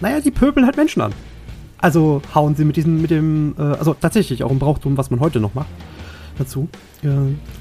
naja, 0.00 0.20
die 0.20 0.30
pöbeln 0.30 0.66
halt 0.66 0.76
Menschen 0.76 1.02
an. 1.02 1.12
Also 1.78 2.22
hauen 2.34 2.56
sie 2.56 2.64
mit 2.64 2.76
diesem, 2.76 3.02
mit 3.02 3.10
dem, 3.10 3.54
äh, 3.58 3.62
also 3.62 3.94
tatsächlich 3.94 4.42
auch 4.42 4.50
im 4.50 4.58
Brauchtum, 4.58 4.96
was 4.96 5.10
man 5.10 5.20
heute 5.20 5.38
noch 5.38 5.54
macht, 5.54 5.68
dazu. 6.38 6.68
Äh, 7.02 7.08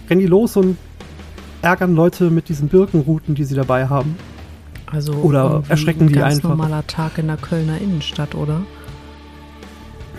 rennen 0.10 0.22
die 0.22 0.28
los 0.28 0.56
und 0.56 0.78
ärgern 1.64 1.96
Leute 1.96 2.30
mit 2.30 2.50
diesen 2.50 2.68
Birkenruten, 2.68 3.36
die 3.36 3.44
sie 3.44 3.56
dabei 3.56 3.88
haben. 3.88 4.16
Also 4.92 5.14
Oder 5.14 5.64
erschrecken 5.70 6.08
die 6.08 6.14
ganz 6.14 6.36
einfach. 6.36 6.50
normaler 6.50 6.86
Tag 6.86 7.18
in 7.18 7.28
der 7.28 7.38
Kölner 7.38 7.80
Innenstadt, 7.80 8.36
oder? 8.36 8.62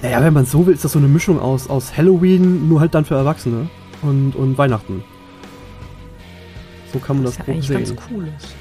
Naja, 0.03 0.23
wenn 0.23 0.33
man 0.33 0.47
so 0.47 0.67
will, 0.67 0.75
ist 0.75 0.85
das 0.85 0.93
so 0.93 0.99
eine 0.99 1.09
Mischung 1.09 1.41
aus, 1.41 1.71
aus 1.71 1.97
Halloween, 1.97 2.69
nur 2.69 2.81
halt 2.81 2.95
dann 2.95 3.05
für 3.05 3.15
Erwachsene 3.15 3.69
und, 4.03 4.35
und 4.35 4.59
Weihnachten. 4.59 5.05
So 6.93 6.99
kann 6.99 7.17
man 7.17 7.27
Was 7.27 7.37
das 7.37 7.47
ja 7.47 7.53
eigentlich 7.53 7.67
sehen. 7.69 7.77
ganz 7.77 7.95
cool 8.11 8.29
ist. 8.37 8.55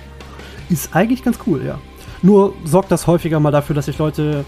Ist 0.70 0.96
eigentlich 0.96 1.24
ganz 1.24 1.40
cool, 1.48 1.64
ja. 1.66 1.80
Nur 2.22 2.54
sorgt 2.64 2.92
das 2.92 3.08
häufiger 3.08 3.40
mal 3.40 3.52
dafür, 3.52 3.76
dass 3.76 3.86
sich 3.86 3.98
Leute 3.98 4.46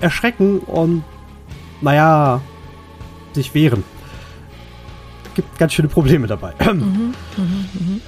erschrecken 0.00 0.58
und, 0.58 1.04
naja, 1.80 2.40
sich 3.32 3.54
wehren. 3.54 3.84
Gibt 5.36 5.58
ganz 5.58 5.74
schöne 5.74 5.88
Probleme 5.88 6.26
dabei. 6.26 6.52
Mhm, 6.64 6.72
mhm, 6.72 7.14
mhm. 7.36 8.00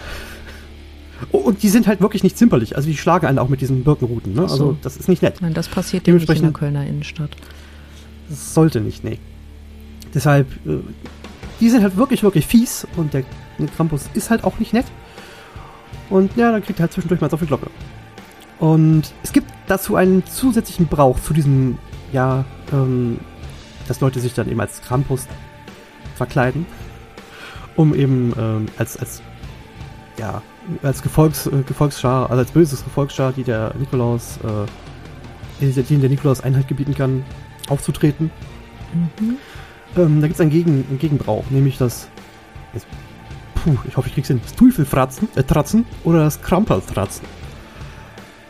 Und 1.31 1.63
die 1.63 1.69
sind 1.69 1.87
halt 1.87 2.01
wirklich 2.01 2.23
nicht 2.23 2.39
zimperlich. 2.39 2.75
Also 2.77 2.89
die 2.89 2.97
schlagen 2.97 3.27
einen 3.27 3.39
auch 3.39 3.49
mit 3.49 3.61
diesen 3.61 3.85
Birkenruten. 3.85 4.33
Ne? 4.35 4.43
Ach 4.45 4.49
so. 4.49 4.55
Also 4.55 4.79
das 4.83 4.97
ist 4.97 5.09
nicht 5.09 5.21
nett. 5.23 5.37
Nein, 5.41 5.53
das 5.55 5.69
passiert 5.69 6.07
ja 6.07 6.15
nicht 6.15 6.23
in 6.23 6.27
der 6.27 6.35
Dementsprechend- 6.37 6.59
Kölner 6.59 6.87
Innenstadt. 6.87 7.31
Das 8.31 8.55
sollte 8.55 8.81
nicht, 8.81 9.05
nee. 9.05 9.19
Deshalb, 10.15 10.47
äh, 10.67 10.79
die 11.61 11.69
sind 11.71 11.83
halt 11.83 11.97
wirklich, 11.97 12.23
wirklich 12.23 12.47
fies 12.47 12.87
und 12.97 13.13
der 13.15 13.25
Krampus 13.77 14.09
ist 14.15 14.31
halt 14.31 14.45
auch 14.45 14.59
nicht 14.59 14.73
nett. 14.73 14.87
Und 16.09 16.35
ja, 16.37 16.51
dann 16.51 16.63
kriegt 16.63 16.79
er 16.79 16.85
halt 16.85 16.93
zwischendurch 16.93 17.21
mal 17.21 17.29
so 17.31 17.37
viel 17.37 17.47
Glocke. 17.47 17.69
Und 18.59 19.13
es 19.23 19.33
gibt 19.33 19.51
dazu 19.67 19.97
einen 19.97 20.25
zusätzlichen 20.27 20.87
Brauch 20.87 21.21
zu 21.21 21.35
diesem, 21.35 21.79
ja, 22.13 22.45
ähm, 22.73 23.19
dass 23.87 24.01
Leute 24.01 24.21
sich 24.21 24.35
dann 24.35 24.49
eben 24.51 24.61
als 24.61 24.81
Krampus 24.83 25.27
verkleiden, 26.17 26.67
um 27.79 27.95
eben 27.95 28.35
ähm, 28.37 28.67
als, 28.77 28.97
als, 28.97 29.23
ja, 30.19 30.43
als 30.83 31.01
Gefolgs, 31.01 31.47
äh, 31.47 31.63
Gefolgsschar, 31.65 32.29
also 32.29 32.41
als 32.41 32.51
böses 32.51 32.83
Gefolgsschar, 32.83 33.33
die 33.33 33.45
der 33.45 33.73
Nikolaus, 33.79 34.39
äh, 34.39 35.65
denen 35.83 36.01
der 36.01 36.11
Nikolaus 36.11 36.41
Einhalt 36.41 36.67
gebieten 36.67 36.95
kann, 36.95 37.25
aufzutreten. 37.69 38.31
Mhm. 38.93 39.37
Ähm, 39.97 40.21
da 40.21 40.27
gibt 40.27 40.35
es 40.35 40.41
einen, 40.41 40.51
Gegen, 40.51 40.85
einen 40.89 40.99
Gegenbrauch, 40.99 41.45
nämlich 41.51 41.79
das, 41.79 42.09
jetzt, 42.75 42.87
puh, 43.55 43.77
ich 43.87 43.97
hoffe, 43.97 44.09
ich 44.09 44.15
krieg's 44.15 44.29
hin, 44.29 44.41
das 44.43 44.57
Teufelfratzen, 44.57 45.29
äh, 45.37 45.45
Tratzen 45.45 45.87
oder 46.03 46.25
das 46.25 46.43
Krampeltratzen. 46.43 47.27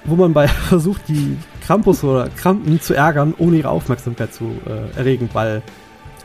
Wo 0.07 0.17
man 0.17 0.33
bei 0.33 0.49
versucht, 0.49 1.03
die 1.07 1.37
Krampus 1.67 2.03
oder 2.03 2.31
Krampen 2.31 2.81
zu 2.81 2.95
ärgern, 2.95 3.35
ohne 3.37 3.59
ihre 3.59 3.69
Aufmerksamkeit 3.69 4.33
zu 4.33 4.53
äh, 4.67 4.97
erregen, 4.97 5.29
weil 5.35 5.63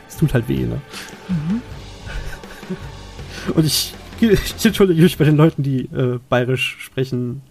es 0.08 0.16
tut 0.16 0.32
halt 0.32 0.48
weh, 0.48 0.60
ne? 0.60 0.80
Mhm. 1.28 1.60
Und 3.54 3.64
ich, 3.64 3.94
ich 4.20 4.64
entschuldige 4.64 5.02
mich 5.02 5.18
bei 5.18 5.24
den 5.24 5.36
Leuten, 5.36 5.62
die 5.62 5.82
äh, 5.86 6.18
bayerisch 6.28 6.76
sprechen. 6.80 7.42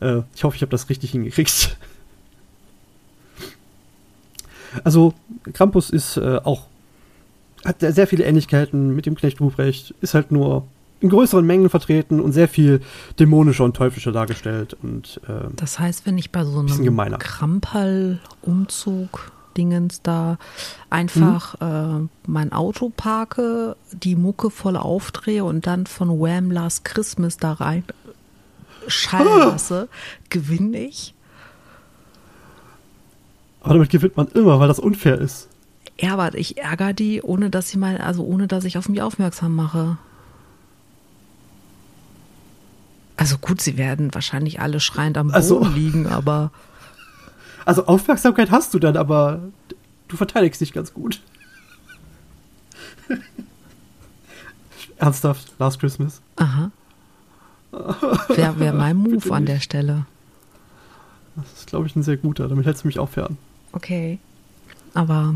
Äh, 0.00 0.22
ich 0.34 0.44
hoffe, 0.44 0.56
ich 0.56 0.62
habe 0.62 0.70
das 0.70 0.88
richtig 0.88 1.10
hingekriegt. 1.10 1.76
Also, 4.84 5.12
Krampus 5.52 5.90
ist 5.90 6.16
äh, 6.16 6.40
auch, 6.42 6.66
hat 7.64 7.80
sehr 7.80 8.06
viele 8.06 8.24
Ähnlichkeiten 8.24 8.96
mit 8.96 9.04
dem 9.06 9.16
Knecht 9.16 9.40
Ruprecht, 9.40 9.94
ist 10.00 10.14
halt 10.14 10.32
nur 10.32 10.66
in 11.00 11.10
größeren 11.10 11.44
Mengen 11.44 11.68
vertreten 11.68 12.20
und 12.20 12.32
sehr 12.32 12.48
viel 12.48 12.80
dämonischer 13.18 13.64
und 13.64 13.76
teuflischer 13.76 14.12
dargestellt. 14.12 14.74
Und 14.82 15.20
ähm, 15.28 15.52
Das 15.56 15.78
heißt, 15.78 16.06
wenn 16.06 16.16
ich 16.16 16.30
bei 16.30 16.44
so 16.44 16.60
einem. 16.60 17.18
Krampal-Umzug 17.18 19.32
Dingens 19.56 20.02
da 20.02 20.38
einfach 20.90 21.60
Mhm. 21.60 22.06
äh, 22.06 22.30
mein 22.30 22.52
Auto 22.52 22.90
parke, 22.94 23.76
die 23.92 24.16
Mucke 24.16 24.50
voll 24.50 24.76
aufdrehe 24.76 25.44
und 25.44 25.66
dann 25.66 25.86
von 25.86 26.08
Wham 26.20 26.50
Last 26.50 26.84
Christmas 26.84 27.36
da 27.36 27.52
rein 27.52 27.84
schallen 28.88 29.28
Ah. 29.28 29.44
lasse, 29.50 29.88
gewinne 30.28 30.78
ich. 30.80 31.14
aber 33.60 33.74
damit 33.74 33.90
gewinnt 33.90 34.16
man 34.16 34.26
immer, 34.28 34.58
weil 34.58 34.66
das 34.66 34.80
unfair 34.80 35.18
ist. 35.20 35.48
Ja, 36.00 36.14
aber 36.14 36.34
ich 36.36 36.58
ärgere 36.58 36.92
die, 36.94 37.22
ohne 37.22 37.48
dass 37.48 37.68
sie 37.68 37.78
mal, 37.78 37.98
also 37.98 38.24
ohne 38.24 38.48
dass 38.48 38.64
ich 38.64 38.76
auf 38.76 38.88
mich 38.88 39.02
aufmerksam 39.02 39.54
mache. 39.54 39.98
Also 43.16 43.38
gut, 43.38 43.60
sie 43.60 43.76
werden 43.76 44.12
wahrscheinlich 44.14 44.60
alle 44.60 44.80
schreiend 44.80 45.16
am 45.16 45.28
Boden 45.28 45.38
Ach 45.38 45.42
so. 45.44 45.64
liegen, 45.64 46.06
aber 46.08 46.50
Also 47.64 47.86
Aufmerksamkeit 47.86 48.50
hast 48.50 48.74
du 48.74 48.78
dann, 48.78 48.96
aber 48.96 49.40
du 50.08 50.16
verteidigst 50.16 50.60
dich 50.60 50.72
ganz 50.72 50.92
gut. 50.94 51.20
Ernsthaft, 54.98 55.52
Last 55.58 55.80
Christmas. 55.80 56.20
aha. 56.36 56.70
Wäre 58.28 58.60
wär 58.60 58.72
mein 58.74 58.96
Move 58.96 59.32
an 59.34 59.46
der 59.46 59.60
Stelle. 59.60 60.06
Das 61.36 61.52
ist, 61.54 61.66
glaube 61.68 61.86
ich, 61.86 61.96
ein 61.96 62.02
sehr 62.02 62.18
guter. 62.18 62.48
Damit 62.48 62.66
hältst 62.66 62.84
du 62.84 62.88
mich 62.88 62.98
auch 62.98 63.08
fern. 63.08 63.38
Okay. 63.72 64.18
Aber 64.92 65.34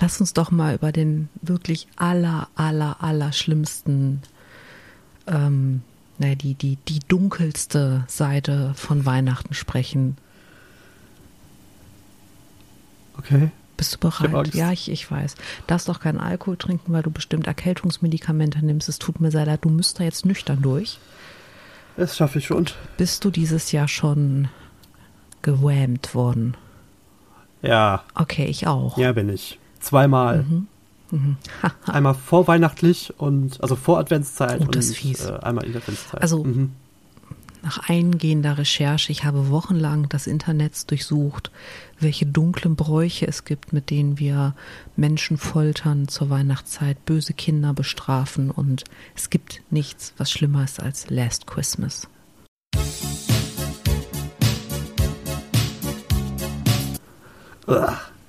lass 0.00 0.20
uns 0.20 0.32
doch 0.32 0.50
mal 0.50 0.74
über 0.74 0.90
den 0.90 1.28
wirklich 1.40 1.86
aller, 1.96 2.48
aller, 2.56 3.02
aller 3.02 3.32
schlimmsten, 3.32 4.22
ähm, 5.28 5.82
naja, 6.18 6.34
die, 6.34 6.54
die, 6.54 6.76
die 6.88 6.98
dunkelste 7.06 8.04
Seite 8.08 8.72
von 8.74 9.06
Weihnachten 9.06 9.54
sprechen. 9.54 10.16
Okay. 13.18 13.50
Bist 13.76 13.94
du 13.94 13.98
bereit? 13.98 14.54
Ja, 14.54 14.72
ich, 14.72 14.90
ich 14.90 15.08
weiß. 15.08 15.36
Darfst 15.68 15.88
doch 15.88 16.00
keinen 16.00 16.18
Alkohol 16.18 16.56
trinken, 16.56 16.92
weil 16.92 17.02
du 17.02 17.10
bestimmt 17.10 17.46
Erkältungsmedikamente 17.46 18.64
nimmst. 18.64 18.88
Es 18.88 18.98
tut 18.98 19.20
mir 19.20 19.30
sehr 19.30 19.46
leid, 19.46 19.64
du 19.64 19.68
müsst 19.68 20.00
da 20.00 20.04
jetzt 20.04 20.26
nüchtern 20.26 20.62
durch. 20.62 20.98
Das 21.96 22.16
schaffe 22.16 22.38
ich 22.38 22.46
schon. 22.46 22.66
Bist 22.96 23.24
du 23.24 23.30
dieses 23.30 23.70
Jahr 23.70 23.86
schon 23.86 24.48
gewähmt 25.42 26.14
worden? 26.14 26.56
Ja. 27.62 28.02
Okay, 28.14 28.46
ich 28.46 28.66
auch. 28.66 28.98
Ja, 28.98 29.12
bin 29.12 29.28
ich. 29.28 29.58
Zweimal. 29.78 30.42
Mhm. 30.42 30.66
Mhm. 31.10 31.36
einmal 31.86 32.14
vorweihnachtlich 32.14 33.14
und 33.18 33.62
also 33.62 33.76
vor 33.76 33.98
Adventszeit 33.98 34.60
oh, 34.60 34.64
das 34.64 34.88
und 34.88 34.96
fies. 34.96 35.24
Äh, 35.24 35.38
einmal 35.40 35.64
in 35.64 35.76
Adventszeit. 35.76 36.20
Also 36.20 36.42
mhm 36.42 36.72
nach 37.62 37.88
eingehender 37.88 38.58
Recherche, 38.58 39.12
ich 39.12 39.24
habe 39.24 39.50
wochenlang 39.50 40.08
das 40.08 40.26
Internet 40.26 40.90
durchsucht, 40.90 41.50
welche 41.98 42.26
dunklen 42.26 42.76
Bräuche 42.76 43.26
es 43.26 43.44
gibt, 43.44 43.72
mit 43.72 43.90
denen 43.90 44.18
wir 44.18 44.54
Menschen 44.96 45.36
foltern 45.36 46.08
zur 46.08 46.30
Weihnachtszeit, 46.30 47.04
böse 47.04 47.32
Kinder 47.32 47.72
bestrafen 47.74 48.50
und 48.50 48.84
es 49.16 49.30
gibt 49.30 49.62
nichts, 49.70 50.14
was 50.16 50.30
schlimmer 50.30 50.64
ist 50.64 50.80
als 50.80 51.10
Last 51.10 51.46
Christmas. 51.46 52.08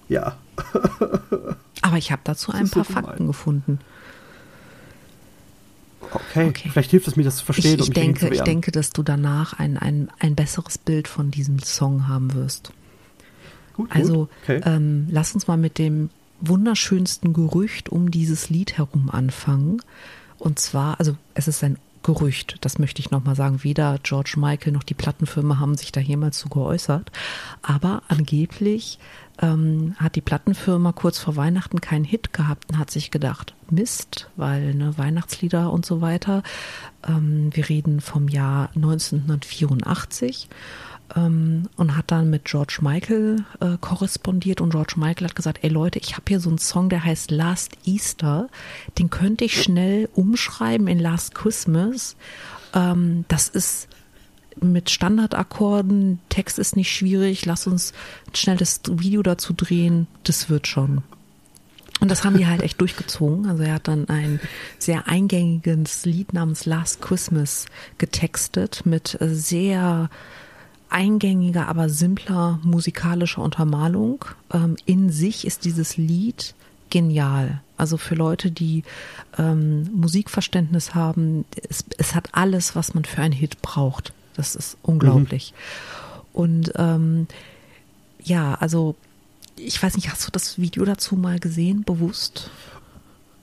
Ja. 0.10 0.36
Aber 1.82 1.98
ich 1.98 2.12
habe 2.12 2.22
dazu 2.26 2.52
ein 2.52 2.70
paar 2.70 2.84
Fakten 2.84 3.28
gefunden. 3.28 3.80
Okay. 6.12 6.48
okay. 6.48 6.70
vielleicht 6.72 6.92
hilft 6.92 7.08
es 7.08 7.16
mir, 7.16 7.24
das 7.24 7.38
zu 7.38 7.46
verstehen. 7.46 7.80
Ich, 7.80 7.88
ich 7.88 7.94
denke, 7.94 8.30
ich 8.30 8.42
denke, 8.42 8.72
dass 8.72 8.92
du 8.92 9.04
danach 9.04 9.54
ein, 9.54 9.78
ein, 9.78 10.10
ein 10.20 10.36
besseres 10.36 10.78
Bild 10.78 11.08
von 11.08 11.32
diesem 11.32 11.60
Song 11.60 12.08
haben 12.08 12.34
wirst. 12.34 12.72
Gut, 13.74 13.90
also 13.92 14.14
gut. 14.14 14.30
Okay. 14.44 14.62
Ähm, 14.66 15.08
lass 15.10 15.34
uns 15.34 15.48
mal 15.48 15.58
mit 15.58 15.78
dem 15.78 16.10
wunderschönsten 16.42 17.34
Gerücht 17.34 17.90
um 17.90 18.12
dieses 18.12 18.50
Lied 18.50 18.78
herum 18.78 19.10
anfangen. 19.10 19.82
Und 20.38 20.60
zwar, 20.60 21.00
also 21.00 21.16
es 21.34 21.48
ist 21.48 21.64
ein 21.64 21.78
Gerücht, 22.02 22.58
das 22.62 22.80
möchte 22.80 23.02
ich 23.02 23.12
nochmal 23.12 23.36
sagen. 23.36 23.64
Weder 23.64 24.00
George 24.02 24.36
Michael 24.38 24.72
noch 24.72 24.84
die 24.84 24.94
Plattenfirma 24.94 25.60
haben 25.60 25.76
sich 25.76 25.92
da 25.92 26.00
jemals 26.00 26.40
zu 26.40 26.48
geäußert. 26.48 27.12
Aber 27.62 28.04
angeblich 28.08 29.00
ähm, 29.42 29.96
hat 29.98 30.16
die 30.16 30.22
Plattenfirma 30.22 30.92
kurz 30.92 31.20
vor 31.20 31.36
Weihnachten 31.36 31.82
keinen 31.82 32.06
Hit 32.06 32.34
gehabt 32.34 32.70
und 32.70 32.78
hat 32.78 32.92
sich 32.92 33.12
gedacht, 33.12 33.54
Mist, 33.70 34.30
weil 34.36 34.74
ne, 34.74 34.98
Weihnachtslieder 34.98 35.72
und 35.72 35.86
so 35.86 36.02
weiter. 36.02 36.44
Ähm, 37.08 37.50
wir 37.54 37.70
reden 37.70 38.02
vom 38.02 38.28
Jahr 38.28 38.70
1984 38.76 40.50
ähm, 41.16 41.70
und 41.78 41.96
hat 41.96 42.12
dann 42.12 42.30
mit 42.30 42.46
George 42.46 42.80
Michael 42.82 43.46
äh, 43.62 43.78
korrespondiert 43.80 44.62
und 44.62 44.72
George 44.72 44.94
Michael 44.98 45.28
hat 45.28 45.36
gesagt, 45.36 45.60
ey 45.62 45.70
Leute, 45.70 46.00
ich 46.00 46.14
habe 46.14 46.26
hier 46.28 46.40
so 46.40 46.50
einen 46.50 46.58
Song, 46.58 46.90
der 46.90 47.04
heißt 47.04 47.32
Last 47.32 47.74
Easter, 47.86 48.50
den 48.98 49.10
könnte 49.10 49.46
ich 49.46 49.62
schnell 49.62 50.10
umschreiben 50.14 50.88
in 50.88 51.00
Last 51.00 51.34
Christmas. 51.36 52.16
Ähm, 52.74 53.26
das 53.28 53.48
ist 53.48 53.88
mit 54.62 54.90
Standardakkorden, 54.90 56.20
Text 56.30 56.60
ist 56.60 56.76
nicht 56.76 56.92
schwierig, 56.92 57.46
lass 57.46 57.68
uns 57.68 57.94
schnell 58.34 58.58
das 58.58 58.82
Video 58.88 59.24
dazu 59.24 59.54
drehen, 59.54 60.08
das 60.24 60.50
wird 60.50 60.68
schon. 60.68 61.04
Und 62.00 62.10
das 62.10 62.24
haben 62.24 62.38
die 62.38 62.48
halt 62.48 62.62
echt 62.62 62.80
durchgezogen. 62.80 63.46
Also 63.48 63.64
er 63.64 63.74
hat 63.74 63.88
dann 63.88 64.08
ein 64.08 64.40
sehr 64.78 65.08
eingängiges 65.08 66.06
Lied 66.06 66.34
namens 66.34 66.66
Last 66.66 67.02
Christmas 67.02 67.66
getextet 67.98 68.86
mit 68.86 69.18
sehr 69.20 70.10
eingängiger, 70.90 71.68
aber 71.68 71.90
simpler 71.90 72.60
musikalischer 72.64 73.42
Untermalung. 73.42 74.26
Ähm, 74.54 74.78
in 74.86 75.10
sich 75.10 75.46
ist 75.46 75.66
dieses 75.66 75.98
Lied 75.98 76.56
genial. 76.90 77.62
Also 77.78 77.98
für 77.98 78.16
Leute, 78.16 78.50
die 78.50 78.84
ähm, 79.38 79.90
Musikverständnis 79.94 80.96
haben, 80.96 81.46
es, 81.70 81.86
es 81.98 82.16
hat 82.16 82.30
alles, 82.32 82.76
was 82.76 82.94
man 82.94 83.06
für 83.06 83.22
einen 83.22 83.34
Hit 83.34 83.62
braucht. 83.62 84.14
Das 84.40 84.56
ist 84.56 84.78
unglaublich. 84.84 85.54
Mhm. 85.54 86.30
Und 86.32 86.72
ähm, 86.78 87.28
ja, 88.24 88.54
also 88.54 88.96
ich 89.58 89.84
weiß 89.84 89.98
nicht, 89.98 90.10
hast 90.10 90.26
du 90.26 90.32
das 90.32 90.58
Video 90.58 90.86
dazu 90.86 91.18
mal 91.18 91.40
gesehen, 91.40 91.84
bewusst? 91.84 92.50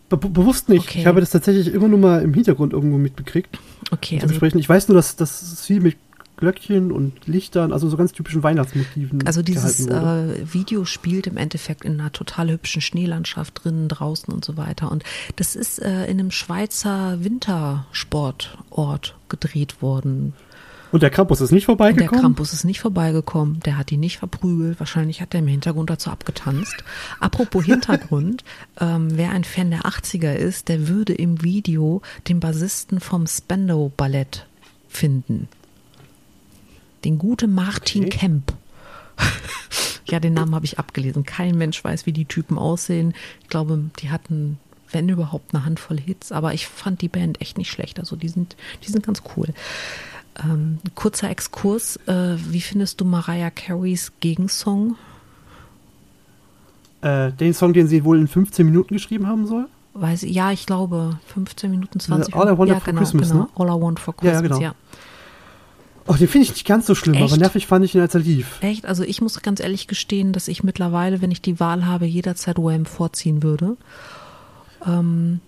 Be 0.08 0.16
bewusst 0.16 0.70
nicht. 0.70 0.88
Okay. 0.88 1.00
Ich 1.00 1.06
habe 1.06 1.20
das 1.20 1.28
tatsächlich 1.30 1.74
immer 1.74 1.88
nur 1.88 1.98
mal 1.98 2.22
im 2.22 2.32
Hintergrund 2.32 2.72
irgendwo 2.72 2.96
mitbekriegt. 2.96 3.58
Okay. 3.90 4.20
Also, 4.22 4.40
ich 4.42 4.68
weiß 4.68 4.88
nur, 4.88 4.96
dass 4.96 5.16
das 5.16 5.66
viel 5.66 5.80
mit 5.80 5.98
Glöckchen 6.38 6.92
und 6.92 7.26
Lichtern, 7.26 7.72
also 7.72 7.88
so 7.88 7.96
ganz 7.98 8.12
typischen 8.12 8.42
Weihnachtsmotiven. 8.42 9.26
Also 9.26 9.42
dieses 9.42 9.86
äh, 9.86 10.52
Video 10.52 10.84
spielt 10.84 11.26
im 11.26 11.36
Endeffekt 11.36 11.84
in 11.84 11.98
einer 11.98 12.12
total 12.12 12.50
hübschen 12.50 12.82
Schneelandschaft 12.82 13.64
drinnen, 13.64 13.88
draußen 13.88 14.32
und 14.32 14.44
so 14.44 14.56
weiter. 14.56 14.90
Und 14.90 15.02
das 15.36 15.56
ist 15.56 15.82
äh, 15.82 16.04
in 16.04 16.20
einem 16.20 16.30
Schweizer 16.30 17.24
Wintersportort 17.24 19.16
gedreht 19.28 19.82
worden. 19.82 20.34
Und 20.96 21.02
der 21.02 21.10
Krampus 21.10 21.42
ist 21.42 21.52
nicht 21.52 21.66
vorbeigekommen? 21.66 22.10
Der 22.10 22.20
Krampus 22.20 22.54
ist 22.54 22.64
nicht 22.64 22.80
vorbeigekommen. 22.80 23.60
Der 23.60 23.76
hat 23.76 23.92
ihn 23.92 24.00
nicht 24.00 24.16
verprügelt. 24.16 24.80
Wahrscheinlich 24.80 25.20
hat 25.20 25.34
er 25.34 25.40
im 25.40 25.46
Hintergrund 25.46 25.90
dazu 25.90 26.08
abgetanzt. 26.08 26.74
Apropos 27.20 27.66
Hintergrund, 27.66 28.44
ähm, 28.80 29.08
wer 29.10 29.32
ein 29.32 29.44
Fan 29.44 29.70
der 29.70 29.82
80er 29.82 30.32
ist, 30.32 30.70
der 30.70 30.88
würde 30.88 31.12
im 31.12 31.42
Video 31.42 32.00
den 32.28 32.40
Bassisten 32.40 32.98
vom 32.98 33.26
Spandau 33.26 33.92
Ballett 33.94 34.46
finden. 34.88 35.48
Den 37.04 37.18
gute 37.18 37.46
Martin 37.46 38.06
okay. 38.06 38.16
Kemp. 38.16 38.54
ja, 40.06 40.18
den 40.18 40.32
Namen 40.32 40.54
habe 40.54 40.64
ich 40.64 40.78
abgelesen. 40.78 41.24
Kein 41.24 41.58
Mensch 41.58 41.84
weiß, 41.84 42.06
wie 42.06 42.12
die 42.12 42.24
Typen 42.24 42.56
aussehen. 42.56 43.12
Ich 43.42 43.48
glaube, 43.50 43.90
die 44.00 44.08
hatten, 44.08 44.58
wenn 44.92 45.10
überhaupt, 45.10 45.54
eine 45.54 45.66
Handvoll 45.66 46.00
Hits. 46.00 46.32
Aber 46.32 46.54
ich 46.54 46.66
fand 46.66 47.02
die 47.02 47.08
Band 47.08 47.42
echt 47.42 47.58
nicht 47.58 47.70
schlecht. 47.70 47.98
Also 47.98 48.16
die 48.16 48.30
sind, 48.30 48.56
die 48.82 48.90
sind 48.90 49.04
ganz 49.04 49.22
cool. 49.36 49.52
Ähm, 50.42 50.78
kurzer 50.94 51.30
Exkurs. 51.30 51.96
Äh, 52.06 52.36
wie 52.50 52.60
findest 52.60 53.00
du 53.00 53.04
Mariah 53.04 53.50
Careys 53.50 54.12
Gegensong? 54.20 54.96
Äh, 57.00 57.32
den 57.32 57.54
Song, 57.54 57.72
den 57.72 57.86
sie 57.86 58.04
wohl 58.04 58.18
in 58.18 58.28
15 58.28 58.66
Minuten 58.66 58.94
geschrieben 58.94 59.26
haben 59.26 59.46
soll? 59.46 59.68
Weiß, 59.94 60.22
ja, 60.22 60.52
ich 60.52 60.66
glaube 60.66 61.18
15 61.26 61.70
Minuten, 61.70 62.00
20 62.00 62.34
Minuten. 62.34 62.48
All 62.48 62.54
I 62.54 62.58
Want 62.58 62.70
ja, 62.70 62.80
for 62.80 62.84
genau, 62.84 62.98
Christmas, 62.98 63.30
genau. 63.30 63.42
Ne? 63.44 63.48
All 63.54 63.68
I 63.68 63.82
Want 63.82 64.00
for 64.00 64.14
Christmas, 64.14 64.34
ja. 64.34 64.42
ja, 64.42 64.48
genau. 64.48 64.60
ja. 64.60 64.74
Oh, 66.08 66.14
den 66.14 66.28
finde 66.28 66.44
ich 66.44 66.50
nicht 66.50 66.66
ganz 66.66 66.86
so 66.86 66.94
schlimm, 66.94 67.14
Echt? 67.14 67.24
aber 67.24 67.36
nervig 67.36 67.66
fand 67.66 67.84
ich 67.84 67.94
ihn, 67.94 68.00
als 68.00 68.14
er 68.14 68.20
lief. 68.20 68.58
Echt? 68.60 68.86
Also 68.86 69.02
ich 69.02 69.20
muss 69.20 69.40
ganz 69.42 69.60
ehrlich 69.60 69.88
gestehen, 69.88 70.32
dass 70.32 70.46
ich 70.48 70.62
mittlerweile, 70.62 71.20
wenn 71.20 71.32
ich 71.32 71.42
die 71.42 71.58
Wahl 71.58 71.84
habe, 71.84 72.06
jederzeit 72.06 72.58
Wham 72.58 72.86
vorziehen 72.86 73.42
würde. 73.42 73.76
Ähm, 74.86 75.40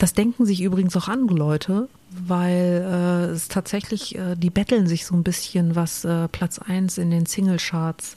das 0.00 0.14
denken 0.14 0.46
sich 0.46 0.62
übrigens 0.62 0.96
auch 0.96 1.08
andere 1.08 1.36
Leute, 1.36 1.88
weil 2.10 2.86
äh, 2.88 3.26
es 3.32 3.48
tatsächlich, 3.48 4.16
äh, 4.16 4.34
die 4.34 4.48
betteln 4.48 4.86
sich 4.86 5.04
so 5.04 5.14
ein 5.14 5.22
bisschen, 5.22 5.76
was 5.76 6.06
äh, 6.06 6.26
Platz 6.28 6.58
1 6.58 6.96
in 6.96 7.10
den 7.10 7.26
Singlecharts 7.26 8.16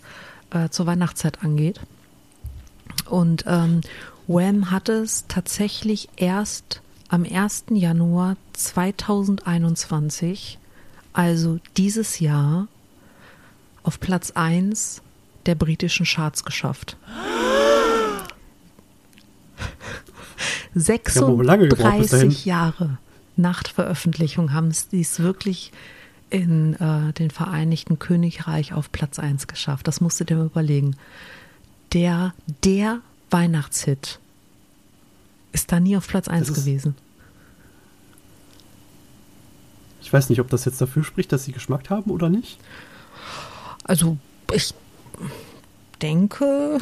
äh, 0.52 0.70
zur 0.70 0.86
Weihnachtszeit 0.86 1.44
angeht. 1.44 1.82
Und 3.10 3.44
ähm, 3.48 3.82
Wham 4.28 4.72
hat 4.72 4.88
es 4.88 5.26
tatsächlich 5.28 6.08
erst 6.16 6.82
am 7.10 7.26
1. 7.26 7.66
Januar 7.72 8.38
2021, 8.54 10.60
also 11.12 11.60
dieses 11.76 12.20
Jahr, 12.20 12.70
auf 13.84 14.00
Platz 14.00 14.32
1 14.32 15.02
der 15.46 15.56
britischen 15.56 16.06
Charts 16.06 16.46
geschafft. 16.46 16.96
36 20.76 22.46
Jahre 22.46 22.98
nach 23.36 23.64
Veröffentlichung 23.68 24.54
haben 24.54 24.72
sie 24.72 25.02
es 25.02 25.20
wirklich 25.20 25.72
in 26.30 26.74
äh, 26.76 27.14
den 27.14 27.32
Vereinigten 27.32 28.00
Königreich 28.00 28.74
auf 28.74 28.92
Platz 28.92 29.20
1 29.20 29.48
geschafft. 29.48 29.88
Das 29.88 30.02
musst 30.02 30.20
du 30.20 30.24
dir 30.24 30.38
mal 30.38 30.48
überlegen. 30.48 30.96
Der, 31.94 32.34
der 32.64 33.02
Weihnachtshit 33.30 34.20
ist 35.52 35.72
da 35.72 35.80
nie 35.80 35.96
auf 35.96 36.08
Platz 36.08 36.28
1 36.28 36.50
ist, 36.50 36.56
gewesen. 36.56 36.96
Ich 40.02 40.12
weiß 40.12 40.30
nicht, 40.30 40.42
ob 40.42 40.50
das 40.50 40.66
jetzt 40.66 40.82
dafür 40.82 41.04
spricht, 41.04 41.32
dass 41.32 41.46
sie 41.46 41.52
Geschmack 41.52 41.90
haben 41.90 42.12
oder 42.12 42.30
nicht. 42.30 42.58
Also, 43.84 44.18
ich 44.52 44.74
denke, 46.02 46.80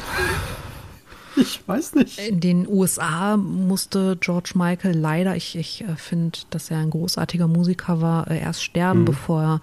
Ich 1.36 1.66
weiß 1.66 1.94
nicht. 1.94 2.18
In 2.18 2.40
den 2.40 2.68
USA 2.68 3.36
musste 3.36 4.16
George 4.20 4.52
Michael 4.54 4.96
leider, 4.96 5.36
ich, 5.36 5.56
ich 5.56 5.82
äh, 5.82 5.96
finde, 5.96 6.38
dass 6.50 6.70
er 6.70 6.78
ein 6.78 6.90
großartiger 6.90 7.48
Musiker 7.48 8.00
war, 8.00 8.30
äh, 8.30 8.38
erst 8.38 8.62
sterben, 8.62 9.00
mhm. 9.00 9.04
bevor 9.06 9.42
er 9.42 9.60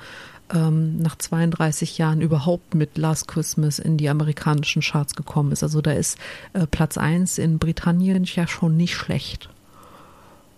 ähm, 0.51 0.97
nach 0.97 1.17
32 1.17 1.97
Jahren 1.97 2.21
überhaupt 2.21 2.75
mit 2.75 2.97
Last 2.97 3.27
Christmas 3.27 3.79
in 3.79 3.97
die 3.97 4.09
amerikanischen 4.09 4.81
Charts 4.81 5.15
gekommen 5.15 5.51
ist. 5.51 5.63
Also 5.63 5.81
da 5.81 5.91
ist 5.91 6.17
äh, 6.53 6.65
Platz 6.65 6.97
1 6.97 7.37
in 7.37 7.59
Britannien 7.59 8.23
ja 8.25 8.47
schon 8.47 8.75
nicht 8.75 8.95
schlecht. 8.95 9.49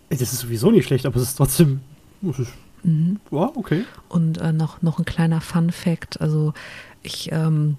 Das 0.10 0.22
ist 0.22 0.40
sowieso 0.40 0.72
nicht 0.72 0.86
schlecht, 0.86 1.06
aber 1.06 1.18
es 1.18 1.24
ist 1.24 1.36
trotzdem. 1.36 1.82
Mhm. 2.84 3.20
Ja, 3.32 3.52
okay. 3.56 3.86
Und 4.10 4.40
äh, 4.40 4.52
noch, 4.52 4.82
noch 4.82 5.00
ein 5.00 5.06
kleiner 5.06 5.40
Fun-Fact: 5.40 6.20
Also, 6.20 6.54
ich 7.04 7.32
ähm, 7.32 7.78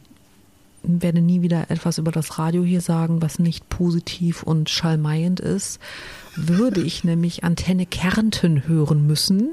werde 0.83 1.21
nie 1.21 1.43
wieder 1.43 1.71
etwas 1.71 1.99
über 1.99 2.11
das 2.11 2.39
Radio 2.39 2.63
hier 2.63 2.81
sagen, 2.81 3.23
was 3.23 3.39
nicht 3.39 3.69
positiv 3.69 4.43
und 4.43 4.69
schallmeiend 4.69 5.41
ist. 5.41 5.81
Würde 6.35 6.81
ich 6.81 7.05
nämlich 7.05 7.45
Antenne 7.45 7.85
Kärnten 7.85 8.67
hören 8.67 9.07
müssen. 9.07 9.51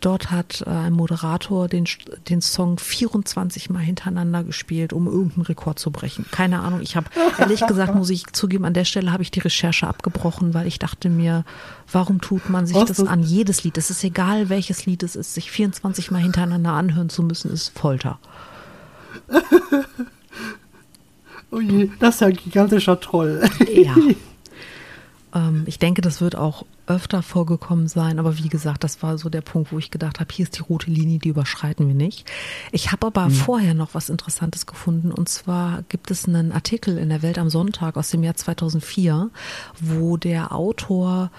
Dort 0.00 0.30
hat 0.30 0.64
äh, 0.66 0.70
ein 0.70 0.94
Moderator 0.94 1.68
den, 1.68 1.84
den 2.30 2.40
Song 2.40 2.78
24 2.78 3.68
Mal 3.68 3.80
hintereinander 3.80 4.42
gespielt, 4.42 4.94
um 4.94 5.06
irgendeinen 5.06 5.42
Rekord 5.42 5.78
zu 5.78 5.90
brechen. 5.90 6.24
Keine 6.30 6.60
Ahnung. 6.60 6.80
Ich 6.80 6.96
habe, 6.96 7.08
ehrlich 7.38 7.66
gesagt, 7.66 7.94
muss 7.94 8.08
ich 8.08 8.26
zugeben, 8.32 8.64
an 8.64 8.72
der 8.72 8.86
Stelle 8.86 9.12
habe 9.12 9.22
ich 9.22 9.30
die 9.30 9.40
Recherche 9.40 9.86
abgebrochen, 9.86 10.54
weil 10.54 10.66
ich 10.66 10.78
dachte 10.78 11.10
mir, 11.10 11.44
warum 11.92 12.22
tut 12.22 12.48
man 12.48 12.66
sich 12.66 12.82
das 12.84 13.00
an 13.00 13.22
jedes 13.22 13.62
Lied? 13.62 13.76
Es 13.76 13.90
ist 13.90 14.02
egal, 14.02 14.48
welches 14.48 14.86
Lied 14.86 15.02
es 15.02 15.16
ist. 15.16 15.34
Sich 15.34 15.50
24 15.50 16.10
Mal 16.10 16.22
hintereinander 16.22 16.72
anhören 16.72 17.10
zu 17.10 17.22
müssen, 17.22 17.50
ist 17.50 17.78
Folter. 17.78 18.18
oh 21.54 21.60
je, 21.60 21.90
das 22.00 22.16
ist 22.16 22.20
ja 22.20 22.26
ein 22.28 22.36
gigantischer 22.36 23.00
Troll. 23.00 23.42
Ja. 23.72 23.94
Ähm, 25.34 25.64
ich 25.66 25.78
denke, 25.78 26.00
das 26.00 26.20
wird 26.20 26.36
auch 26.36 26.64
öfter 26.86 27.22
vorgekommen 27.22 27.88
sein, 27.88 28.18
aber 28.18 28.38
wie 28.38 28.48
gesagt, 28.48 28.84
das 28.84 29.02
war 29.02 29.18
so 29.18 29.28
der 29.28 29.40
Punkt, 29.40 29.72
wo 29.72 29.78
ich 29.78 29.90
gedacht 29.90 30.20
habe, 30.20 30.32
hier 30.32 30.44
ist 30.44 30.56
die 30.56 30.62
rote 30.62 30.90
Linie, 30.90 31.18
die 31.18 31.30
überschreiten 31.30 31.88
wir 31.88 31.94
nicht. 31.94 32.30
Ich 32.72 32.92
habe 32.92 33.06
aber 33.08 33.28
mhm. 33.28 33.32
vorher 33.32 33.74
noch 33.74 33.94
was 33.94 34.10
Interessantes 34.10 34.66
gefunden 34.66 35.10
und 35.10 35.28
zwar 35.28 35.82
gibt 35.88 36.10
es 36.10 36.28
einen 36.28 36.52
Artikel 36.52 36.98
in 36.98 37.08
der 37.08 37.22
Welt 37.22 37.38
am 37.38 37.50
Sonntag 37.50 37.96
aus 37.96 38.10
dem 38.10 38.22
Jahr 38.22 38.36
2004, 38.36 39.30
wo 39.80 40.16
der 40.16 40.52
Autor 40.52 41.30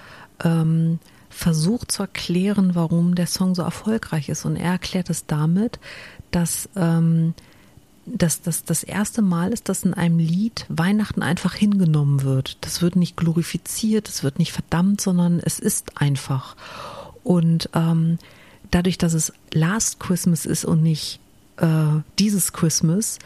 ähm, 0.43 0.99
versucht 1.29 1.91
zu 1.91 2.03
erklären, 2.03 2.75
warum 2.75 3.15
der 3.15 3.27
Song 3.27 3.55
so 3.55 3.61
erfolgreich 3.61 4.29
ist 4.29 4.45
und 4.45 4.55
er 4.55 4.71
erklärt 4.71 5.09
es 5.09 5.25
damit, 5.25 5.79
dass 6.31 6.69
ähm, 6.75 7.33
dass 8.05 8.41
das 8.41 8.63
das 8.63 8.83
erste 8.83 9.21
Mal 9.21 9.51
ist, 9.51 9.69
dass 9.69 9.83
in 9.83 9.93
einem 9.93 10.19
Lied 10.19 10.65
Weihnachten 10.69 11.21
einfach 11.21 11.55
hingenommen 11.55 12.23
wird. 12.23 12.57
Das 12.61 12.81
wird 12.81 12.95
nicht 12.95 13.17
glorifiziert, 13.17 14.07
es 14.07 14.23
wird 14.23 14.39
nicht 14.39 14.51
verdammt, 14.51 15.01
sondern 15.01 15.39
es 15.39 15.59
ist 15.59 15.99
einfach. 15.99 16.55
Und 17.23 17.69
ähm, 17.73 18.19
dadurch, 18.71 18.97
dass 18.97 19.13
es 19.13 19.33
Last 19.51 19.99
Christmas 19.99 20.45
ist 20.45 20.65
und 20.65 20.83
nicht 20.83 21.19
äh, 21.57 22.01
dieses 22.19 22.53
Christmas, 22.53 23.19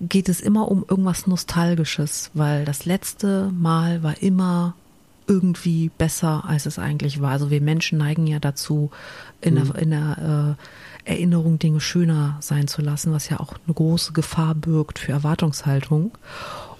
geht 0.00 0.28
es 0.28 0.40
immer 0.40 0.70
um 0.70 0.84
irgendwas 0.88 1.26
Nostalgisches, 1.26 2.30
weil 2.32 2.64
das 2.64 2.84
letzte 2.84 3.50
Mal 3.52 4.02
war 4.02 4.22
immer 4.22 4.74
irgendwie 5.30 5.90
besser, 5.96 6.44
als 6.44 6.66
es 6.66 6.78
eigentlich 6.80 7.22
war. 7.22 7.30
Also 7.30 7.50
wir 7.50 7.60
Menschen 7.60 7.98
neigen 7.98 8.26
ja 8.26 8.40
dazu, 8.40 8.90
in 9.40 9.54
mhm. 9.54 9.72
der, 9.72 9.82
in 9.82 9.90
der 9.90 10.56
äh, 11.06 11.10
Erinnerung 11.10 11.60
Dinge 11.60 11.80
schöner 11.80 12.36
sein 12.40 12.66
zu 12.66 12.82
lassen, 12.82 13.12
was 13.12 13.28
ja 13.28 13.38
auch 13.38 13.54
eine 13.64 13.74
große 13.74 14.12
Gefahr 14.12 14.56
birgt 14.56 14.98
für 14.98 15.12
Erwartungshaltung. 15.12 16.10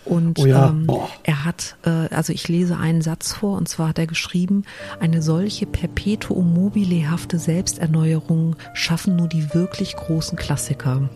Und 0.04 0.40
oh 0.40 0.46
ja. 0.46 0.70
ähm, 0.70 0.88
er 1.22 1.44
hat, 1.44 1.76
äh, 1.84 2.12
also 2.12 2.32
ich 2.32 2.48
lese 2.48 2.76
einen 2.76 3.02
Satz 3.02 3.32
vor, 3.32 3.56
und 3.56 3.68
zwar 3.68 3.88
hat 3.90 3.98
er 3.98 4.08
geschrieben, 4.08 4.64
eine 4.98 5.22
solche 5.22 5.66
perpetuum 5.66 6.52
mobilehafte 6.52 7.38
Selbsterneuerung 7.38 8.56
schaffen 8.74 9.14
nur 9.14 9.28
die 9.28 9.54
wirklich 9.54 9.94
großen 9.94 10.36
Klassiker. 10.36 11.08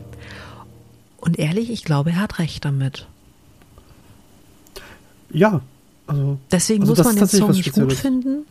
Und 1.19 1.39
ehrlich, 1.39 1.71
ich 1.71 1.85
glaube, 1.85 2.11
er 2.11 2.21
hat 2.21 2.39
recht 2.39 2.65
damit. 2.65 3.09
Ja, 5.31 5.63
also. 6.07 6.39
Deswegen 6.51 6.83
also 6.83 6.95
muss 6.95 7.05
man 7.05 7.17
den 7.17 7.29
Song 7.29 7.51
nicht 7.51 7.73
gut 7.73 7.93
finden. 7.93 8.47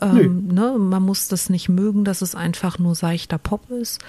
Ähm, 0.00 0.48
ne, 0.48 0.76
man 0.78 1.02
muss 1.02 1.28
das 1.28 1.48
nicht 1.48 1.68
mögen, 1.68 2.04
dass 2.04 2.22
es 2.22 2.34
einfach 2.34 2.78
nur 2.78 2.94
seichter 2.94 3.38
Pop 3.38 3.70
ist. 3.70 4.00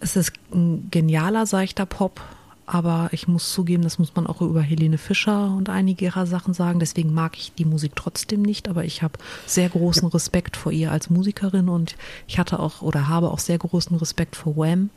Es 0.00 0.16
ist 0.16 0.32
ein 0.52 0.88
genialer 0.90 1.46
seichter 1.46 1.86
Pop, 1.86 2.20
aber 2.66 3.08
ich 3.12 3.28
muss 3.28 3.52
zugeben, 3.52 3.82
das 3.82 3.98
muss 3.98 4.14
man 4.14 4.26
auch 4.26 4.40
über 4.40 4.60
Helene 4.60 4.98
Fischer 4.98 5.54
und 5.56 5.68
einige 5.70 6.04
ihrer 6.04 6.26
Sachen 6.26 6.54
sagen. 6.54 6.80
Deswegen 6.80 7.14
mag 7.14 7.36
ich 7.36 7.52
die 7.54 7.64
Musik 7.64 7.92
trotzdem 7.96 8.42
nicht, 8.42 8.68
aber 8.68 8.84
ich 8.84 9.02
habe 9.02 9.18
sehr 9.46 9.68
großen. 9.68 10.08
Respekt 10.08 10.56
vor 10.56 10.72
ihr 10.72 10.92
als 10.92 11.08
Musikerin 11.08 11.68
und 11.68 11.96
ich 12.26 12.38
hatte 12.38 12.58
auch 12.58 12.82
oder 12.82 13.08
habe 13.08 13.30
auch 13.30 13.38
sehr 13.38 13.58
großen 13.58 13.96
Respekt 13.96 14.36
vor 14.36 14.56
Wham. 14.56 14.90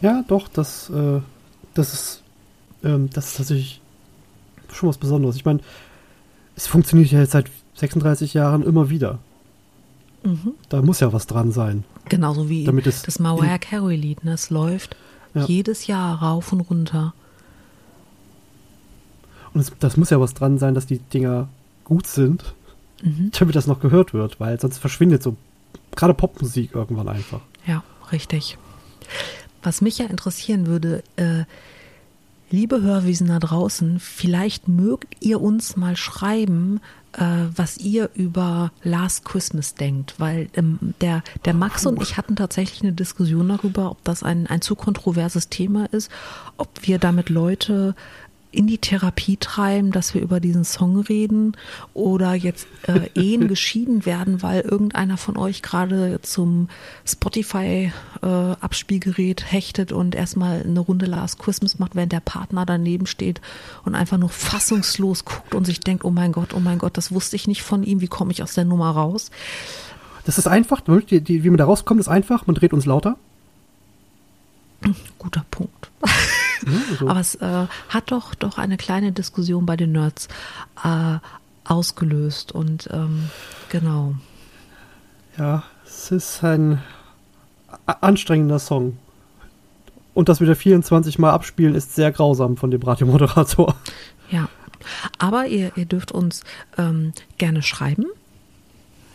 Ja, 0.00 0.24
doch, 0.28 0.48
das, 0.48 0.88
äh, 0.90 1.20
das 1.74 1.92
ist, 1.92 2.22
ähm, 2.84 3.10
das 3.12 3.28
ist 3.28 3.36
tatsächlich 3.36 3.80
schon 4.72 4.88
was 4.88 4.98
Besonderes. 4.98 5.36
Ich 5.36 5.44
meine, 5.44 5.60
es 6.56 6.66
funktioniert 6.66 7.10
ja 7.10 7.20
jetzt 7.20 7.32
seit 7.32 7.50
36 7.74 8.34
Jahren 8.34 8.62
immer 8.62 8.90
wieder. 8.90 9.18
Mhm. 10.24 10.54
Da 10.68 10.82
muss 10.82 11.00
ja 11.00 11.12
was 11.12 11.26
dran 11.26 11.52
sein. 11.52 11.84
Genauso 12.08 12.48
wie 12.48 12.64
damit 12.64 12.86
es 12.86 13.02
das 13.02 13.18
Mariah 13.18 13.58
Carey-Lied. 13.58 14.24
Ne? 14.24 14.32
Es 14.32 14.50
läuft 14.50 14.96
ja. 15.34 15.44
jedes 15.44 15.86
Jahr 15.86 16.20
rauf 16.22 16.52
und 16.52 16.60
runter. 16.60 17.14
Und 19.54 19.60
es, 19.60 19.72
das 19.78 19.96
muss 19.96 20.10
ja 20.10 20.20
was 20.20 20.34
dran 20.34 20.58
sein, 20.58 20.74
dass 20.74 20.86
die 20.86 20.98
Dinger 20.98 21.48
gut 21.84 22.06
sind, 22.06 22.54
mhm. 23.02 23.30
damit 23.38 23.54
das 23.54 23.66
noch 23.66 23.80
gehört 23.80 24.12
wird, 24.12 24.40
weil 24.40 24.58
sonst 24.60 24.78
verschwindet 24.78 25.22
so 25.22 25.36
gerade 25.94 26.14
Popmusik 26.14 26.74
irgendwann 26.74 27.08
einfach. 27.08 27.40
Ja, 27.66 27.82
richtig. 28.12 28.58
Was 29.62 29.80
mich 29.80 29.98
ja 29.98 30.06
interessieren 30.06 30.66
würde, 30.66 31.02
äh, 31.16 31.44
liebe 32.50 32.82
Hörwiesen 32.82 33.28
da 33.28 33.38
draußen, 33.38 34.00
vielleicht 34.00 34.68
mögt 34.68 35.16
ihr 35.20 35.40
uns 35.40 35.76
mal 35.76 35.96
schreiben, 35.96 36.80
äh, 37.12 37.24
was 37.54 37.78
ihr 37.78 38.10
über 38.14 38.72
Last 38.82 39.24
Christmas 39.24 39.74
denkt, 39.74 40.14
weil 40.18 40.48
ähm, 40.54 40.78
der, 41.00 41.22
der 41.44 41.54
Max 41.54 41.86
und 41.86 42.00
ich 42.02 42.16
hatten 42.16 42.36
tatsächlich 42.36 42.82
eine 42.82 42.92
Diskussion 42.92 43.48
darüber, 43.48 43.90
ob 43.90 44.04
das 44.04 44.22
ein, 44.22 44.46
ein 44.46 44.60
zu 44.60 44.74
kontroverses 44.74 45.48
Thema 45.48 45.86
ist, 45.86 46.10
ob 46.56 46.68
wir 46.82 46.98
damit 46.98 47.28
Leute 47.28 47.94
in 48.50 48.66
die 48.66 48.78
Therapie 48.78 49.36
treiben, 49.36 49.90
dass 49.90 50.14
wir 50.14 50.22
über 50.22 50.40
diesen 50.40 50.64
Song 50.64 51.00
reden 51.00 51.56
oder 51.92 52.34
jetzt 52.34 52.66
äh, 52.86 53.08
Ehen 53.14 53.46
geschieden 53.48 54.06
werden, 54.06 54.42
weil 54.42 54.62
irgendeiner 54.62 55.18
von 55.18 55.36
euch 55.36 55.62
gerade 55.62 56.20
zum 56.22 56.68
Spotify 57.04 57.92
äh, 58.22 58.54
hechtet 59.44 59.92
und 59.92 60.14
erstmal 60.14 60.62
eine 60.62 60.80
Runde 60.80 61.06
Last 61.06 61.38
Christmas 61.38 61.78
macht, 61.78 61.94
während 61.94 62.12
der 62.12 62.20
Partner 62.20 62.64
daneben 62.64 63.06
steht 63.06 63.40
und 63.84 63.94
einfach 63.94 64.16
nur 64.16 64.30
fassungslos 64.30 65.24
guckt 65.24 65.54
und 65.54 65.66
sich 65.66 65.80
denkt, 65.80 66.04
oh 66.04 66.10
mein 66.10 66.32
Gott, 66.32 66.54
oh 66.54 66.60
mein 66.60 66.78
Gott, 66.78 66.96
das 66.96 67.12
wusste 67.12 67.36
ich 67.36 67.48
nicht 67.48 67.62
von 67.62 67.82
ihm, 67.82 68.00
wie 68.00 68.08
komme 68.08 68.32
ich 68.32 68.42
aus 68.42 68.54
der 68.54 68.64
Nummer 68.64 68.90
raus? 68.90 69.30
Das 70.24 70.38
ist 70.38 70.46
einfach, 70.46 70.80
die, 70.80 71.20
die, 71.20 71.44
wie 71.44 71.50
man 71.50 71.58
da 71.58 71.64
rauskommt, 71.66 72.00
ist 72.00 72.08
einfach, 72.08 72.46
man 72.46 72.54
dreht 72.54 72.72
uns 72.72 72.86
lauter. 72.86 73.16
Guter 75.18 75.44
Punkt. 75.50 75.90
so. 76.98 77.08
Aber 77.08 77.20
es 77.20 77.34
äh, 77.36 77.66
hat 77.88 78.10
doch, 78.10 78.34
doch 78.34 78.58
eine 78.58 78.76
kleine 78.76 79.12
Diskussion 79.12 79.66
bei 79.66 79.76
den 79.76 79.92
Nerds 79.92 80.28
äh, 80.84 81.18
ausgelöst 81.64 82.52
und 82.52 82.88
ähm, 82.92 83.28
genau. 83.68 84.14
Ja, 85.36 85.64
es 85.84 86.10
ist 86.10 86.42
ein 86.42 86.82
anstrengender 87.86 88.58
Song. 88.58 88.98
Und 90.14 90.28
das 90.28 90.40
wieder 90.40 90.56
24 90.56 91.18
Mal 91.18 91.30
abspielen 91.30 91.74
ist 91.74 91.94
sehr 91.94 92.10
grausam 92.10 92.56
von 92.56 92.70
dem 92.70 92.82
Radiomoderator. 92.82 93.76
Ja, 94.30 94.48
aber 95.18 95.46
ihr, 95.46 95.72
ihr 95.76 95.86
dürft 95.86 96.12
uns 96.12 96.42
ähm, 96.76 97.12
gerne 97.38 97.62
schreiben. 97.62 98.06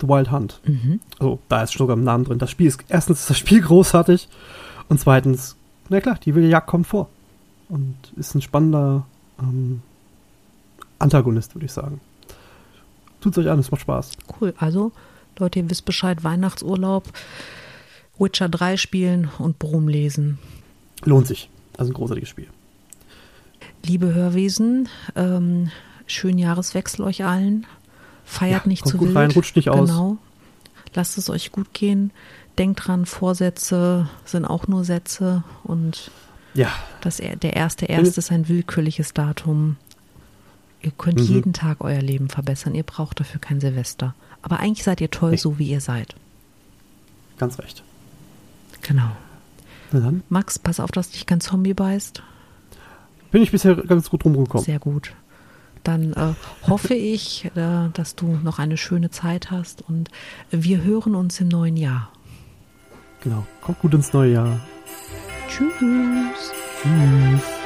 The 0.00 0.08
Wild 0.08 0.30
Hunt. 0.30 0.60
Mhm. 0.64 1.00
Also, 1.18 1.40
da 1.48 1.62
ist 1.62 1.72
sogar 1.72 1.96
im 1.96 2.04
Namen 2.04 2.24
drin. 2.24 2.38
Das 2.38 2.50
Spiel 2.50 2.68
ist, 2.68 2.84
erstens 2.88 3.20
ist 3.20 3.30
das 3.30 3.38
Spiel 3.38 3.60
großartig 3.62 4.28
und 4.88 5.00
zweitens, 5.00 5.56
na 5.88 6.00
klar, 6.00 6.18
die 6.24 6.34
wilde 6.34 6.48
Jagd 6.48 6.68
kommt 6.68 6.86
vor. 6.86 7.08
Und 7.68 7.96
ist 8.16 8.34
ein 8.34 8.42
spannender 8.42 9.06
ähm, 9.40 9.82
Antagonist, 10.98 11.54
würde 11.54 11.66
ich 11.66 11.72
sagen. 11.72 12.00
Tut 13.20 13.36
euch 13.38 13.48
an, 13.48 13.58
es 13.58 13.70
macht 13.70 13.82
Spaß. 13.82 14.12
Cool. 14.40 14.54
Also, 14.58 14.92
Leute, 15.38 15.60
ihr 15.60 15.70
wisst 15.70 15.84
Bescheid, 15.84 16.22
Weihnachtsurlaub, 16.22 17.08
Witcher 18.18 18.48
3 18.48 18.76
spielen 18.76 19.30
und 19.38 19.58
Brom 19.58 19.88
lesen. 19.88 20.38
Lohnt 21.04 21.26
sich. 21.26 21.48
Also 21.76 21.90
ein 21.90 21.94
großartiges 21.94 22.28
Spiel. 22.28 22.48
Liebe 23.84 24.14
Hörwesen, 24.14 24.88
ähm, 25.16 25.70
schönen 26.06 26.38
Jahreswechsel 26.38 27.04
euch 27.04 27.24
allen. 27.24 27.66
Feiert 28.24 28.64
ja, 28.64 28.68
nicht 28.68 28.86
zu 28.86 28.96
gut 28.96 29.08
wild. 29.08 29.16
Rein, 29.16 29.30
rutscht 29.32 29.56
nicht 29.56 29.68
aus. 29.68 29.88
Genau. 29.88 30.18
Lasst 30.94 31.18
es 31.18 31.30
euch 31.30 31.52
gut 31.52 31.72
gehen. 31.72 32.12
Denkt 32.58 32.86
dran, 32.86 33.06
Vorsätze 33.06 34.08
sind 34.24 34.44
auch 34.44 34.68
nur 34.68 34.84
Sätze 34.84 35.42
und 35.64 36.10
ja. 36.54 36.70
das, 37.00 37.16
der 37.16 37.54
erste 37.54 37.86
erste 37.86 38.20
ist 38.20 38.30
ein 38.30 38.48
willkürliches 38.48 39.14
Datum. 39.14 39.76
Ihr 40.82 40.90
könnt 40.90 41.18
mhm. 41.18 41.24
jeden 41.24 41.52
Tag 41.52 41.78
euer 41.80 42.02
Leben 42.02 42.28
verbessern. 42.28 42.74
Ihr 42.74 42.82
braucht 42.82 43.20
dafür 43.20 43.40
kein 43.40 43.60
Silvester. 43.60 44.14
Aber 44.42 44.60
eigentlich 44.60 44.84
seid 44.84 45.00
ihr 45.00 45.10
toll, 45.10 45.30
nee. 45.32 45.36
so 45.36 45.58
wie 45.58 45.70
ihr 45.70 45.80
seid. 45.80 46.14
Ganz 47.38 47.58
recht. 47.58 47.82
Genau. 48.82 49.12
Max, 50.28 50.58
pass 50.58 50.80
auf, 50.80 50.90
dass 50.90 51.10
dich 51.10 51.26
kein 51.26 51.40
Zombie 51.40 51.74
beißt. 51.74 52.22
Bin 53.30 53.42
ich 53.42 53.50
bisher 53.50 53.76
ganz 53.76 54.10
gut 54.10 54.24
rumgekommen. 54.24 54.64
Sehr 54.64 54.78
gut 54.78 55.14
dann 55.84 56.12
äh, 56.12 56.34
hoffe 56.68 56.94
ich, 56.94 57.46
äh, 57.56 57.88
dass 57.92 58.14
du 58.14 58.38
noch 58.42 58.58
eine 58.58 58.76
schöne 58.76 59.10
Zeit 59.10 59.50
hast 59.50 59.82
und 59.82 60.10
wir 60.50 60.82
hören 60.82 61.14
uns 61.14 61.40
im 61.40 61.48
neuen 61.48 61.76
Jahr. 61.76 62.10
Genau, 63.22 63.46
kommt 63.60 63.80
gut 63.80 63.94
ins 63.94 64.12
neue 64.12 64.32
Jahr. 64.32 64.60
Tschüss. 65.48 66.52
Tschüss. 66.82 67.61